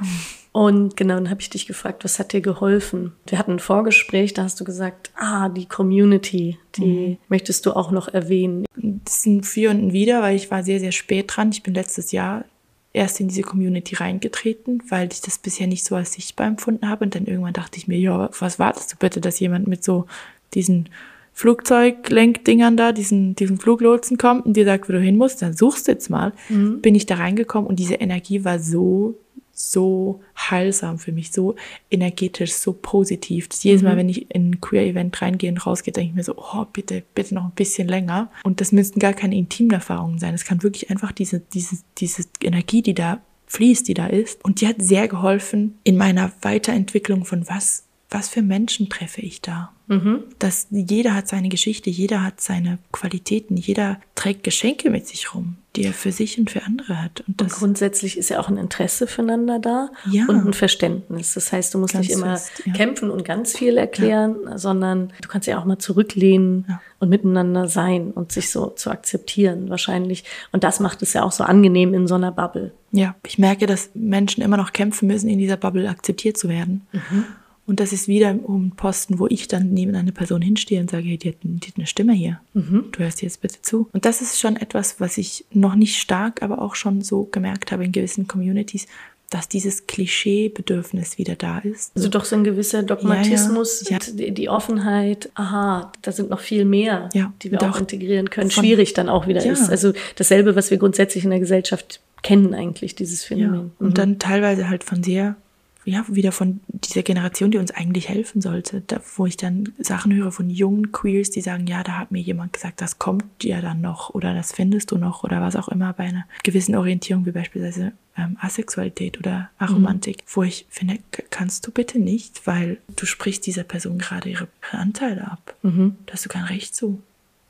Und 0.55 0.97
genau, 0.97 1.15
dann 1.15 1.31
habe 1.31 1.41
ich 1.41 1.51
dich 1.51 1.67
gefragt, 1.67 2.05
was 2.05 2.21
hat 2.21 2.33
dir 2.33 2.41
geholfen? 2.41 3.11
Wir 3.27 3.41
hatten 3.41 3.55
ein 3.55 3.59
Vorgespräch, 3.59 4.35
da 4.35 4.45
hast 4.45 4.61
du 4.61 4.65
gesagt, 4.65 5.11
ah, 5.17 5.49
die 5.49 5.67
Community, 5.67 6.59
die 6.77 6.85
mhm. 6.85 7.17
möchtest 7.29 7.67
du 7.67 7.73
auch 7.73 7.91
noch 7.91 8.07
erwähnen. 8.07 8.65
Das 8.77 9.23
sind 9.23 9.47
Für 9.47 9.71
und 9.71 9.89
ein 9.89 9.93
Wider, 9.93 10.23
weil 10.23 10.37
ich 10.37 10.53
war 10.53 10.63
sehr, 10.63 10.79
sehr 10.79 10.93
spät 10.93 11.25
dran. 11.27 11.51
Ich 11.51 11.65
bin 11.65 11.75
letztes 11.75 12.13
Jahr 12.13 12.45
erst 12.93 13.19
in 13.19 13.27
diese 13.27 13.43
Community 13.43 13.97
reingetreten, 13.97 14.81
weil 14.89 15.09
ich 15.11 15.23
das 15.23 15.39
bisher 15.39 15.67
nicht 15.67 15.85
so 15.85 15.97
als 15.97 16.13
sichtbar 16.13 16.47
empfunden 16.47 16.89
habe. 16.89 17.05
Und 17.05 17.17
dann 17.17 17.27
irgendwann 17.27 17.53
dachte 17.53 17.77
ich 17.77 17.89
mir, 17.89 17.99
ja, 17.99 18.31
was 18.39 18.61
wartest 18.61 18.93
du 18.93 18.97
bitte, 18.97 19.21
dass 19.21 19.41
jemand 19.41 19.67
mit 19.67 19.83
so 19.83 20.07
diesen 20.55 20.89
Flugzeuglenkdingern 21.33 22.77
da, 22.77 22.93
diesen, 22.93 23.35
diesen 23.35 23.59
Fluglotsen 23.59 24.19
kommt 24.19 24.47
und 24.47 24.57
dir 24.57 24.65
sagt, 24.65 24.89
wo 24.89 24.93
du 24.93 25.01
hin 25.01 25.17
musst, 25.17 25.43
dann 25.43 25.57
suchst 25.57 25.89
du 25.89 25.93
jetzt 25.93 26.11
mal. 26.11 26.33
Mhm. 26.49 26.81
Bin 26.81 26.95
ich 26.95 27.07
da 27.07 27.17
reingekommen 27.17 27.69
und 27.69 27.81
diese 27.81 27.95
Energie 27.95 28.45
war 28.45 28.61
so 28.61 29.19
so 29.55 30.21
heilsam 30.37 30.99
für 30.99 31.13
mich, 31.13 31.31
so 31.31 31.55
energetisch, 31.91 32.53
so 32.53 32.73
positiv. 32.73 33.49
Das 33.49 33.63
jedes 33.63 33.83
Mal, 33.83 33.95
mhm. 33.95 33.99
wenn 33.99 34.09
ich 34.09 34.35
in 34.35 34.51
ein 34.51 34.61
Queer-Event 34.61 35.23
reingehe 35.23 35.51
und 35.51 35.65
rausgehe, 35.65 35.93
denke 35.93 36.11
ich 36.11 36.17
mir 36.17 36.25
so, 36.25 36.35
oh, 36.37 36.65
bitte, 36.73 37.05
bitte 37.15 37.35
noch 37.35 37.45
ein 37.45 37.53
bisschen 37.53 37.89
länger. 37.89 38.31
Und 38.43 38.61
das 38.61 38.73
müssten 38.73 38.99
gar 38.99 39.13
keine 39.13 39.37
intimen 39.37 39.71
Erfahrungen 39.71 40.19
sein. 40.19 40.35
Es 40.35 40.45
kann 40.45 40.63
wirklich 40.63 40.91
einfach 40.91 41.13
diese, 41.13 41.41
diese, 41.41 41.79
diese 41.99 42.25
Energie, 42.43 42.83
die 42.83 42.95
da 42.95 43.21
fließt, 43.47 43.87
die 43.87 43.95
da 43.95 44.07
ist. 44.07 44.45
Und 44.45 44.61
die 44.61 44.67
hat 44.67 44.77
sehr 44.83 45.07
geholfen 45.07 45.79
in 45.85 45.97
meiner 45.97 46.33
Weiterentwicklung 46.43 47.25
von 47.25 47.49
was, 47.49 47.85
was 48.11 48.29
für 48.29 48.43
Menschen 48.43 48.89
treffe 48.89 49.21
ich 49.21 49.41
da. 49.41 49.74
Mhm. 49.87 50.25
Dass 50.39 50.67
jeder 50.71 51.15
hat 51.15 51.29
seine 51.29 51.49
Geschichte, 51.49 51.91
jeder 51.91 52.23
hat 52.23 52.41
seine 52.41 52.79
Qualitäten, 52.93 53.57
jeder 53.57 54.01
trägt 54.15 54.45
Geschenke 54.45 54.91
mit 54.91 55.07
sich 55.07 55.35
rum 55.35 55.57
die 55.77 55.85
er 55.85 55.93
für 55.93 56.13
sich 56.13 56.39
und 56.39 56.51
für 56.51 56.63
andere 56.63 57.03
hat. 57.03 57.25
Und, 57.27 57.43
und 57.43 57.51
grundsätzlich 57.51 58.17
ist 58.17 58.29
ja 58.29 58.39
auch 58.39 58.49
ein 58.49 58.57
Interesse 58.57 59.07
füreinander 59.07 59.59
da 59.59 59.91
ja. 60.09 60.25
und 60.29 60.47
ein 60.47 60.53
Verständnis. 60.53 61.35
Das 61.35 61.53
heißt, 61.53 61.75
du 61.75 61.79
musst 61.79 61.95
ganz 61.95 62.07
nicht 62.07 62.17
immer 62.17 62.37
fest, 62.37 62.63
ja. 62.65 62.73
kämpfen 62.73 63.11
und 63.11 63.25
ganz 63.25 63.57
viel 63.57 63.77
erklären, 63.77 64.37
ja. 64.45 64.59
sondern 64.59 65.13
du 65.21 65.29
kannst 65.29 65.49
ja 65.49 65.59
auch 65.59 65.65
mal 65.65 65.79
zurücklehnen 65.79 66.79
und 67.01 67.09
miteinander 67.09 67.69
sein 67.69 68.13
und 68.13 68.31
sich 68.31 68.51
so 68.51 68.69
zu 68.69 68.91
akzeptieren 68.91 69.69
wahrscheinlich. 69.69 70.25
Und 70.53 70.63
das 70.63 70.79
macht 70.79 71.03
es 71.03 71.13
ja 71.13 71.25
auch 71.25 71.33
so 71.33 71.43
angenehm 71.43 71.93
in 71.93 72.07
so 72.07 72.15
einer 72.15 72.31
Bubble. 72.31 72.73
Ja, 72.93 73.17
ich 73.27 73.39
merke, 73.39 73.67
dass 73.67 73.91
Menschen 73.95 74.43
immer 74.43 74.57
noch 74.57 74.73
kämpfen 74.73 75.09
müssen, 75.09 75.29
in 75.29 75.41
dieser 75.41 75.57
Bubble 75.57 75.89
akzeptiert 75.89 76.37
zu 76.37 76.49
werden. 76.49 76.87
Mhm. 76.93 77.25
Und 77.67 77.81
das 77.81 77.93
ist 77.93 78.09
wieder 78.09 78.37
um 78.43 78.73
Posten, 78.73 79.19
wo 79.19 79.27
ich 79.27 79.49
dann 79.49 79.73
neben 79.73 79.95
einer 79.95 80.13
Person 80.13 80.43
hinstehe 80.43 80.81
und 80.81 80.91
sage, 80.91 81.09
hey, 81.09 81.17
die 81.17 81.31
hat, 81.31 81.37
die 81.43 81.69
hat 81.69 81.77
eine 81.77 81.87
Stimme 81.87 82.13
hier. 82.13 82.41
Mhm. 82.53 82.87
Du 82.93 82.99
hörst 82.99 83.23
jetzt 83.23 83.41
bitte 83.41 83.63
zu. 83.63 83.89
Und 83.93 84.05
das 84.05 84.21
ist 84.21 84.39
schon 84.39 84.57
etwas, 84.57 85.01
was 85.01 85.17
ich 85.17 85.47
noch 85.51 85.75
nicht 85.75 85.97
stark, 85.97 86.43
aber 86.43 86.61
auch 86.61 86.75
schon 86.75 87.01
so 87.01 87.25
gemerkt 87.25 87.73
habe 87.73 87.85
in 87.85 87.93
gewissen 87.93 88.29
Communities, 88.29 88.87
dass 89.31 89.49
dieses 89.49 89.87
Klischeebedürfnis 89.87 91.19
wieder 91.19 91.35
da 91.35 91.59
ist. 91.59 91.93
Also 91.97 92.09
doch 92.09 92.25
so 92.25 92.37
ein 92.37 92.45
gewisser 92.45 92.83
Dogmatismus, 92.83 93.89
ja, 93.89 93.99
ja. 93.99 94.13
Die, 94.13 94.33
die, 94.33 94.49
Offenheit, 94.49 95.31
aha, 95.35 95.91
da 96.03 96.13
sind 96.13 96.31
noch 96.31 96.41
viel 96.41 96.65
mehr, 96.65 97.09
ja, 97.15 97.33
die 97.43 97.51
wir 97.51 97.61
auch 97.63 97.81
integrieren 97.81 98.31
können, 98.31 98.51
schwierig 98.51 98.93
dann 98.93 99.09
auch 99.09 99.27
wieder 99.27 99.45
ist. 99.45 99.71
Also 99.71 99.93
dasselbe, 100.17 100.55
was 100.55 100.71
wir 100.71 100.79
grundsätzlich 100.79 101.25
in 101.25 101.31
der 101.31 101.41
Gesellschaft 101.41 102.01
kennen 102.23 102.55
eigentlich, 102.55 102.95
dieses 102.95 103.25
Phänomen. 103.25 103.73
Und 103.79 103.91
mhm. 103.91 103.95
dann 103.95 104.19
teilweise 104.19 104.69
halt 104.69 104.85
von 104.85 105.03
sehr 105.03 105.37
ja, 105.85 106.05
wieder 106.09 106.33
von 106.33 106.61
dieser 106.69 107.03
Generation, 107.03 107.51
die 107.51 107.59
uns 107.59 107.71
eigentlich 107.71 108.09
helfen 108.09 108.41
sollte, 108.41 108.83
da, 108.87 109.01
wo 109.17 109.27
ich 109.27 109.37
dann 109.37 109.73
Sachen 109.79 110.15
höre 110.15 110.33
von 110.33 110.49
jungen 110.49 110.93
Queers, 110.93 111.31
die 111.31 111.41
sagen, 111.41 111.67
ja, 111.67 111.83
da 111.83 111.99
hat 111.99 112.11
mir 112.11 112.21
jemand 112.21 112.53
gesagt, 112.53 112.81
das 112.81 112.99
kommt 112.99 113.25
ja 113.43 113.61
dann 113.61 113.81
noch 113.81 114.11
oder 114.11 114.35
das 114.35 114.53
findest 114.53 114.91
du 114.91 114.99
noch 114.99 115.25
oder 115.25 115.43
was 115.43 115.57
auch 115.57 115.69
immer 115.69 115.93
bei 115.93 116.05
einer 116.05 116.25
gewissen 116.43 116.75
Orientierung, 116.75 117.27
wie 117.27 117.33
beispielsweise 117.33 117.93
ähm, 118.17 118.39
Asexualität 118.41 119.19
oder 119.19 119.51
Aromantik, 119.59 120.19
mhm. 120.19 120.31
wo 120.35 120.43
ich 120.43 120.67
finde, 120.71 120.99
kannst 121.31 121.67
du 121.67 121.71
bitte 121.71 121.99
nicht, 121.99 122.47
weil 122.47 122.79
du 122.97 123.05
sprichst 123.07 123.47
dieser 123.47 123.65
Person 123.65 123.99
gerade 123.99 124.31
ihre 124.31 124.49
Anteile 124.71 125.31
ab. 125.31 125.55
Mhm. 125.63 125.97
Da 126.07 126.15
hast 126.15 126.25
du 126.25 126.29
kein 126.29 126.45
Recht 126.45 126.75
zu. 126.75 127.03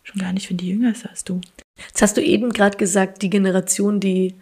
Schon 0.03 0.21
gar 0.21 0.33
nicht, 0.33 0.51
wenn 0.51 0.57
die 0.57 0.69
jünger 0.69 0.93
ist 0.93 1.07
als 1.07 1.25
du. 1.25 1.41
Jetzt 1.79 2.03
hast 2.03 2.17
du 2.17 2.23
eben 2.23 2.53
gerade 2.53 2.77
gesagt, 2.77 3.23
die 3.23 3.31
Generation, 3.31 4.01
die 4.01 4.35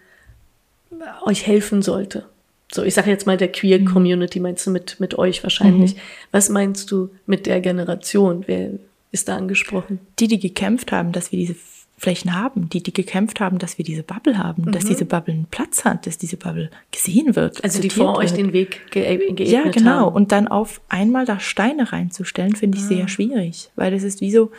euch 1.24 1.46
helfen 1.46 1.82
sollte 1.82 2.26
so 2.74 2.82
ich 2.82 2.94
sage 2.94 3.10
jetzt 3.10 3.26
mal 3.26 3.36
der 3.36 3.48
Queer 3.48 3.80
mhm. 3.80 3.86
Community, 3.86 4.40
meinst 4.40 4.66
du 4.66 4.70
mit, 4.70 4.98
mit 4.98 5.18
euch 5.18 5.42
wahrscheinlich. 5.42 5.94
Mhm. 5.94 6.00
Was 6.30 6.48
meinst 6.48 6.90
du 6.90 7.10
mit 7.26 7.46
der 7.46 7.60
Generation? 7.60 8.44
Wer 8.46 8.70
ist 9.10 9.28
da 9.28 9.36
angesprochen? 9.36 10.00
Die, 10.18 10.28
die 10.28 10.38
gekämpft 10.38 10.92
haben, 10.92 11.12
dass 11.12 11.32
wir 11.32 11.38
diese 11.38 11.54
Flächen 11.98 12.34
haben, 12.34 12.68
die, 12.68 12.82
die 12.82 12.92
gekämpft 12.92 13.38
haben, 13.38 13.58
dass 13.58 13.78
wir 13.78 13.84
diese 13.84 14.02
Bubble 14.02 14.36
haben, 14.36 14.64
mhm. 14.64 14.72
dass 14.72 14.84
diese 14.84 15.04
Bubble 15.04 15.34
einen 15.34 15.44
Platz 15.44 15.84
hat, 15.84 16.06
dass 16.06 16.18
diese 16.18 16.36
Bubble 16.36 16.68
gesehen 16.90 17.36
wird. 17.36 17.62
Also 17.62 17.80
die 17.80 17.90
vor 17.90 18.16
wird. 18.16 18.18
euch 18.18 18.32
den 18.32 18.52
Weg 18.52 18.90
ge 18.90 19.04
geebnet 19.16 19.48
Ja, 19.48 19.70
genau. 19.70 20.06
Haben. 20.06 20.16
Und 20.16 20.32
dann 20.32 20.48
auf 20.48 20.80
einmal 20.88 21.26
da 21.26 21.38
Steine 21.38 21.92
reinzustellen, 21.92 22.56
finde 22.56 22.78
ich 22.78 22.84
ah. 22.84 22.88
sehr 22.88 23.08
schwierig, 23.08 23.70
weil 23.76 23.92
das 23.92 24.02
ist 24.02 24.20
wie 24.20 24.32
so, 24.32 24.50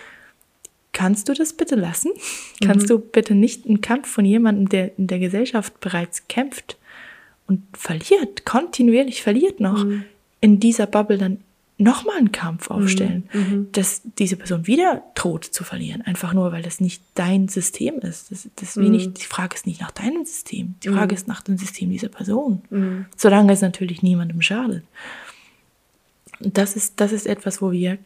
kannst 0.94 1.28
du 1.28 1.34
das 1.34 1.52
bitte 1.52 1.76
lassen? 1.76 2.12
Mhm. 2.62 2.66
Kannst 2.66 2.90
du 2.90 2.98
bitte 3.00 3.36
nicht 3.36 3.66
einen 3.66 3.82
Kampf 3.82 4.08
von 4.08 4.24
jemandem, 4.24 4.70
der 4.70 4.98
in 4.98 5.08
der 5.08 5.20
Gesellschaft 5.20 5.82
bereits 5.82 6.30
kämpft, 6.30 6.78
und 7.48 7.64
verliert, 7.74 8.46
kontinuierlich 8.46 9.22
verliert 9.22 9.60
noch, 9.60 9.84
mhm. 9.84 10.06
in 10.42 10.60
dieser 10.60 10.88
Bubble 10.88 11.18
dann 11.18 11.40
nochmal 11.78 12.18
einen 12.18 12.32
Kampf 12.32 12.70
mhm. 12.70 12.76
aufstellen, 12.76 13.30
mhm. 13.34 13.68
dass 13.72 14.02
diese 14.18 14.36
Person 14.36 14.68
wieder 14.68 15.04
droht 15.16 15.46
zu 15.46 15.64
verlieren, 15.64 16.02
einfach 16.02 16.34
nur, 16.34 16.52
weil 16.52 16.64
das 16.64 16.80
nicht 16.80 17.02
dein 17.16 17.48
System 17.48 18.00
ist. 18.00 18.32
Das, 18.32 18.48
das 18.56 18.76
mhm. 18.76 18.92
nicht, 18.92 19.22
die 19.22 19.26
Frage 19.26 19.56
ist 19.56 19.68
nicht 19.68 19.82
nach 19.82 19.92
deinem 19.92 20.26
System, 20.26 20.76
die 20.84 20.90
Frage 20.90 21.14
mhm. 21.14 21.18
ist 21.18 21.28
nach 21.28 21.42
dem 21.42 21.58
System 21.58 21.90
dieser 21.90 22.10
Person, 22.10 22.62
mhm. 22.70 23.06
solange 23.18 23.54
es 23.54 23.62
natürlich 23.62 24.02
niemandem 24.02 24.42
schadet. 24.42 24.84
Und 26.40 26.58
das 26.58 26.76
ist, 26.76 27.00
das 27.00 27.12
ist 27.12 27.28
etwas, 27.28 27.62
wo 27.62 27.72
wir 27.72 27.98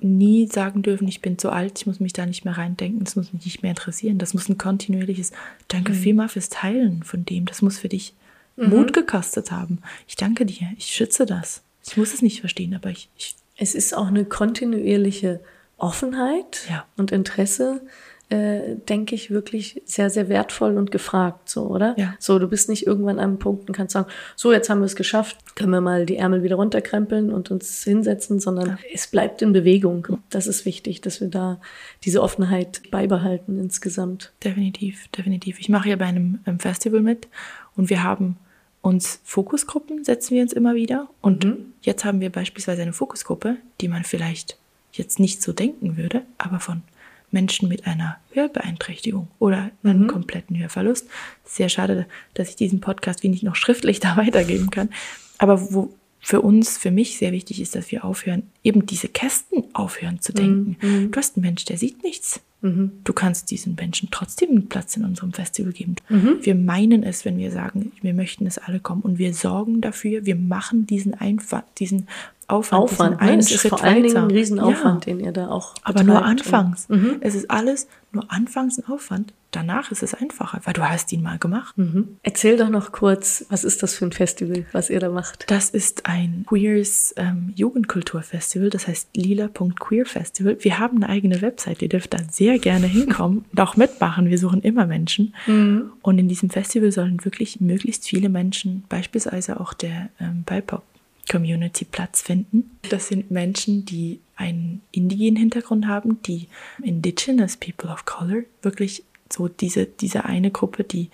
nie 0.00 0.46
sagen 0.46 0.82
dürfen, 0.82 1.08
ich 1.08 1.22
bin 1.22 1.38
zu 1.38 1.50
alt, 1.50 1.78
ich 1.78 1.86
muss 1.86 2.00
mich 2.00 2.12
da 2.12 2.26
nicht 2.26 2.44
mehr 2.44 2.58
reindenken, 2.58 3.04
das 3.04 3.16
muss 3.16 3.32
mich 3.32 3.44
nicht 3.44 3.62
mehr 3.62 3.70
interessieren. 3.70 4.18
Das 4.18 4.34
muss 4.34 4.48
ein 4.48 4.58
kontinuierliches 4.58 5.32
Danke 5.68 5.92
mhm. 5.92 5.96
vielmal 5.96 6.28
fürs 6.28 6.48
Teilen 6.48 7.02
von 7.02 7.24
dem. 7.24 7.46
Das 7.46 7.62
muss 7.62 7.78
für 7.78 7.88
dich 7.88 8.12
mhm. 8.56 8.70
Mut 8.70 8.92
gekostet 8.92 9.50
haben. 9.50 9.80
Ich 10.06 10.16
danke 10.16 10.46
dir, 10.46 10.68
ich 10.76 10.86
schütze 10.86 11.26
das. 11.26 11.62
Ich 11.86 11.96
muss 11.96 12.14
es 12.14 12.22
nicht 12.22 12.40
verstehen, 12.40 12.74
aber 12.74 12.90
ich. 12.90 13.10
ich 13.16 13.36
es 13.56 13.74
ist 13.74 13.96
auch 13.96 14.08
eine 14.08 14.24
kontinuierliche 14.24 15.40
Offenheit 15.78 16.66
ja. 16.68 16.84
und 16.96 17.12
Interesse, 17.12 17.82
äh, 18.30 18.76
denke 18.88 19.14
ich, 19.14 19.30
wirklich 19.30 19.82
sehr, 19.84 20.08
sehr 20.08 20.28
wertvoll 20.28 20.78
und 20.78 20.90
gefragt, 20.90 21.48
so, 21.48 21.66
oder? 21.66 21.94
Ja. 21.98 22.14
So, 22.18 22.38
du 22.38 22.48
bist 22.48 22.68
nicht 22.68 22.86
irgendwann 22.86 23.18
an 23.18 23.24
einem 23.24 23.38
Punkt 23.38 23.68
und 23.68 23.76
kannst 23.76 23.92
sagen, 23.92 24.08
so, 24.34 24.52
jetzt 24.52 24.70
haben 24.70 24.80
wir 24.80 24.86
es 24.86 24.96
geschafft, 24.96 25.56
können 25.56 25.70
wir 25.70 25.80
mal 25.80 26.06
die 26.06 26.16
Ärmel 26.16 26.42
wieder 26.42 26.56
runterkrempeln 26.56 27.30
und 27.32 27.50
uns 27.50 27.84
hinsetzen, 27.84 28.40
sondern 28.40 28.70
ja. 28.70 28.78
es 28.92 29.06
bleibt 29.08 29.42
in 29.42 29.52
Bewegung. 29.52 30.08
Das 30.30 30.46
ist 30.46 30.64
wichtig, 30.64 31.00
dass 31.02 31.20
wir 31.20 31.28
da 31.28 31.60
diese 32.04 32.22
Offenheit 32.22 32.90
beibehalten 32.90 33.60
insgesamt. 33.60 34.32
Definitiv, 34.42 35.08
definitiv. 35.08 35.60
Ich 35.60 35.68
mache 35.68 35.90
ja 35.90 35.96
bei 35.96 36.06
einem, 36.06 36.40
einem 36.44 36.60
Festival 36.60 37.02
mit 37.02 37.28
und 37.76 37.90
wir 37.90 38.02
haben 38.02 38.36
uns 38.84 39.20
Fokusgruppen 39.24 40.04
setzen 40.04 40.34
wir 40.34 40.42
uns 40.42 40.52
immer 40.52 40.74
wieder. 40.74 41.08
Und 41.22 41.44
mhm. 41.44 41.72
jetzt 41.80 42.04
haben 42.04 42.20
wir 42.20 42.30
beispielsweise 42.30 42.82
eine 42.82 42.92
Fokusgruppe, 42.92 43.56
die 43.80 43.88
man 43.88 44.04
vielleicht 44.04 44.58
jetzt 44.92 45.18
nicht 45.18 45.42
so 45.42 45.52
denken 45.52 45.96
würde, 45.96 46.22
aber 46.36 46.60
von 46.60 46.82
Menschen 47.30 47.68
mit 47.68 47.86
einer 47.86 48.18
Hörbeeinträchtigung 48.32 49.28
oder 49.38 49.70
einem 49.82 50.02
mhm. 50.02 50.06
kompletten 50.08 50.58
Hörverlust. 50.58 51.08
Sehr 51.44 51.70
schade, 51.70 52.06
dass 52.34 52.50
ich 52.50 52.56
diesen 52.56 52.80
Podcast 52.80 53.22
wie 53.22 53.30
nicht 53.30 53.42
noch 53.42 53.56
schriftlich 53.56 54.00
da 54.00 54.18
weitergeben 54.18 54.70
kann. 54.70 54.90
Aber 55.38 55.72
wo 55.72 55.94
für 56.24 56.40
uns, 56.40 56.78
für 56.78 56.90
mich 56.90 57.18
sehr 57.18 57.32
wichtig 57.32 57.60
ist, 57.60 57.74
dass 57.74 57.90
wir 57.92 58.02
aufhören, 58.02 58.44
eben 58.62 58.86
diese 58.86 59.08
Kästen 59.08 59.62
aufhören 59.74 60.22
zu 60.22 60.32
denken. 60.32 60.78
Mhm. 60.80 61.10
Du 61.10 61.18
hast 61.18 61.36
einen 61.36 61.44
Mensch, 61.44 61.66
der 61.66 61.76
sieht 61.76 62.02
nichts. 62.02 62.40
Mhm. 62.62 62.92
Du 63.04 63.12
kannst 63.12 63.50
diesen 63.50 63.74
Menschen 63.74 64.08
trotzdem 64.10 64.48
einen 64.48 64.68
Platz 64.70 64.96
in 64.96 65.04
unserem 65.04 65.34
Festival 65.34 65.74
geben. 65.74 65.96
Mhm. 66.08 66.38
Wir 66.40 66.54
meinen 66.54 67.02
es, 67.02 67.26
wenn 67.26 67.36
wir 67.36 67.50
sagen, 67.50 67.92
wir 68.00 68.14
möchten, 68.14 68.46
dass 68.46 68.56
alle 68.56 68.80
kommen 68.80 69.02
und 69.02 69.18
wir 69.18 69.34
sorgen 69.34 69.82
dafür, 69.82 70.24
wir 70.24 70.36
machen 70.36 70.86
diesen 70.86 71.12
Einfach, 71.12 71.62
diesen 71.76 72.08
Aufwand. 72.48 72.82
Aufwand, 72.82 73.20
nein, 73.20 73.38
es 73.38 73.50
ist 73.50 73.66
vor 73.66 73.82
allen 73.82 74.02
Dingen 74.02 74.16
ein 74.16 74.30
Riesenaufwand, 74.30 75.06
ja. 75.06 75.12
den 75.12 75.24
ihr 75.24 75.32
da 75.32 75.48
auch 75.48 75.74
Aber 75.82 76.02
nur 76.02 76.24
anfangs. 76.24 76.88
Mhm. 76.88 77.16
Es 77.20 77.34
ist 77.34 77.50
alles 77.50 77.88
nur 78.12 78.30
anfangs 78.30 78.78
ein 78.78 78.88
Aufwand. 78.88 79.32
Danach 79.50 79.92
ist 79.92 80.02
es 80.02 80.14
einfacher, 80.14 80.60
weil 80.64 80.74
du 80.74 80.82
hast 80.88 81.12
ihn 81.12 81.22
mal 81.22 81.38
gemacht. 81.38 81.78
Mhm. 81.78 82.16
Erzähl 82.24 82.56
doch 82.56 82.70
noch 82.70 82.90
kurz, 82.90 83.46
was 83.50 83.62
ist 83.62 83.84
das 83.84 83.94
für 83.94 84.04
ein 84.04 84.12
Festival, 84.12 84.66
was 84.72 84.90
ihr 84.90 84.98
da 84.98 85.10
macht? 85.10 85.48
Das 85.48 85.70
ist 85.70 86.06
ein 86.06 86.44
queers 86.48 87.14
ähm, 87.16 87.52
Jugendkulturfestival, 87.54 88.70
das 88.70 88.88
heißt 88.88 89.16
lila.queerfestival. 89.16 90.56
Wir 90.60 90.78
haben 90.80 90.96
eine 91.02 91.08
eigene 91.08 91.40
Website, 91.40 91.82
ihr 91.82 91.88
dürft 91.88 92.14
da 92.14 92.18
sehr 92.30 92.58
gerne 92.58 92.86
hinkommen 92.86 93.44
und 93.52 93.60
auch 93.60 93.76
mitmachen. 93.76 94.28
Wir 94.28 94.38
suchen 94.38 94.60
immer 94.60 94.86
Menschen. 94.86 95.34
Mhm. 95.46 95.92
Und 96.02 96.18
in 96.18 96.28
diesem 96.28 96.50
Festival 96.50 96.90
sollen 96.90 97.24
wirklich 97.24 97.60
möglichst 97.60 98.08
viele 98.08 98.28
Menschen, 98.28 98.84
beispielsweise 98.88 99.60
auch 99.60 99.72
der 99.72 100.08
ähm, 100.18 100.42
BIPOC 100.44 100.82
Community 101.30 101.84
Platz 101.84 102.22
finden. 102.22 102.70
Das 102.90 103.08
sind 103.08 103.30
Menschen, 103.30 103.84
die 103.84 104.20
einen 104.36 104.82
indigenen 104.90 105.36
Hintergrund 105.36 105.86
haben, 105.86 106.20
die 106.22 106.48
Indigenous 106.82 107.56
People 107.56 107.90
of 107.90 108.04
Color, 108.04 108.42
wirklich 108.62 109.04
so 109.32 109.48
diese, 109.48 109.86
diese 109.86 110.24
eine 110.24 110.50
Gruppe, 110.50 110.84
die 110.84 111.10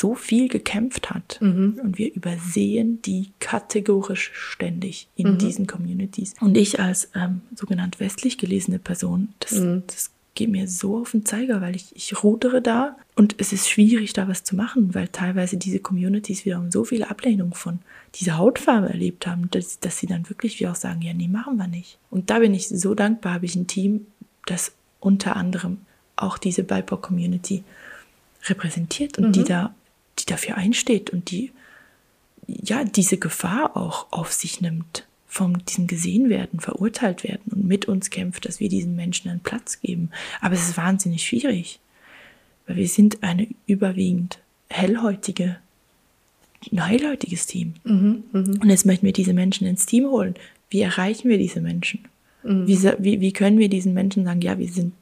so 0.00 0.14
viel 0.14 0.48
gekämpft 0.48 1.10
hat. 1.10 1.38
Mhm. 1.40 1.80
Und 1.82 1.98
wir 1.98 2.12
übersehen 2.12 3.00
die 3.02 3.30
kategorisch 3.38 4.32
ständig 4.34 5.08
in 5.16 5.34
mhm. 5.34 5.38
diesen 5.38 5.66
Communities. 5.66 6.34
Und 6.40 6.56
ich 6.56 6.80
als 6.80 7.10
ähm, 7.14 7.42
sogenannt 7.54 8.00
westlich 8.00 8.38
gelesene 8.38 8.78
Person, 8.78 9.34
das, 9.38 9.52
mhm. 9.52 9.84
das 9.86 10.10
geht 10.34 10.50
mir 10.50 10.66
so 10.66 10.98
auf 10.98 11.12
den 11.12 11.24
Zeiger, 11.24 11.60
weil 11.60 11.76
ich, 11.76 11.94
ich 11.94 12.24
rudere 12.24 12.60
da 12.60 12.96
und 13.14 13.36
es 13.38 13.52
ist 13.52 13.70
schwierig, 13.70 14.12
da 14.12 14.26
was 14.26 14.42
zu 14.42 14.56
machen, 14.56 14.94
weil 14.94 15.08
teilweise 15.08 15.56
diese 15.56 15.78
Communities 15.78 16.44
wiederum 16.44 16.72
so 16.72 16.84
viele 16.84 17.08
Ablehnung 17.08 17.54
von 17.54 17.78
dieser 18.14 18.38
Hautfarbe 18.38 18.88
erlebt 18.88 19.26
haben, 19.26 19.50
dass, 19.50 19.80
dass 19.80 19.98
sie 19.98 20.06
dann 20.06 20.28
wirklich 20.28 20.60
wie 20.60 20.68
auch 20.68 20.74
sagen, 20.74 21.02
ja, 21.02 21.12
nee, 21.12 21.28
machen 21.28 21.56
wir 21.56 21.66
nicht. 21.66 21.98
Und 22.10 22.30
da 22.30 22.38
bin 22.38 22.54
ich 22.54 22.68
so 22.68 22.94
dankbar, 22.94 23.34
habe 23.34 23.46
ich 23.46 23.56
ein 23.56 23.66
Team, 23.66 24.06
das 24.46 24.72
unter 25.00 25.36
anderem 25.36 25.78
auch 26.16 26.38
diese 26.38 26.62
BIPOC-Community 26.62 27.64
repräsentiert 28.44 29.18
und 29.18 29.28
mhm. 29.28 29.32
die 29.32 29.44
da, 29.44 29.74
die 30.18 30.26
dafür 30.26 30.56
einsteht 30.56 31.10
und 31.10 31.30
die 31.30 31.52
ja 32.46 32.84
diese 32.84 33.18
Gefahr 33.18 33.76
auch 33.76 34.06
auf 34.12 34.32
sich 34.32 34.60
nimmt 34.60 35.06
von 35.26 35.62
diesem 35.68 35.88
gesehen 35.88 36.28
werden, 36.28 36.60
verurteilt 36.60 37.24
werden 37.24 37.52
und 37.52 37.66
mit 37.66 37.86
uns 37.86 38.10
kämpft, 38.10 38.46
dass 38.46 38.60
wir 38.60 38.68
diesen 38.68 38.94
Menschen 38.94 39.30
einen 39.30 39.40
Platz 39.40 39.80
geben. 39.80 40.10
Aber 40.40 40.54
es 40.54 40.68
ist 40.68 40.76
wahnsinnig 40.76 41.26
schwierig, 41.26 41.80
weil 42.66 42.76
wir 42.76 42.86
sind 42.86 43.22
eine 43.24 43.48
überwiegend 43.66 44.38
hellhäutige, 44.68 45.56
ein 46.72 46.84
hellhäutiges 46.84 47.46
Team. 47.46 47.74
Mhm, 47.84 48.24
mh. 48.32 48.40
Und 48.60 48.70
jetzt 48.70 48.86
möchten 48.86 49.06
wir 49.06 49.12
diese 49.12 49.34
Menschen 49.34 49.66
ins 49.66 49.86
Team 49.86 50.06
holen. 50.06 50.34
Wie 50.70 50.80
erreichen 50.80 51.28
wir 51.28 51.38
diese 51.38 51.60
Menschen? 51.60 52.04
Mhm. 52.42 52.66
Wie, 52.66 52.82
wie, 52.98 53.20
wie 53.20 53.32
können 53.32 53.58
wir 53.58 53.68
diesen 53.68 53.94
Menschen 53.94 54.24
sagen, 54.24 54.40
ja, 54.40 54.58
wir 54.58 54.68
sind 54.68 54.92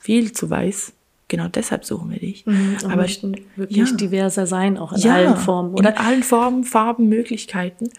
viel 0.00 0.32
zu 0.32 0.48
weiß, 0.48 0.92
genau 1.28 1.48
deshalb 1.48 1.84
suchen 1.84 2.10
wir 2.10 2.18
dich. 2.18 2.44
Mhm, 2.46 2.76
aber 2.84 2.96
möchten 2.96 3.36
wirklich 3.56 3.90
ja, 3.90 3.96
diverser 3.96 4.46
sein, 4.46 4.78
auch 4.78 4.92
in 4.92 5.00
ja, 5.00 5.14
allen 5.14 5.36
Formen, 5.36 5.74
oder? 5.74 5.90
In 5.90 5.96
allen 5.96 6.22
Formen, 6.22 6.64
Farben, 6.64 7.08
Möglichkeiten. 7.08 7.90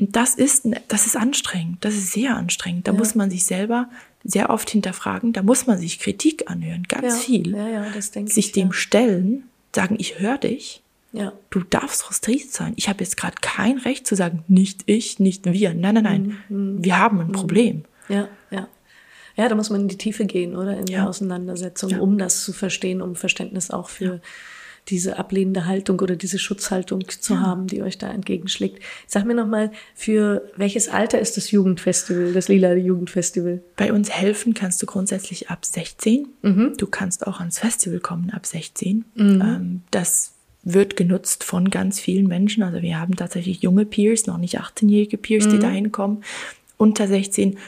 Und 0.00 0.16
das 0.16 0.34
ist, 0.34 0.66
das 0.88 1.06
ist 1.06 1.16
anstrengend. 1.16 1.84
Das 1.84 1.94
ist 1.94 2.12
sehr 2.12 2.36
anstrengend. 2.36 2.88
Da 2.88 2.92
ja. 2.92 2.98
muss 2.98 3.14
man 3.14 3.30
sich 3.30 3.44
selber 3.44 3.88
sehr 4.24 4.50
oft 4.50 4.68
hinterfragen. 4.70 5.32
Da 5.32 5.42
muss 5.42 5.66
man 5.66 5.78
sich 5.78 6.00
Kritik 6.00 6.50
anhören. 6.50 6.84
Ganz 6.88 7.22
viel. 7.22 7.54
Sich 8.26 8.46
ich, 8.46 8.52
dem 8.52 8.72
stellen, 8.72 9.44
sagen, 9.74 9.96
ich 9.98 10.18
höre 10.18 10.38
dich. 10.38 10.82
Ja. 11.14 11.32
Du 11.50 11.60
darfst 11.60 12.02
frustriert 12.02 12.50
sein. 12.50 12.72
Ich 12.76 12.88
habe 12.88 13.02
jetzt 13.02 13.16
gerade 13.16 13.36
kein 13.40 13.78
Recht 13.78 14.06
zu 14.06 14.16
sagen, 14.16 14.42
nicht 14.48 14.82
ich, 14.86 15.20
nicht 15.20 15.50
wir. 15.50 15.72
Nein, 15.72 15.94
nein, 15.94 16.02
nein. 16.02 16.36
Mhm. 16.48 16.84
Wir 16.84 16.98
haben 16.98 17.20
ein 17.20 17.28
mhm. 17.28 17.32
Problem. 17.32 17.84
Ja, 18.08 18.28
ja. 18.50 18.68
Ja, 19.36 19.48
da 19.48 19.54
muss 19.54 19.70
man 19.70 19.82
in 19.82 19.88
die 19.88 19.98
Tiefe 19.98 20.26
gehen, 20.26 20.54
oder? 20.54 20.76
In 20.76 20.86
der 20.86 21.08
Auseinandersetzung, 21.08 21.98
um 21.98 22.18
das 22.18 22.44
zu 22.44 22.52
verstehen, 22.52 23.02
um 23.02 23.16
Verständnis 23.16 23.70
auch 23.70 23.88
für 23.88 24.20
diese 24.88 25.18
ablehnende 25.18 25.66
Haltung 25.66 25.98
oder 26.00 26.14
diese 26.14 26.38
Schutzhaltung 26.38 27.08
zu 27.08 27.34
ja. 27.34 27.40
haben, 27.40 27.66
die 27.66 27.82
euch 27.82 27.98
da 27.98 28.10
entgegenschlägt. 28.10 28.82
Sag 29.06 29.24
mir 29.24 29.34
nochmal, 29.34 29.72
für 29.94 30.50
welches 30.56 30.88
Alter 30.88 31.18
ist 31.20 31.36
das 31.36 31.50
Jugendfestival, 31.50 32.32
das 32.32 32.48
Lila 32.48 32.74
Jugendfestival? 32.74 33.62
Bei 33.76 33.92
uns 33.92 34.10
helfen 34.10 34.52
kannst 34.52 34.82
du 34.82 34.86
grundsätzlich 34.86 35.48
ab 35.48 35.64
16. 35.64 36.28
Mhm. 36.42 36.74
Du 36.76 36.86
kannst 36.86 37.26
auch 37.26 37.40
ans 37.40 37.58
Festival 37.58 38.00
kommen 38.00 38.30
ab 38.30 38.44
16. 38.46 39.04
Mhm. 39.14 39.40
Ähm, 39.40 39.82
das 39.90 40.34
wird 40.64 40.96
genutzt 40.96 41.44
von 41.44 41.70
ganz 41.70 42.00
vielen 42.00 42.26
Menschen. 42.26 42.62
Also 42.62 42.82
wir 42.82 42.98
haben 42.98 43.16
tatsächlich 43.16 43.62
junge 43.62 43.84
Peers, 43.84 44.26
noch 44.26 44.38
nicht 44.38 44.60
18-jährige 44.60 45.18
Peers, 45.18 45.46
mhm. 45.46 45.50
die 45.50 45.58
da 45.58 45.68
hinkommen. 45.68 46.24
Unter 46.76 47.06
16 47.06 47.58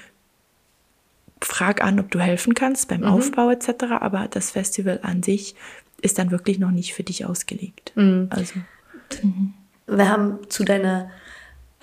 frag 1.40 1.84
an, 1.84 2.00
ob 2.00 2.10
du 2.10 2.18
helfen 2.18 2.54
kannst 2.54 2.88
beim 2.88 3.00
mhm. 3.00 3.08
Aufbau 3.08 3.50
etc. 3.50 3.84
Aber 4.00 4.28
das 4.28 4.50
Festival 4.50 5.00
an 5.02 5.22
sich 5.22 5.54
ist 6.00 6.18
dann 6.18 6.30
wirklich 6.30 6.58
noch 6.58 6.70
nicht 6.70 6.94
für 6.94 7.02
dich 7.02 7.24
ausgelegt. 7.24 7.92
Mhm. 7.94 8.28
Also. 8.30 8.54
Wir 9.86 10.08
haben 10.08 10.38
zu 10.48 10.64
deiner 10.64 11.10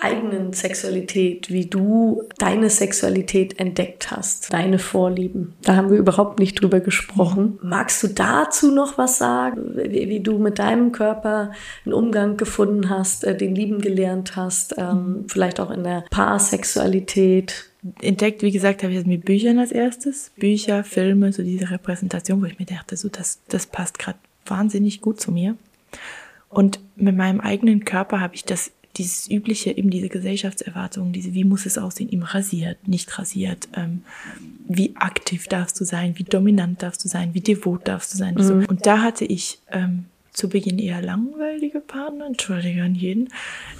eigenen 0.03 0.53
Sexualität, 0.53 1.49
wie 1.49 1.65
du 1.65 2.23
deine 2.37 2.69
Sexualität 2.69 3.59
entdeckt 3.59 4.11
hast, 4.11 4.51
deine 4.53 4.79
Vorlieben. 4.79 5.53
Da 5.61 5.75
haben 5.75 5.89
wir 5.89 5.97
überhaupt 5.97 6.39
nicht 6.39 6.61
drüber 6.61 6.79
gesprochen. 6.79 7.57
Magst 7.61 8.03
du 8.03 8.07
dazu 8.07 8.71
noch 8.73 8.97
was 8.97 9.17
sagen, 9.17 9.75
wie, 9.75 10.09
wie 10.09 10.19
du 10.19 10.37
mit 10.37 10.59
deinem 10.59 10.91
Körper 10.91 11.51
einen 11.85 11.93
Umgang 11.93 12.37
gefunden 12.37 12.89
hast, 12.89 13.23
äh, 13.23 13.37
den 13.37 13.55
lieben 13.55 13.79
gelernt 13.79 14.35
hast, 14.35 14.75
ähm, 14.77 15.25
vielleicht 15.27 15.59
auch 15.59 15.71
in 15.71 15.83
der 15.83 16.03
Paarsexualität? 16.09 17.69
Entdeckt, 18.01 18.41
wie 18.43 18.51
gesagt, 18.51 18.83
habe 18.83 18.93
ich 18.93 18.99
das 18.99 19.07
mit 19.07 19.25
Büchern 19.25 19.59
als 19.59 19.71
erstes. 19.71 20.31
Bücher, 20.37 20.83
Filme, 20.83 21.33
so 21.33 21.43
diese 21.43 21.69
Repräsentation, 21.69 22.41
wo 22.41 22.45
ich 22.45 22.59
mir 22.59 22.65
dachte, 22.65 22.95
so 22.97 23.09
das, 23.09 23.41
das 23.49 23.65
passt 23.67 23.99
gerade 23.99 24.19
wahnsinnig 24.45 25.01
gut 25.01 25.19
zu 25.19 25.31
mir. 25.31 25.55
Und 26.49 26.79
mit 26.95 27.15
meinem 27.15 27.39
eigenen 27.39 27.83
Körper 27.83 28.21
habe 28.21 28.35
ich 28.35 28.45
das 28.45 28.71
dieses 28.97 29.29
übliche, 29.29 29.75
eben 29.75 29.89
diese 29.89 30.09
Gesellschaftserwartungen, 30.09 31.13
diese, 31.13 31.33
wie 31.33 31.43
muss 31.43 31.65
es 31.65 31.77
aussehen, 31.77 32.09
ihm 32.09 32.23
rasiert, 32.23 32.87
nicht 32.87 33.17
rasiert, 33.17 33.67
ähm, 33.75 34.03
wie 34.67 34.95
aktiv 34.95 35.47
darfst 35.47 35.79
du 35.79 35.83
sein, 35.83 36.13
wie 36.17 36.23
dominant 36.23 36.83
darfst 36.83 37.03
du 37.03 37.09
sein, 37.09 37.33
wie 37.33 37.41
devot 37.41 37.87
darfst 37.87 38.13
du 38.13 38.17
sein. 38.17 38.35
Mhm. 38.35 38.43
So. 38.43 38.53
Und 38.53 38.85
da 38.85 39.01
hatte 39.01 39.25
ich 39.25 39.59
ähm, 39.71 40.05
zu 40.31 40.49
Beginn 40.49 40.79
eher 40.79 41.01
langweilige 41.01 41.79
Partner, 41.79 42.25
entschuldige 42.27 42.83
an 42.83 42.95
jeden, 42.95 43.29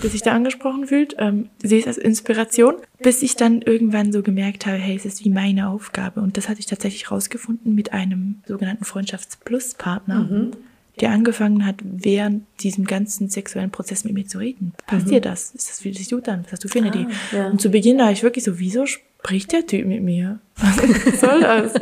der 0.02 0.10
sich 0.10 0.22
da 0.22 0.34
angesprochen 0.34 0.88
fühlt, 0.88 1.16
ähm, 1.20 1.50
sehe 1.62 1.80
es 1.80 1.88
als 1.88 1.98
Inspiration, 1.98 2.76
bis 3.00 3.22
ich 3.22 3.36
dann 3.36 3.62
irgendwann 3.62 4.12
so 4.12 4.24
gemerkt 4.24 4.66
habe, 4.66 4.78
hey, 4.78 4.96
es 4.96 5.06
ist 5.06 5.26
wie 5.26 5.30
meine 5.30 5.70
Aufgabe. 5.70 6.22
Und 6.22 6.38
das 6.38 6.50
hatte 6.50 6.60
ich 6.60 6.66
tatsächlich 6.66 7.12
rausgefunden 7.12 7.74
mit 7.74 7.94
einem 7.94 8.42
sogenannten 8.48 8.86
Freundschafts-Plus-Partner. 8.86 10.20
Mhm 10.20 10.52
der 11.02 11.12
angefangen 11.12 11.66
hat, 11.66 11.76
während 11.82 12.46
diesem 12.62 12.86
ganzen 12.86 13.30
sexuellen 13.30 13.72
Prozess 13.72 14.04
mit 14.04 14.14
mir 14.14 14.28
zu 14.28 14.38
reden. 14.38 14.74
Passt 14.86 15.08
mhm. 15.08 15.12
dir 15.12 15.22
das? 15.22 15.52
Ist 15.52 15.70
das, 15.70 15.80
fühlt 15.82 15.98
sich 15.98 16.10
gut 16.10 16.30
an? 16.30 16.44
Was 16.44 16.54
hast 16.54 16.64
du 16.64 16.68
für 16.68 16.80
eine 16.80 16.92
ah, 16.92 16.96
Idee? 16.96 17.08
Ja. 17.32 17.48
Und 17.48 17.62
zu 17.62 17.70
Beginn 17.70 17.98
war 17.98 18.12
ich 18.12 18.24
wirklich 18.24 18.44
so, 18.44 18.60
wieso 18.60 18.86
spricht 18.86 19.52
der 19.52 19.66
Typ 19.66 19.86
mit 19.88 20.04
mir? 20.04 20.40
Was 20.56 21.20
soll 21.20 21.42
das? 21.42 21.74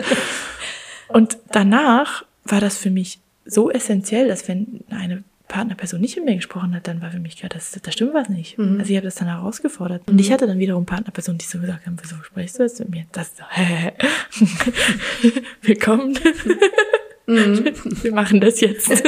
Und 1.10 1.38
danach 1.52 2.24
war 2.46 2.62
das 2.62 2.78
für 2.78 2.90
mich 2.90 3.20
so 3.46 3.70
essentiell, 3.70 4.28
dass 4.28 4.48
wenn 4.48 4.82
eine 4.90 5.24
Partnerperson 5.52 6.00
nicht 6.00 6.16
mit 6.16 6.26
mir 6.26 6.36
gesprochen 6.36 6.74
hat, 6.74 6.88
dann 6.88 7.02
war 7.02 7.12
für 7.12 7.20
mich 7.20 7.36
klar, 7.36 7.50
dass 7.50 7.72
da 7.72 7.92
stimmt 7.92 8.14
was 8.14 8.30
nicht. 8.30 8.58
Mhm. 8.58 8.80
Also 8.80 8.92
ich 8.92 8.96
habe 8.96 9.06
das 9.06 9.16
dann 9.16 9.28
herausgefordert. 9.28 10.08
Und 10.08 10.20
ich 10.20 10.30
mhm. 10.30 10.34
hatte 10.34 10.48
dann 10.48 10.60
wiederum 10.60 10.86
Partnerpersonen, 10.86 11.40
die 11.40 11.46
so 11.46 11.60
gesagt 11.60 11.86
haben, 11.86 11.98
wieso 12.02 12.16
sprichst 12.24 12.60
du 12.60 12.64
jetzt 12.64 12.80
mit 12.80 12.90
mir? 12.90 13.06
Das 13.12 13.36
so, 13.36 13.44
hä? 13.50 13.92
Willkommen. 15.62 16.18
Mhm. 17.28 17.66
Wir 18.04 18.14
machen 18.14 18.42
das 18.42 18.62
jetzt. 18.62 18.90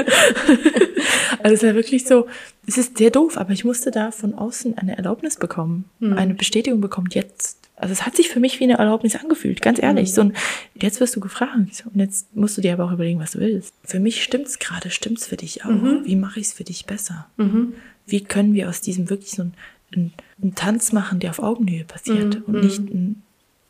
also 1.44 1.54
es 1.54 1.64
war 1.64 1.76
wirklich 1.76 2.06
so, 2.06 2.28
es 2.68 2.78
ist 2.78 2.98
sehr 2.98 3.12
doof, 3.12 3.38
aber 3.38 3.52
ich 3.52 3.66
musste 3.66 3.92
da 3.92 4.12
von 4.12 4.34
außen 4.34 4.78
eine 4.78 4.98
Erlaubnis 4.98 5.38
bekommen, 5.38 5.86
mhm. 6.00 6.14
eine 6.14 6.34
Bestätigung 6.34 6.82
bekommen, 6.82 7.08
jetzt. 7.12 7.60
Also 7.76 7.92
es 7.92 8.06
hat 8.06 8.16
sich 8.16 8.30
für 8.30 8.40
mich 8.40 8.60
wie 8.60 8.66
eine 8.66 8.78
Erlaubnis 8.78 9.16
angefühlt, 9.16 9.62
ganz 9.62 9.82
ehrlich. 9.82 10.10
Mhm. 10.12 10.14
So 10.14 10.22
ein, 10.22 10.34
jetzt 10.82 11.00
wirst 11.02 11.16
du 11.16 11.20
gefragt 11.20 11.84
und 11.92 12.00
jetzt 12.00 12.34
musst 12.36 12.58
du 12.58 12.62
dir 12.62 12.74
aber 12.74 12.86
auch 12.86 12.92
überlegen, 12.92 13.20
was 13.20 13.32
du 13.32 13.40
willst. 13.40 13.74
Für 13.84 14.00
mich 14.00 14.24
stimmt's 14.24 14.60
gerade, 14.60 14.90
stimmt's 14.90 15.28
für 15.28 15.38
dich 15.38 15.66
auch. 15.66 15.70
Mhm. 15.70 16.06
Wie 16.06 16.16
mache 16.16 16.40
ich 16.40 16.48
es 16.48 16.54
für 16.54 16.64
dich 16.64 16.86
besser? 16.86 17.28
Mhm. 17.38 17.74
Wie 18.06 18.24
können 18.24 18.54
wir 18.54 18.70
aus 18.70 18.82
diesem 18.82 19.10
wirklich 19.10 19.32
so 19.32 19.44
ein, 19.44 19.54
ein, 19.96 20.14
ein 20.42 20.56
Tanz 20.56 20.92
machen, 20.94 21.20
der 21.20 21.32
auf 21.32 21.40
Augenhöhe 21.40 21.84
passiert 21.84 22.36
mhm. 22.36 22.44
und 22.46 22.64
nicht 22.64 22.80
ein 22.80 23.24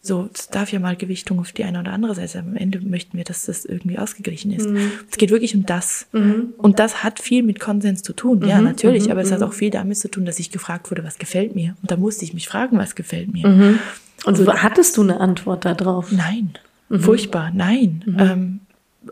so, 0.05 0.29
es 0.33 0.49
darf 0.49 0.69
ja 0.73 0.79
mal 0.79 0.97
Gewichtung 0.97 1.39
auf 1.39 1.53
die 1.53 1.63
eine 1.63 1.79
oder 1.79 1.93
andere 1.93 2.13
Seite. 2.13 2.39
Am 2.39 2.57
Ende 2.57 2.81
möchten 2.81 3.15
wir, 3.15 3.23
dass 3.23 3.45
das 3.45 3.63
irgendwie 3.63 3.97
ausgeglichen 3.97 4.51
ist. 4.51 4.69
Mhm. 4.69 4.91
Es 5.09 5.15
geht 5.15 5.31
wirklich 5.31 5.55
um 5.55 5.65
das. 5.65 6.07
Mhm. 6.11 6.53
Und 6.57 6.79
das 6.79 7.05
hat 7.05 7.21
viel 7.21 7.41
mit 7.41 7.61
Konsens 7.61 8.03
zu 8.03 8.11
tun. 8.11 8.39
Mhm. 8.39 8.47
Ja, 8.49 8.59
natürlich. 8.59 9.09
Aber 9.11 9.21
es 9.21 9.31
hat 9.31 9.39
mhm. 9.39 9.45
auch 9.45 9.53
viel 9.53 9.69
damit 9.69 9.97
zu 9.97 10.11
tun, 10.11 10.25
dass 10.25 10.39
ich 10.39 10.51
gefragt 10.51 10.91
wurde, 10.91 11.05
was 11.05 11.19
gefällt 11.19 11.55
mir. 11.55 11.77
Und 11.81 11.89
da 11.89 11.95
musste 11.95 12.25
ich 12.25 12.33
mich 12.33 12.49
fragen, 12.49 12.77
was 12.77 12.95
gefällt 12.95 13.31
mir. 13.31 13.47
Mhm. 13.47 13.79
Und 14.25 14.39
also, 14.39 14.53
hattest 14.53 14.97
du 14.97 15.03
eine 15.03 15.21
Antwort 15.21 15.63
darauf? 15.63 16.11
Nein. 16.11 16.51
Mhm. 16.89 16.99
Furchtbar. 16.99 17.51
Nein. 17.55 18.03
Ähm, 18.19 18.59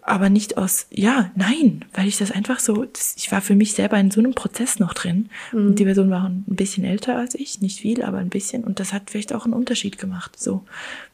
aber 0.02 0.30
nicht 0.30 0.58
aus, 0.58 0.88
ja, 0.90 1.32
nein, 1.36 1.86
weil 1.94 2.08
ich 2.08 2.18
das 2.18 2.32
einfach 2.32 2.60
so, 2.60 2.86
das, 2.86 3.16
ich 3.18 3.32
war 3.32 3.42
für 3.42 3.56
mich 3.56 3.74
selber 3.74 3.98
in 4.00 4.12
so 4.12 4.20
einem 4.20 4.34
Prozess 4.34 4.80
noch 4.80 4.94
drin. 4.94 5.30
Mhm. 5.52 5.68
Und 5.68 5.80
die 5.80 5.86
Person 5.86 6.10
war 6.10 6.26
ein 6.26 6.44
bisschen 6.48 6.84
älter 6.84 7.18
als 7.18 7.36
ich, 7.36 7.62
nicht 7.62 7.80
viel, 7.80 8.04
aber 8.04 8.18
ein 8.18 8.30
bisschen. 8.30 8.64
Und 8.64 8.80
das 8.80 8.94
hat 8.94 9.10
vielleicht 9.10 9.34
auch 9.34 9.46
einen 9.46 9.54
Unterschied 9.54 9.98
gemacht, 9.98 10.40
so, 10.40 10.64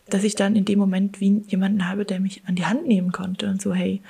dass 0.09 0.23
ich 0.23 0.36
dann 0.36 0.55
in 0.55 0.65
dem 0.65 0.80
Moment 0.80 1.19
wie 1.19 1.43
jemanden 1.47 1.88
habe, 1.88 2.05
der 2.05 2.19
mich 2.19 2.43
an 2.45 2.55
die 2.55 2.65
Hand 2.65 2.88
nehmen 2.88 3.11
konnte 3.11 3.49
und 3.49 3.61
so, 3.61 3.73
hey, 3.73 4.01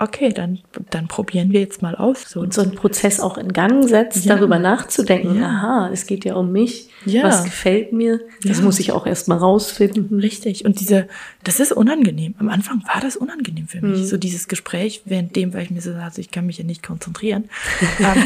okay, 0.00 0.32
dann, 0.32 0.58
dann 0.90 1.08
probieren 1.08 1.52
wir 1.52 1.60
jetzt 1.60 1.82
mal 1.82 1.94
aus. 1.94 2.22
So. 2.28 2.40
Und 2.40 2.54
so 2.54 2.62
einen 2.62 2.74
Prozess 2.74 3.20
auch 3.20 3.36
in 3.36 3.52
Gang 3.52 3.86
setzt, 3.86 4.24
ja. 4.24 4.34
darüber 4.34 4.58
nachzudenken, 4.58 5.38
ja. 5.38 5.46
aha, 5.46 5.90
es 5.92 6.06
geht 6.06 6.24
ja 6.24 6.34
um 6.34 6.50
mich, 6.50 6.88
ja. 7.04 7.22
was 7.22 7.44
gefällt 7.44 7.92
mir, 7.92 8.20
das 8.42 8.62
muss 8.62 8.80
ich 8.80 8.92
auch 8.92 9.06
erst 9.06 9.28
mal 9.28 9.36
rausfinden. 9.36 10.18
Richtig. 10.18 10.64
Und 10.64 10.80
diese, 10.80 11.06
das 11.44 11.60
ist 11.60 11.72
unangenehm. 11.72 12.34
Am 12.38 12.48
Anfang 12.48 12.82
war 12.92 13.00
das 13.02 13.16
unangenehm 13.16 13.68
für 13.68 13.82
mich. 13.82 14.00
Mhm. 14.00 14.04
So 14.04 14.16
dieses 14.16 14.48
Gespräch, 14.48 15.02
während 15.04 15.36
dem, 15.36 15.52
weil 15.52 15.64
ich 15.64 15.70
mir 15.70 15.82
so 15.82 15.92
dachte, 15.92 16.20
ich 16.20 16.30
kann 16.30 16.46
mich 16.46 16.58
ja 16.58 16.64
nicht 16.64 16.82
konzentrieren. 16.82 17.50
ähm, 17.98 18.24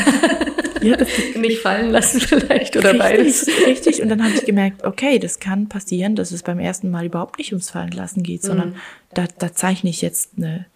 ja, 0.82 0.96
nicht 1.36 1.60
fallen 1.60 1.90
lassen 1.90 2.20
vielleicht 2.20 2.76
oder 2.76 2.92
richtig, 2.92 3.00
beides. 3.00 3.46
Richtig. 3.66 4.00
Und 4.00 4.10
dann 4.10 4.22
habe 4.22 4.34
ich 4.34 4.44
gemerkt, 4.44 4.84
okay, 4.84 5.18
das 5.18 5.40
kann 5.40 5.68
passieren, 5.68 6.14
dass 6.14 6.30
es 6.30 6.44
beim 6.44 6.60
ersten 6.60 6.90
Mal 6.90 7.06
überhaupt 7.06 7.38
nicht 7.38 7.52
ums 7.52 7.70
Fallen 7.70 7.90
lassen 7.90 8.22
geht, 8.22 8.42
sondern 8.42 8.70
mhm. 8.70 8.76
da, 9.14 9.26
da 9.38 9.52
zeichne 9.52 9.90
ich 9.90 10.02
jetzt 10.02 10.32
eine 10.36 10.66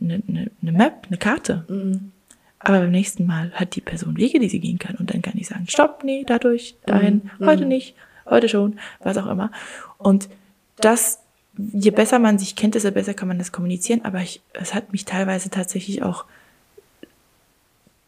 eine, 0.00 0.22
eine, 0.28 0.50
eine 0.62 0.72
Map, 0.72 1.06
eine 1.08 1.18
Karte. 1.18 1.64
Mhm. 1.68 2.12
Aber 2.60 2.80
beim 2.80 2.90
nächsten 2.90 3.26
Mal 3.26 3.52
hat 3.52 3.76
die 3.76 3.80
Person 3.80 4.16
Wege, 4.16 4.40
die 4.40 4.48
sie 4.48 4.60
gehen 4.60 4.78
kann. 4.78 4.96
Und 4.96 5.12
dann 5.12 5.22
kann 5.22 5.34
ich 5.36 5.48
sagen, 5.48 5.66
stopp, 5.68 6.02
nee, 6.04 6.24
dadurch, 6.26 6.76
dahin, 6.86 7.30
mhm. 7.38 7.46
heute 7.46 7.64
nicht, 7.64 7.94
heute 8.26 8.48
schon, 8.48 8.78
was 9.00 9.16
auch 9.16 9.28
immer. 9.28 9.50
Und 9.96 10.28
das, 10.76 11.20
je 11.56 11.90
besser 11.90 12.18
man 12.18 12.38
sich 12.38 12.56
kennt, 12.56 12.74
desto 12.74 12.90
besser 12.90 13.14
kann 13.14 13.28
man 13.28 13.38
das 13.38 13.52
kommunizieren. 13.52 14.04
Aber 14.04 14.20
ich, 14.20 14.40
es 14.54 14.74
hat 14.74 14.92
mich 14.92 15.04
teilweise 15.04 15.50
tatsächlich 15.50 16.02
auch 16.02 16.24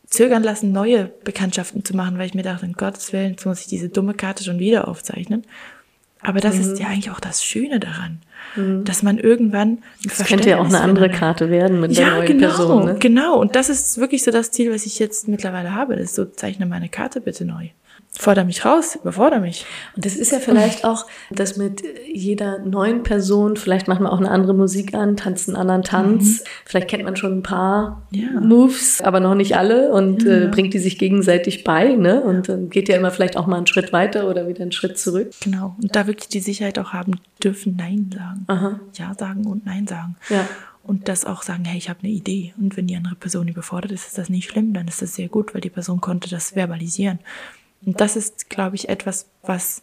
zögern 0.07 0.43
lassen, 0.43 0.73
neue 0.73 1.05
Bekanntschaften 1.05 1.85
zu 1.85 1.97
machen, 1.97 2.19
weil 2.19 2.27
ich 2.27 2.35
mir 2.35 2.43
dachte, 2.43 2.67
in 2.67 2.73
Gottes 2.73 3.13
Willen, 3.13 3.33
jetzt 3.33 3.47
muss 3.47 3.61
ich 3.61 3.69
diese 3.69 3.89
dumme 3.89 4.15
Karte 4.15 4.43
schon 4.43 4.59
wieder 4.59 4.89
aufzeichnen. 4.89 5.45
Aber 6.23 6.41
das 6.41 6.57
mhm. 6.57 6.61
ist 6.61 6.79
ja 6.79 6.89
eigentlich 6.89 7.11
auch 7.11 7.21
das 7.21 7.45
Schöne 7.45 7.81
daran. 7.81 8.21
Mhm. 8.57 8.85
Dass 8.85 9.03
man 9.03 9.19
irgendwann 9.19 9.79
Das 10.03 10.25
könnte 10.25 10.51
ja 10.51 10.59
auch 10.59 10.67
eine 10.67 10.81
andere 10.81 11.09
Karte 11.09 11.51
werden 11.51 11.81
mit 11.81 11.97
der 11.97 12.07
ja, 12.07 12.15
neuen 12.17 12.27
genau, 12.27 12.49
Person. 12.49 12.85
Ne? 12.85 12.97
Genau, 12.99 13.39
und 13.39 13.57
das 13.57 13.69
ist 13.69 13.99
wirklich 13.99 14.23
so 14.23 14.31
das 14.31 14.51
Ziel, 14.51 14.73
was 14.73 14.87
ich 14.87 14.99
jetzt 14.99 15.29
mittlerweile 15.29 15.75
habe. 15.75 15.97
Das 15.97 16.07
ist 16.07 16.15
so, 16.15 16.25
zeichne 16.25 16.67
meine 16.67 16.89
Karte 16.89 17.21
bitte 17.21 17.45
neu 17.45 17.69
forder 18.21 18.45
mich 18.45 18.65
raus, 18.65 18.97
überfordere 19.01 19.41
mich. 19.41 19.65
Und 19.97 20.05
das 20.05 20.15
ist 20.15 20.33
ja 20.33 20.39
vielleicht 20.39 20.85
auch, 20.85 21.07
dass 21.31 21.57
mit 21.57 21.83
jeder 22.13 22.59
neuen 22.59 23.03
Person, 23.03 23.57
vielleicht 23.57 23.89
macht 23.89 24.01
man 24.01 24.13
auch 24.13 24.19
eine 24.19 24.31
andere 24.31 24.55
Musik 24.55 24.95
an, 24.95 25.17
tanzt 25.17 25.49
einen 25.49 25.57
anderen 25.57 25.83
Tanz, 25.83 26.41
mhm. 26.41 26.45
vielleicht 26.65 26.89
kennt 26.89 27.05
man 27.05 27.17
schon 27.17 27.39
ein 27.39 27.43
paar 27.43 28.03
ja. 28.11 28.29
Moves, 28.41 29.01
aber 29.01 29.21
noch 29.21 29.35
nicht 29.35 29.57
alle 29.57 29.93
und 29.93 30.23
ja. 30.23 30.43
äh, 30.43 30.47
bringt 30.49 30.75
die 30.75 30.79
sich 30.79 30.99
gegenseitig 30.99 31.65
bei, 31.65 31.95
ne? 31.95 32.21
Und 32.21 32.49
dann 32.49 32.69
geht 32.69 32.89
ja 32.89 32.97
immer 32.97 33.11
vielleicht 33.11 33.37
auch 33.37 33.47
mal 33.47 33.57
einen 33.57 33.67
Schritt 33.67 33.93
weiter 33.93 34.29
oder 34.29 34.47
wieder 34.47 34.63
einen 34.63 34.73
Schritt 34.73 34.99
zurück. 34.99 35.31
Genau. 35.41 35.77
Und 35.83 35.97
da 35.97 36.07
wirklich 36.07 36.29
die 36.29 36.41
Sicherheit 36.41 36.79
auch 36.79 36.93
haben 36.93 37.21
dürfen, 37.43 37.77
Nein 37.77 38.11
sagen. 38.13 38.45
Aha. 38.47 38.81
Ja 38.95 39.15
sagen 39.19 39.47
und 39.47 39.65
Nein 39.65 39.87
sagen. 39.87 40.17
Ja. 40.29 40.47
Und 40.83 41.09
das 41.09 41.25
auch 41.25 41.43
sagen, 41.43 41.65
hey, 41.65 41.79
ich 41.79 41.89
habe 41.89 42.01
eine 42.03 42.13
Idee. 42.13 42.55
Und 42.59 42.77
wenn 42.77 42.87
die 42.87 42.97
andere 42.97 43.15
Person 43.15 43.49
überfordert 43.49 43.93
ist, 43.93 44.07
ist 44.07 44.19
das 44.19 44.29
nicht 44.29 44.51
schlimm, 44.51 44.73
dann 44.73 44.89
ist 44.89 45.03
das 45.03 45.15
sehr 45.15 45.29
gut, 45.29 45.55
weil 45.55 45.61
die 45.61 45.71
Person 45.71 46.01
konnte 46.01 46.29
das 46.31 46.53
verbalisieren. 46.53 47.19
Und 47.85 48.01
das 48.01 48.17
ist, 48.17 48.51
glaube 48.51 48.77
ich, 48.77 48.89
etwas, 48.89 49.27
was 49.43 49.83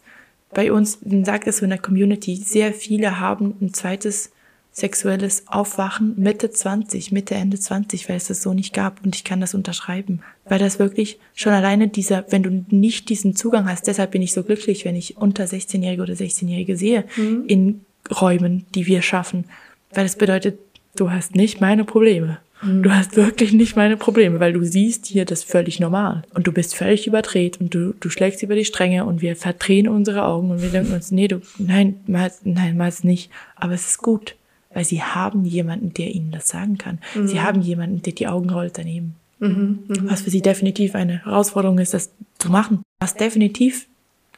bei 0.54 0.72
uns, 0.72 0.98
man 1.04 1.24
sagt 1.24 1.46
es 1.46 1.58
so 1.58 1.64
in 1.64 1.70
der 1.70 1.78
Community, 1.78 2.36
sehr 2.36 2.72
viele 2.72 3.20
haben 3.20 3.56
ein 3.60 3.74
zweites 3.74 4.30
sexuelles 4.70 5.44
Aufwachen 5.48 6.14
Mitte 6.16 6.50
20, 6.50 7.10
Mitte, 7.10 7.34
Ende 7.34 7.58
20, 7.58 8.08
weil 8.08 8.16
es 8.16 8.28
das 8.28 8.42
so 8.42 8.54
nicht 8.54 8.72
gab 8.72 9.04
und 9.04 9.16
ich 9.16 9.24
kann 9.24 9.40
das 9.40 9.54
unterschreiben. 9.54 10.20
Weil 10.44 10.58
das 10.58 10.78
wirklich 10.78 11.18
schon 11.34 11.52
alleine 11.52 11.88
dieser, 11.88 12.24
wenn 12.30 12.42
du 12.42 12.64
nicht 12.68 13.08
diesen 13.08 13.34
Zugang 13.34 13.68
hast, 13.68 13.86
deshalb 13.86 14.12
bin 14.12 14.22
ich 14.22 14.32
so 14.32 14.44
glücklich, 14.44 14.84
wenn 14.84 14.94
ich 14.94 15.16
unter 15.16 15.44
16-Jährige 15.44 16.02
oder 16.02 16.14
16-Jährige 16.14 16.76
sehe, 16.76 17.04
mhm. 17.16 17.44
in 17.46 17.80
Räumen, 18.20 18.66
die 18.74 18.86
wir 18.86 19.02
schaffen. 19.02 19.44
Weil 19.92 20.04
das 20.04 20.16
bedeutet, 20.16 20.58
du 20.96 21.10
hast 21.10 21.34
nicht 21.34 21.60
meine 21.60 21.84
Probleme. 21.84 22.38
Mhm. 22.62 22.82
Du 22.82 22.94
hast 22.94 23.16
wirklich 23.16 23.52
nicht 23.52 23.76
meine 23.76 23.96
Probleme, 23.96 24.40
weil 24.40 24.52
du 24.52 24.64
siehst 24.64 25.06
hier 25.06 25.24
das 25.24 25.44
völlig 25.44 25.80
normal. 25.80 26.22
Und 26.34 26.46
du 26.46 26.52
bist 26.52 26.74
völlig 26.74 27.06
überdreht 27.06 27.60
und 27.60 27.74
du, 27.74 27.94
du 27.98 28.10
schlägst 28.10 28.42
über 28.42 28.54
die 28.54 28.64
Stränge 28.64 29.04
und 29.04 29.22
wir 29.22 29.36
verdrehen 29.36 29.88
unsere 29.88 30.24
Augen 30.24 30.50
und 30.50 30.62
wir 30.62 30.70
denken 30.70 30.92
uns, 30.92 31.10
nee, 31.10 31.28
du, 31.28 31.40
nein, 31.58 32.00
meist, 32.06 32.46
nein, 32.46 32.76
meist 32.76 33.04
nicht. 33.04 33.30
Aber 33.56 33.74
es 33.74 33.86
ist 33.86 33.98
gut, 33.98 34.34
weil 34.72 34.84
sie 34.84 35.02
haben 35.02 35.44
jemanden, 35.44 35.94
der 35.94 36.14
ihnen 36.14 36.30
das 36.30 36.48
sagen 36.48 36.78
kann. 36.78 36.98
Mhm. 37.14 37.28
Sie 37.28 37.40
haben 37.40 37.60
jemanden, 37.60 38.02
der 38.02 38.12
die 38.12 38.28
Augen 38.28 38.50
rollt 38.50 38.78
daneben. 38.78 39.14
Mhm. 39.38 39.84
Mhm. 39.86 40.10
Was 40.10 40.22
für 40.22 40.30
sie 40.30 40.42
definitiv 40.42 40.94
eine 40.94 41.24
Herausforderung 41.24 41.78
ist, 41.78 41.94
das 41.94 42.10
zu 42.38 42.50
machen. 42.50 42.82
Was 43.00 43.14
definitiv 43.14 43.86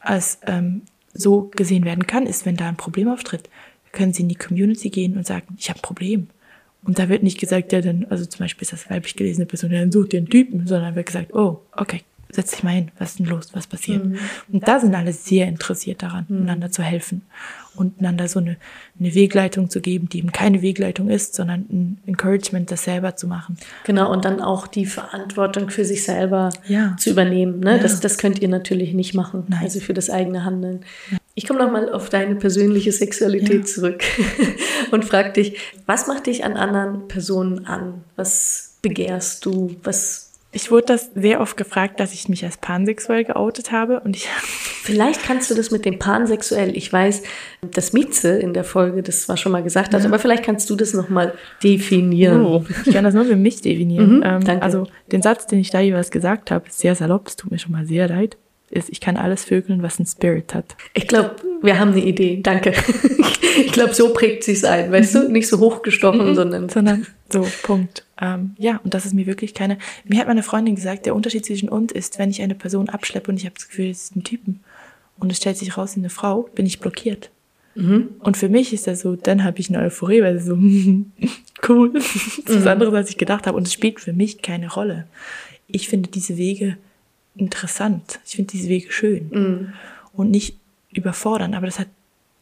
als 0.01 0.39
ähm, 0.45 0.81
so 1.13 1.51
gesehen 1.55 1.85
werden 1.85 2.07
kann, 2.07 2.25
ist, 2.25 2.45
wenn 2.45 2.55
da 2.55 2.67
ein 2.67 2.77
Problem 2.77 3.07
auftritt, 3.07 3.49
können 3.91 4.13
sie 4.13 4.23
in 4.23 4.29
die 4.29 4.35
Community 4.35 4.89
gehen 4.89 5.17
und 5.17 5.25
sagen, 5.25 5.55
ich 5.57 5.69
habe 5.69 5.79
ein 5.79 5.83
Problem. 5.83 6.27
Und 6.83 6.97
da 6.97 7.09
wird 7.09 7.23
nicht 7.23 7.39
gesagt, 7.39 7.71
ja, 7.73 7.81
dann, 7.81 8.05
also 8.09 8.25
zum 8.25 8.39
Beispiel 8.39 8.63
ist 8.63 8.73
das 8.73 8.89
weiblich 8.89 9.15
gelesene 9.15 9.45
Person, 9.45 9.71
ja, 9.71 9.79
dann 9.79 9.91
sucht 9.91 10.13
dir 10.13 10.17
einen 10.17 10.29
Typen, 10.29 10.65
sondern 10.65 10.95
wird 10.95 11.05
gesagt, 11.05 11.33
oh, 11.33 11.61
okay, 11.75 12.01
setz 12.31 12.51
dich 12.51 12.63
mal 12.63 12.71
hin, 12.71 12.91
was 12.97 13.11
ist 13.11 13.19
denn 13.19 13.27
los, 13.27 13.49
was 13.53 13.67
passiert? 13.67 14.03
Mhm. 14.03 14.17
Und 14.51 14.67
da 14.67 14.79
sind 14.79 14.95
alle 14.95 15.13
sehr 15.13 15.47
interessiert 15.47 16.01
daran, 16.01 16.25
mhm. 16.27 16.41
einander 16.41 16.71
zu 16.71 16.81
helfen 16.81 17.23
und 17.75 17.99
einander 17.99 18.27
so 18.27 18.39
eine, 18.39 18.57
eine 18.99 19.13
Wegleitung 19.15 19.69
zu 19.69 19.81
geben, 19.81 20.09
die 20.09 20.19
eben 20.19 20.31
keine 20.31 20.61
Wegleitung 20.61 21.09
ist, 21.09 21.35
sondern 21.35 21.61
ein 21.69 21.97
Encouragement, 22.05 22.69
das 22.71 22.83
selber 22.83 23.15
zu 23.15 23.27
machen. 23.27 23.57
Genau, 23.85 24.11
und 24.11 24.25
dann 24.25 24.41
auch 24.41 24.67
die 24.67 24.85
Verantwortung 24.85 25.69
für 25.69 25.85
sich 25.85 26.03
selber 26.03 26.49
ja. 26.67 26.95
zu 26.99 27.09
übernehmen. 27.09 27.59
Ne? 27.59 27.77
Ja. 27.77 27.77
Das, 27.77 27.99
das 27.99 28.17
könnt 28.17 28.41
ihr 28.41 28.49
natürlich 28.49 28.93
nicht 28.93 29.13
machen, 29.13 29.45
Nein. 29.47 29.61
also 29.63 29.79
für 29.79 29.93
das 29.93 30.09
eigene 30.09 30.43
Handeln. 30.43 30.81
Ja. 31.11 31.17
Ich 31.33 31.47
komme 31.47 31.59
nochmal 31.59 31.91
auf 31.91 32.09
deine 32.09 32.35
persönliche 32.35 32.91
Sexualität 32.91 33.67
zurück 33.67 34.03
und 34.91 35.05
frag 35.05 35.33
dich, 35.33 35.57
was 35.85 36.07
macht 36.07 36.27
dich 36.27 36.43
an 36.43 36.57
anderen 36.57 37.07
Personen 37.07 37.65
an? 37.65 38.03
Was 38.17 38.77
begehrst 38.81 39.45
du? 39.45 39.75
Was 39.83 40.30
ich 40.53 40.69
wurde 40.69 40.87
das 40.87 41.11
sehr 41.15 41.39
oft 41.39 41.55
gefragt, 41.55 41.99
dass 41.99 42.13
ich 42.13 42.27
mich 42.27 42.43
als 42.43 42.57
pansexuell 42.57 43.23
geoutet 43.23 43.71
habe 43.71 44.01
und 44.01 44.15
ich. 44.15 44.27
Vielleicht 44.83 45.23
kannst 45.23 45.49
du 45.51 45.55
das 45.55 45.69
mit 45.69 45.85
dem 45.85 45.99
pansexuell. 45.99 46.75
Ich 46.75 46.91
weiß, 46.91 47.21
dass 47.61 47.93
Mieze 47.93 48.37
in 48.37 48.53
der 48.53 48.63
Folge 48.63 49.03
das 49.03 49.21
zwar 49.23 49.37
schon 49.37 49.51
mal 49.51 49.61
gesagt 49.61 49.93
hat, 49.93 50.01
ja. 50.01 50.07
aber 50.07 50.17
vielleicht 50.17 50.43
kannst 50.43 50.67
du 50.71 50.75
das 50.75 50.95
nochmal 50.95 51.35
definieren. 51.63 52.43
Oh, 52.43 52.65
ich 52.83 52.91
kann 52.91 53.03
das 53.03 53.13
nur 53.13 53.25
für 53.25 53.35
mich 53.35 53.61
definieren. 53.61 54.17
Mhm, 54.17 54.23
ähm, 54.25 54.59
also 54.59 54.87
den 55.11 55.21
Satz, 55.21 55.45
den 55.45 55.59
ich 55.59 55.69
da 55.69 55.79
jeweils 55.81 56.09
gesagt 56.09 56.49
habe, 56.49 56.67
ist 56.67 56.79
sehr 56.79 56.95
salopp, 56.95 57.27
es 57.27 57.35
tut 57.35 57.51
mir 57.51 57.59
schon 57.59 57.73
mal 57.73 57.85
sehr 57.85 58.07
leid 58.07 58.37
ist, 58.71 58.89
ich 58.89 59.01
kann 59.01 59.17
alles 59.17 59.43
vögeln, 59.45 59.83
was 59.83 59.99
ein 59.99 60.05
Spirit 60.05 60.53
hat. 60.53 60.75
Ich 60.93 61.07
glaube, 61.07 61.35
wir 61.61 61.79
haben 61.79 61.91
eine 61.91 62.03
Idee. 62.03 62.39
Danke. 62.41 62.73
ich 63.57 63.71
glaube, 63.71 63.93
so 63.93 64.13
prägt 64.13 64.43
sich's 64.43 64.63
ein, 64.63 64.91
weißt 64.91 65.15
du? 65.15 65.29
Nicht 65.29 65.47
so 65.47 65.59
hochgestochen, 65.59 66.29
mhm. 66.29 66.35
sondern. 66.35 66.69
Sondern 66.69 67.07
so, 67.29 67.45
Punkt. 67.63 68.05
Ähm, 68.19 68.55
ja, 68.57 68.79
und 68.83 68.93
das 68.93 69.05
ist 69.05 69.13
mir 69.13 69.25
wirklich 69.25 69.53
keine. 69.53 69.77
Mir 70.05 70.19
hat 70.19 70.27
meine 70.27 70.43
Freundin 70.43 70.75
gesagt, 70.75 71.05
der 71.05 71.15
Unterschied 71.15 71.45
zwischen 71.45 71.69
uns 71.69 71.91
ist, 71.91 72.19
wenn 72.19 72.29
ich 72.29 72.41
eine 72.41 72.55
Person 72.55 72.89
abschleppe 72.89 73.31
und 73.31 73.37
ich 73.37 73.45
habe 73.45 73.55
das 73.55 73.67
Gefühl, 73.67 73.89
es 73.89 74.03
ist 74.03 74.15
ein 74.15 74.23
Typen 74.23 74.61
und 75.19 75.31
es 75.31 75.37
stellt 75.37 75.57
sich 75.57 75.77
raus 75.77 75.95
in 75.95 76.01
eine 76.01 76.09
Frau, 76.09 76.49
bin 76.55 76.65
ich 76.65 76.79
blockiert. 76.79 77.29
Mhm. 77.75 78.09
Und 78.19 78.37
für 78.37 78.49
mich 78.49 78.73
ist 78.73 78.87
das 78.87 79.01
so, 79.01 79.15
dann 79.15 79.43
habe 79.43 79.59
ich 79.59 79.69
eine 79.69 79.79
Euphorie, 79.79 80.21
weil 80.21 80.39
so 80.39 80.53
cool. 81.69 81.93
das 81.93 82.15
ist 82.15 82.47
was 82.47 82.61
mhm. 82.61 82.67
anderes, 82.67 82.93
als 82.93 83.09
ich 83.09 83.17
gedacht 83.17 83.47
habe. 83.47 83.57
Und 83.57 83.67
es 83.67 83.73
spielt 83.73 83.99
für 83.99 84.13
mich 84.13 84.41
keine 84.41 84.71
Rolle. 84.71 85.07
Ich 85.67 85.87
finde 85.87 86.09
diese 86.09 86.37
Wege 86.37 86.77
interessant. 87.35 88.19
Ich 88.25 88.35
finde 88.35 88.51
diese 88.51 88.69
Wege 88.69 88.91
schön. 88.91 89.29
Mhm. 89.31 89.73
Und 90.13 90.31
nicht 90.31 90.57
überfordern. 90.91 91.53
Aber 91.53 91.65
das 91.65 91.79
hat 91.79 91.87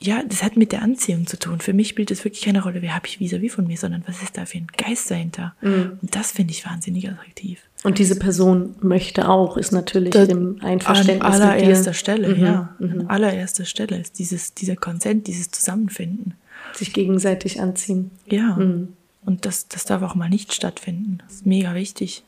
ja, 0.01 0.23
das 0.23 0.43
hat 0.43 0.55
mit 0.55 0.71
der 0.71 0.81
Anziehung 0.81 1.27
zu 1.27 1.37
tun. 1.37 1.59
Für 1.59 1.73
mich 1.73 1.89
spielt 1.89 2.09
es 2.09 2.23
wirklich 2.23 2.43
keine 2.43 2.63
Rolle, 2.63 2.81
wer 2.81 2.95
habe 2.95 3.05
ich 3.05 3.17
vis-à-vis 3.19 3.51
von 3.51 3.67
mir, 3.67 3.75
sondern 3.75 4.01
was 4.07 4.23
ist 4.23 4.37
da 4.37 4.45
für 4.45 4.57
ein 4.59 4.67
Geist 4.77 5.11
dahinter. 5.11 5.53
Mhm. 5.59 5.99
Und 6.01 6.15
das 6.15 6.31
finde 6.31 6.53
ich 6.53 6.65
wahnsinnig 6.65 7.09
attraktiv. 7.09 7.59
Und 7.83 7.99
diese 7.99 8.17
Person 8.17 8.75
möchte 8.81 9.27
auch, 9.27 9.57
ist 9.57 9.73
natürlich 9.73 10.11
Das- 10.13 10.29
im 10.29 10.57
Einverständnis 10.61 11.21
An 11.35 11.41
allererster 11.41 11.93
Stelle, 11.93 12.33
Mhm, 12.33 12.41
ja. 12.43 12.75
An 12.79 13.05
allererster 13.09 13.65
Stelle 13.65 13.97
ist 13.99 14.17
dieses, 14.19 14.53
dieser 14.53 14.77
Konsent, 14.77 15.27
dieses 15.27 15.51
Zusammenfinden. 15.51 16.33
sich 16.73 16.93
gegenseitig 16.93 17.59
anziehen. 17.59 18.11
Ja. 18.25 18.55
Mhm. 18.55 18.93
Und 19.25 19.45
das, 19.45 19.67
das 19.67 19.83
darf 19.83 20.01
auch 20.01 20.15
mal 20.15 20.29
nicht 20.29 20.53
stattfinden. 20.53 21.17
Das 21.25 21.35
ist 21.37 21.45
mega 21.45 21.73
wichtig. 21.75 22.23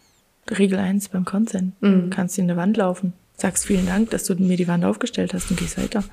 Regel 0.50 0.80
eins 0.80 1.10
beim 1.10 1.26
Consent. 1.26 1.74
Mhm. 1.82 2.10
Kannst 2.10 2.38
in 2.40 2.48
der 2.48 2.58
Wand 2.58 2.78
laufen. 2.78 3.14
Sagst 3.38 3.66
vielen 3.66 3.86
Dank, 3.88 4.10
dass 4.12 4.26
du 4.26 4.36
mir 4.36 4.58
die 4.58 4.68
Wand 4.68 4.86
aufgestellt 4.86 5.34
hast 5.34 5.50
und 5.50 5.60
gehst 5.60 5.78
weiter. 5.82 6.04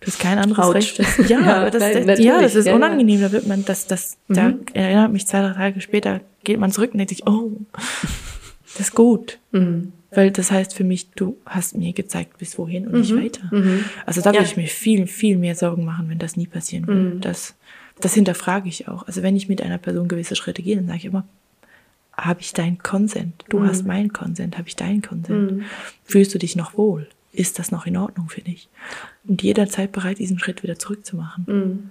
Du 0.00 0.06
hast 0.08 0.18
kein 0.18 0.38
anderes 0.38 0.64
Autsch. 0.64 0.98
Recht. 0.98 1.00
Ja, 1.28 1.40
Ja, 1.40 1.56
aber 1.62 1.70
das, 1.70 1.80
nein, 1.82 2.06
das, 2.06 2.18
ja, 2.20 2.40
das 2.40 2.54
ist 2.54 2.66
ja, 2.66 2.74
unangenehm. 2.74 3.20
Da 3.20 3.30
wird 3.32 3.46
man, 3.46 3.64
das, 3.64 3.86
das, 3.86 4.16
da 4.28 4.48
Mhm. 4.48 4.60
erinnert 4.72 5.12
mich 5.12 5.26
zwei, 5.26 5.40
drei 5.42 5.52
Tage 5.52 5.80
später, 5.80 6.20
geht 6.44 6.58
man 6.58 6.72
zurück 6.72 6.90
und 6.92 6.98
denkt 6.98 7.10
sich, 7.10 7.26
oh, 7.26 7.52
das 8.64 8.80
ist 8.88 8.94
gut. 8.94 9.38
Mhm. 9.52 9.92
Weil 10.10 10.30
das 10.30 10.50
heißt 10.50 10.74
für 10.74 10.84
mich, 10.84 11.10
du 11.10 11.36
hast 11.46 11.76
mir 11.76 11.92
gezeigt, 11.92 12.38
bis 12.38 12.58
wohin 12.58 12.86
und 12.88 13.00
nicht 13.00 13.14
weiter. 13.16 13.48
Mhm. 13.50 13.84
Also 14.06 14.20
da 14.20 14.30
Ja. 14.30 14.40
würde 14.40 14.46
ich 14.46 14.56
mir 14.56 14.66
viel, 14.68 15.06
viel 15.06 15.36
mehr 15.36 15.54
Sorgen 15.54 15.84
machen, 15.84 16.08
wenn 16.08 16.18
das 16.18 16.36
nie 16.36 16.46
passieren 16.46 16.86
würde. 16.86 17.00
Mhm. 17.16 17.20
Das, 17.20 17.54
das 18.00 18.14
hinterfrage 18.14 18.68
ich 18.68 18.88
auch. 18.88 19.06
Also 19.06 19.22
wenn 19.22 19.36
ich 19.36 19.48
mit 19.48 19.62
einer 19.62 19.78
Person 19.78 20.08
gewisse 20.08 20.34
Schritte 20.36 20.62
gehe, 20.62 20.76
dann 20.76 20.86
sage 20.86 20.98
ich 20.98 21.04
immer, 21.06 21.24
habe 22.16 22.40
ich 22.40 22.52
deinen 22.52 22.78
Consent? 22.78 23.44
Du 23.48 23.58
Mhm. 23.60 23.66
hast 23.68 23.86
meinen 23.86 24.12
Consent, 24.12 24.56
habe 24.58 24.68
ich 24.68 24.76
deinen 24.76 25.02
Consent? 25.02 25.52
Mhm. 25.52 25.62
Fühlst 26.04 26.34
du 26.34 26.38
dich 26.38 26.56
noch 26.56 26.76
wohl? 26.78 27.08
Ist 27.32 27.58
das 27.58 27.70
noch 27.70 27.86
in 27.86 27.96
Ordnung 27.96 28.28
für 28.30 28.40
dich? 28.40 28.68
Und 29.28 29.42
jederzeit 29.42 29.92
bereit, 29.92 30.18
diesen 30.18 30.38
Schritt 30.38 30.62
wieder 30.62 30.78
zurückzumachen. 30.78 31.44
Mhm. 31.46 31.90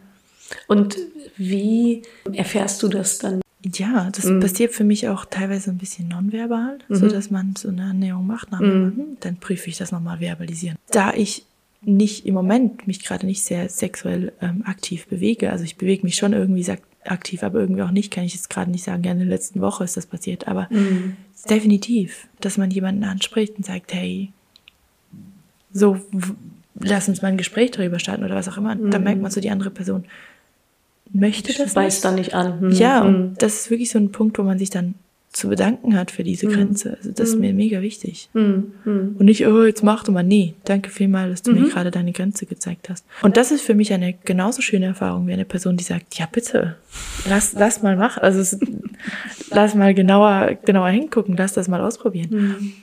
Und 0.67 0.97
wie 1.37 2.01
erfährst 2.33 2.81
du 2.83 2.87
das 2.87 3.19
dann? 3.19 3.41
Ja, 3.63 4.09
das 4.11 4.25
Mhm. 4.25 4.39
passiert 4.41 4.73
für 4.73 4.83
mich 4.83 5.07
auch 5.09 5.25
teilweise 5.25 5.71
ein 5.71 5.77
bisschen 5.79 6.07
nonverbal, 6.07 6.77
so 6.89 7.07
dass 7.07 7.31
man 7.31 7.55
so 7.55 7.69
eine 7.69 7.85
Annäherung 7.85 8.27
macht. 8.27 8.51
Mhm. 8.51 8.59
jemandem, 8.61 9.17
dann 9.21 9.37
prüfe 9.37 9.69
ich 9.69 9.77
das 9.77 9.91
nochmal 9.91 10.19
verbalisieren. 10.19 10.77
Da 10.91 11.13
ich 11.13 11.45
nicht 11.81 12.25
im 12.25 12.33
Moment 12.35 12.87
mich 12.87 13.03
gerade 13.03 13.25
nicht 13.25 13.43
sehr 13.43 13.69
sexuell 13.69 14.33
ähm, 14.41 14.63
aktiv 14.65 15.07
bewege, 15.07 15.51
also 15.51 15.63
ich 15.63 15.77
bewege 15.77 16.03
mich 16.03 16.15
schon 16.15 16.33
irgendwie 16.33 16.63
sag- 16.63 16.81
aktiv, 17.11 17.43
aber 17.43 17.59
irgendwie 17.59 17.81
auch 17.83 17.91
nicht, 17.91 18.11
kann 18.11 18.23
ich 18.23 18.33
jetzt 18.33 18.49
gerade 18.49 18.71
nicht 18.71 18.83
sagen, 18.83 19.03
ja, 19.03 19.11
in 19.11 19.19
der 19.19 19.27
letzten 19.27 19.61
Woche 19.61 19.83
ist 19.83 19.97
das 19.97 20.05
passiert, 20.05 20.47
aber 20.47 20.67
Mhm. 20.71 21.15
definitiv, 21.49 22.27
dass 22.41 22.57
man 22.57 22.71
jemanden 22.71 23.03
anspricht 23.03 23.55
und 23.57 23.65
sagt, 23.65 23.93
hey, 23.93 24.31
so, 25.71 25.97
lass 26.79 27.07
uns 27.09 27.21
mal 27.21 27.29
ein 27.29 27.37
Gespräch 27.37 27.71
darüber 27.71 27.99
starten 27.99 28.23
oder 28.23 28.35
was 28.35 28.47
auch 28.47 28.57
immer. 28.57 28.75
Da 28.75 28.99
merkt 28.99 29.21
man 29.21 29.31
so, 29.31 29.41
die 29.41 29.49
andere 29.49 29.69
Person 29.71 30.05
möchte 31.11 31.53
das 31.53 31.67
Ich 31.71 31.75
weiß 31.75 31.93
nicht. 31.95 32.05
da 32.05 32.11
nicht 32.11 32.33
an. 32.33 32.61
Mhm. 32.61 32.71
Ja, 32.71 33.03
Mhm. 33.03 33.07
und 33.07 33.35
das 33.41 33.55
ist 33.55 33.69
wirklich 33.69 33.89
so 33.89 33.99
ein 33.99 34.11
Punkt, 34.11 34.37
wo 34.37 34.43
man 34.43 34.57
sich 34.57 34.69
dann 34.69 34.95
zu 35.35 35.49
bedanken 35.49 35.97
hat 35.97 36.11
für 36.11 36.23
diese 36.23 36.47
Grenze. 36.47 36.95
Also 36.97 37.11
das 37.11 37.29
ist 37.29 37.39
mir 37.39 37.53
mega 37.53 37.81
wichtig. 37.81 38.29
Mhm. 38.33 38.71
Mhm. 38.85 39.15
Und 39.19 39.25
nicht, 39.25 39.45
oh, 39.45 39.65
jetzt 39.65 39.83
mach 39.83 40.05
doch 40.05 40.13
mal. 40.13 40.23
Nee, 40.23 40.53
danke 40.63 40.89
vielmal, 40.89 41.29
dass 41.29 41.41
du 41.41 41.51
mir 41.51 41.67
gerade 41.67 41.91
deine 41.91 42.13
Grenze 42.13 42.45
gezeigt 42.45 42.89
hast. 42.89 43.05
Und 43.21 43.35
das 43.35 43.51
ist 43.51 43.61
für 43.61 43.75
mich 43.75 43.91
eine 43.91 44.13
genauso 44.13 44.61
schöne 44.61 44.85
Erfahrung 44.85 45.27
wie 45.27 45.33
eine 45.33 45.43
Person, 45.43 45.75
die 45.75 45.83
sagt, 45.83 46.17
ja 46.17 46.25
bitte, 46.31 46.77
lass, 47.27 47.53
lass 47.53 47.83
mal 47.83 47.97
machen. 47.97 48.23
Also 48.23 48.39
es, 48.39 48.57
lass 49.49 49.75
mal 49.75 49.93
genauer, 49.93 50.57
genauer 50.63 50.89
hingucken, 50.89 51.35
lass 51.35 51.51
das 51.51 51.67
mal 51.67 51.81
ausprobieren. 51.81 52.29
Mhm. 52.31 52.73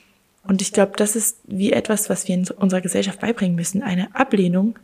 Und 0.44 0.60
ich 0.60 0.72
glaube, 0.72 0.92
das 0.96 1.16
ist 1.16 1.38
wie 1.46 1.72
etwas, 1.72 2.10
was 2.10 2.28
wir 2.28 2.34
in 2.34 2.46
unserer 2.58 2.82
Gesellschaft 2.82 3.20
beibringen 3.20 3.56
müssen. 3.56 3.82
Eine 3.82 4.14
Ablehnung, 4.14 4.78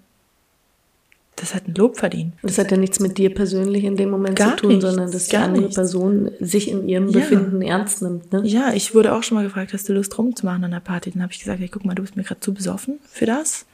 das 1.40 1.54
hat 1.54 1.66
ein 1.68 1.74
Lob 1.74 1.96
verdient. 1.98 2.34
Das 2.42 2.58
hat 2.58 2.70
ja 2.70 2.76
nichts 2.76 3.00
mit 3.00 3.18
dir 3.18 3.32
persönlich 3.34 3.84
in 3.84 3.96
dem 3.96 4.10
Moment 4.10 4.36
Gar 4.36 4.56
zu 4.56 4.62
tun, 4.62 4.68
nichts, 4.70 4.84
sondern 4.84 5.10
dass 5.10 5.28
die 5.28 5.36
andere 5.36 5.62
nichts. 5.62 5.76
Person 5.76 6.30
sich 6.40 6.70
in 6.70 6.88
ihrem 6.88 7.08
Ja. 7.08 7.20
Befinden 7.20 7.62
ernst 7.62 8.02
nimmt. 8.02 8.32
Ne? 8.32 8.42
Ja, 8.44 8.72
ich 8.72 8.94
wurde 8.94 9.14
auch 9.14 9.22
schon 9.22 9.36
mal 9.36 9.44
gefragt, 9.44 9.72
hast 9.72 9.88
du 9.88 9.92
Lust 9.92 10.16
rumzumachen 10.18 10.64
an 10.64 10.70
der 10.70 10.80
Party? 10.80 11.10
Dann 11.10 11.22
habe 11.22 11.32
ich 11.32 11.38
gesagt, 11.40 11.60
hey, 11.60 11.68
guck 11.68 11.84
mal, 11.84 11.94
du 11.94 12.02
bist 12.02 12.16
mir 12.16 12.22
gerade 12.24 12.40
zu 12.40 12.52
besoffen 12.54 12.98
für 13.10 13.26
das. 13.26 13.66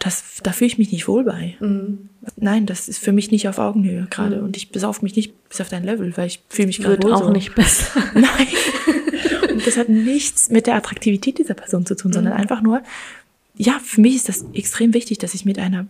Das, 0.00 0.22
da 0.42 0.52
fühle 0.52 0.66
ich 0.66 0.76
mich 0.76 0.92
nicht 0.92 1.08
wohl 1.08 1.24
bei. 1.24 1.54
Mhm. 1.60 2.10
Nein, 2.36 2.66
das 2.66 2.88
ist 2.88 2.98
für 2.98 3.12
mich 3.12 3.30
nicht 3.30 3.48
auf 3.48 3.58
Augenhöhe 3.58 4.06
gerade. 4.10 4.42
Und 4.42 4.56
ich 4.56 4.70
besauf 4.70 5.00
mich 5.00 5.16
nicht 5.16 5.32
bis 5.48 5.60
auf 5.62 5.68
dein 5.70 5.84
Level, 5.84 6.14
weil 6.16 6.26
ich 6.26 6.42
fühle 6.50 6.66
mich 6.66 6.78
gerade 6.78 6.90
Wird 6.92 7.04
wohl 7.04 7.14
auch 7.14 7.24
so. 7.24 7.30
nicht 7.30 7.54
besser. 7.54 8.00
Nein. 8.14 8.48
Und 9.50 9.66
das 9.66 9.76
hat 9.78 9.88
nichts 9.88 10.50
mit 10.50 10.66
der 10.66 10.74
Attraktivität 10.74 11.38
dieser 11.38 11.54
Person 11.54 11.86
zu 11.86 11.94
tun, 11.96 12.12
sondern 12.12 12.34
einfach 12.34 12.60
nur, 12.60 12.82
ja, 13.56 13.80
für 13.82 14.00
mich 14.00 14.16
ist 14.16 14.28
das 14.28 14.44
extrem 14.52 14.92
wichtig, 14.92 15.18
dass 15.18 15.32
ich 15.32 15.44
mit 15.44 15.58
einer 15.58 15.86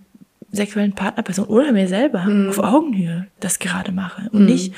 sexuellen 0.55 0.93
Partnerperson 0.93 1.47
oder 1.47 1.73
mir 1.73 1.89
selber 1.89 2.27
auf 2.49 2.59
Augenhöhe 2.59 3.27
das 3.41 3.59
gerade 3.59 3.93
mache 3.93 4.29
und 4.33 4.47
nicht 4.47 4.75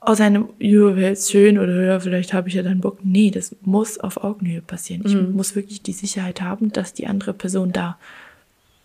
aus 0.00 0.20
einem, 0.20 0.48
ja, 0.58 0.96
wäre 0.96 1.10
jetzt 1.10 1.30
schön 1.30 1.58
oder 1.58 1.82
ja, 1.82 2.00
vielleicht 2.00 2.32
habe 2.32 2.48
ich 2.48 2.54
ja 2.54 2.62
dann 2.62 2.80
Bock. 2.80 2.98
Nee, 3.02 3.30
das 3.30 3.54
muss 3.62 3.98
auf 3.98 4.22
Augenhöhe 4.22 4.62
passieren. 4.62 5.02
Ich 5.04 5.14
muss 5.14 5.56
wirklich 5.56 5.82
die 5.82 5.92
Sicherheit 5.92 6.40
haben, 6.40 6.72
dass 6.72 6.94
die 6.94 7.06
andere 7.06 7.34
Person 7.34 7.72
da, 7.72 7.98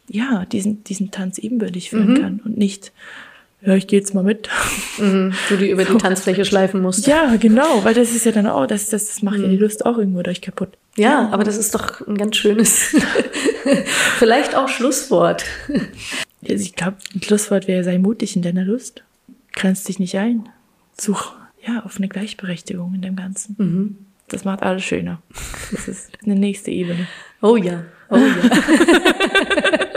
ja, 0.10 0.46
diesen, 0.46 0.84
diesen 0.84 1.12
Tanz 1.12 1.38
ebenbürtig 1.38 1.92
führen 1.92 2.20
kann 2.20 2.42
und 2.44 2.58
nicht, 2.58 2.92
ja, 3.66 3.76
ich 3.76 3.88
gehe 3.88 4.00
jetzt 4.00 4.14
mal 4.14 4.24
mit. 4.24 4.50
Mhm. 4.98 5.34
Du 5.48 5.56
die 5.56 5.70
über 5.70 5.86
die 5.86 5.94
Tanzfläche 5.98 6.44
schleifen 6.44 6.82
musst. 6.82 7.08
Ja, 7.08 7.36
genau, 7.38 7.84
weil 7.86 7.94
das 7.94 8.14
ist 8.14 8.26
ja 8.26 8.32
dann 8.32 8.48
auch, 8.48 8.68
das, 8.68 8.90
das, 8.90 9.08
das 9.08 9.22
macht 9.22 9.40
ja 9.40 9.48
die 9.48 9.58
Lust 9.58 9.86
auch 9.86 9.98
irgendwo 9.98 10.22
durch 10.22 10.42
kaputt. 10.42 10.70
Ja, 10.98 11.30
aber 11.32 11.44
das 11.44 11.58
ist 11.58 11.74
doch 11.74 12.06
ein 12.06 12.18
ganz 12.18 12.36
schönes, 12.36 12.70
vielleicht 14.18 14.56
auch 14.56 14.68
Schlusswort. 14.68 15.46
Also 16.48 16.64
ich 16.64 16.76
glaube, 16.76 16.98
ein 17.16 17.24
Schlusswort 17.24 17.68
wäre, 17.68 17.84
sei 17.84 17.98
mutig 17.98 18.36
in 18.36 18.42
deiner 18.42 18.66
Lust. 18.66 19.04
Grenz 19.54 19.86
dich 19.86 19.98
nicht 19.98 20.18
ein. 20.18 20.50
Such, 21.00 21.34
ja, 21.66 21.84
auf 21.84 21.98
eine 21.98 22.10
Gleichberechtigung 22.10 22.94
in 22.94 23.02
dem 23.02 23.16
Ganzen. 23.16 23.56
Mhm. 23.58 23.98
Das 24.28 24.46
macht 24.46 24.62
alles 24.62 24.84
schöner. 24.84 25.22
Das 25.72 25.88
ist 25.88 26.12
eine 26.24 26.36
nächste 26.36 26.70
Ebene. 26.70 27.08
Oh 27.42 27.56
ja, 27.56 27.84
oh 28.10 28.18
ja. 28.18 28.26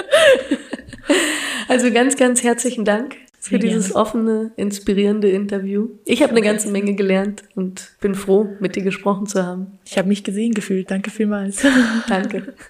also 1.69 1.93
ganz, 1.93 2.17
ganz 2.17 2.43
herzlichen 2.43 2.85
Dank 2.85 3.17
für 3.49 3.59
dieses 3.59 3.95
offene, 3.95 4.53
inspirierende 4.57 5.29
Interview. 5.31 5.89
Ich 6.05 6.23
habe 6.23 6.33
eine 6.33 6.43
ganze 6.43 6.71
Menge 6.71 6.95
gelernt 6.95 7.45
und 7.55 7.93
bin 8.01 8.15
froh, 8.15 8.49
mit 8.61 8.77
dir 8.77 8.83
gesprochen 8.83 9.27
zu 9.27 9.45
haben. 9.45 9.79
Ich 9.85 9.99
habe 9.99 10.09
mich 10.09 10.25
gesehen 10.25 10.53
gefühlt. 10.53 10.91
Danke 10.91 11.11
vielmals. 11.11 11.65
Danke. 12.09 12.55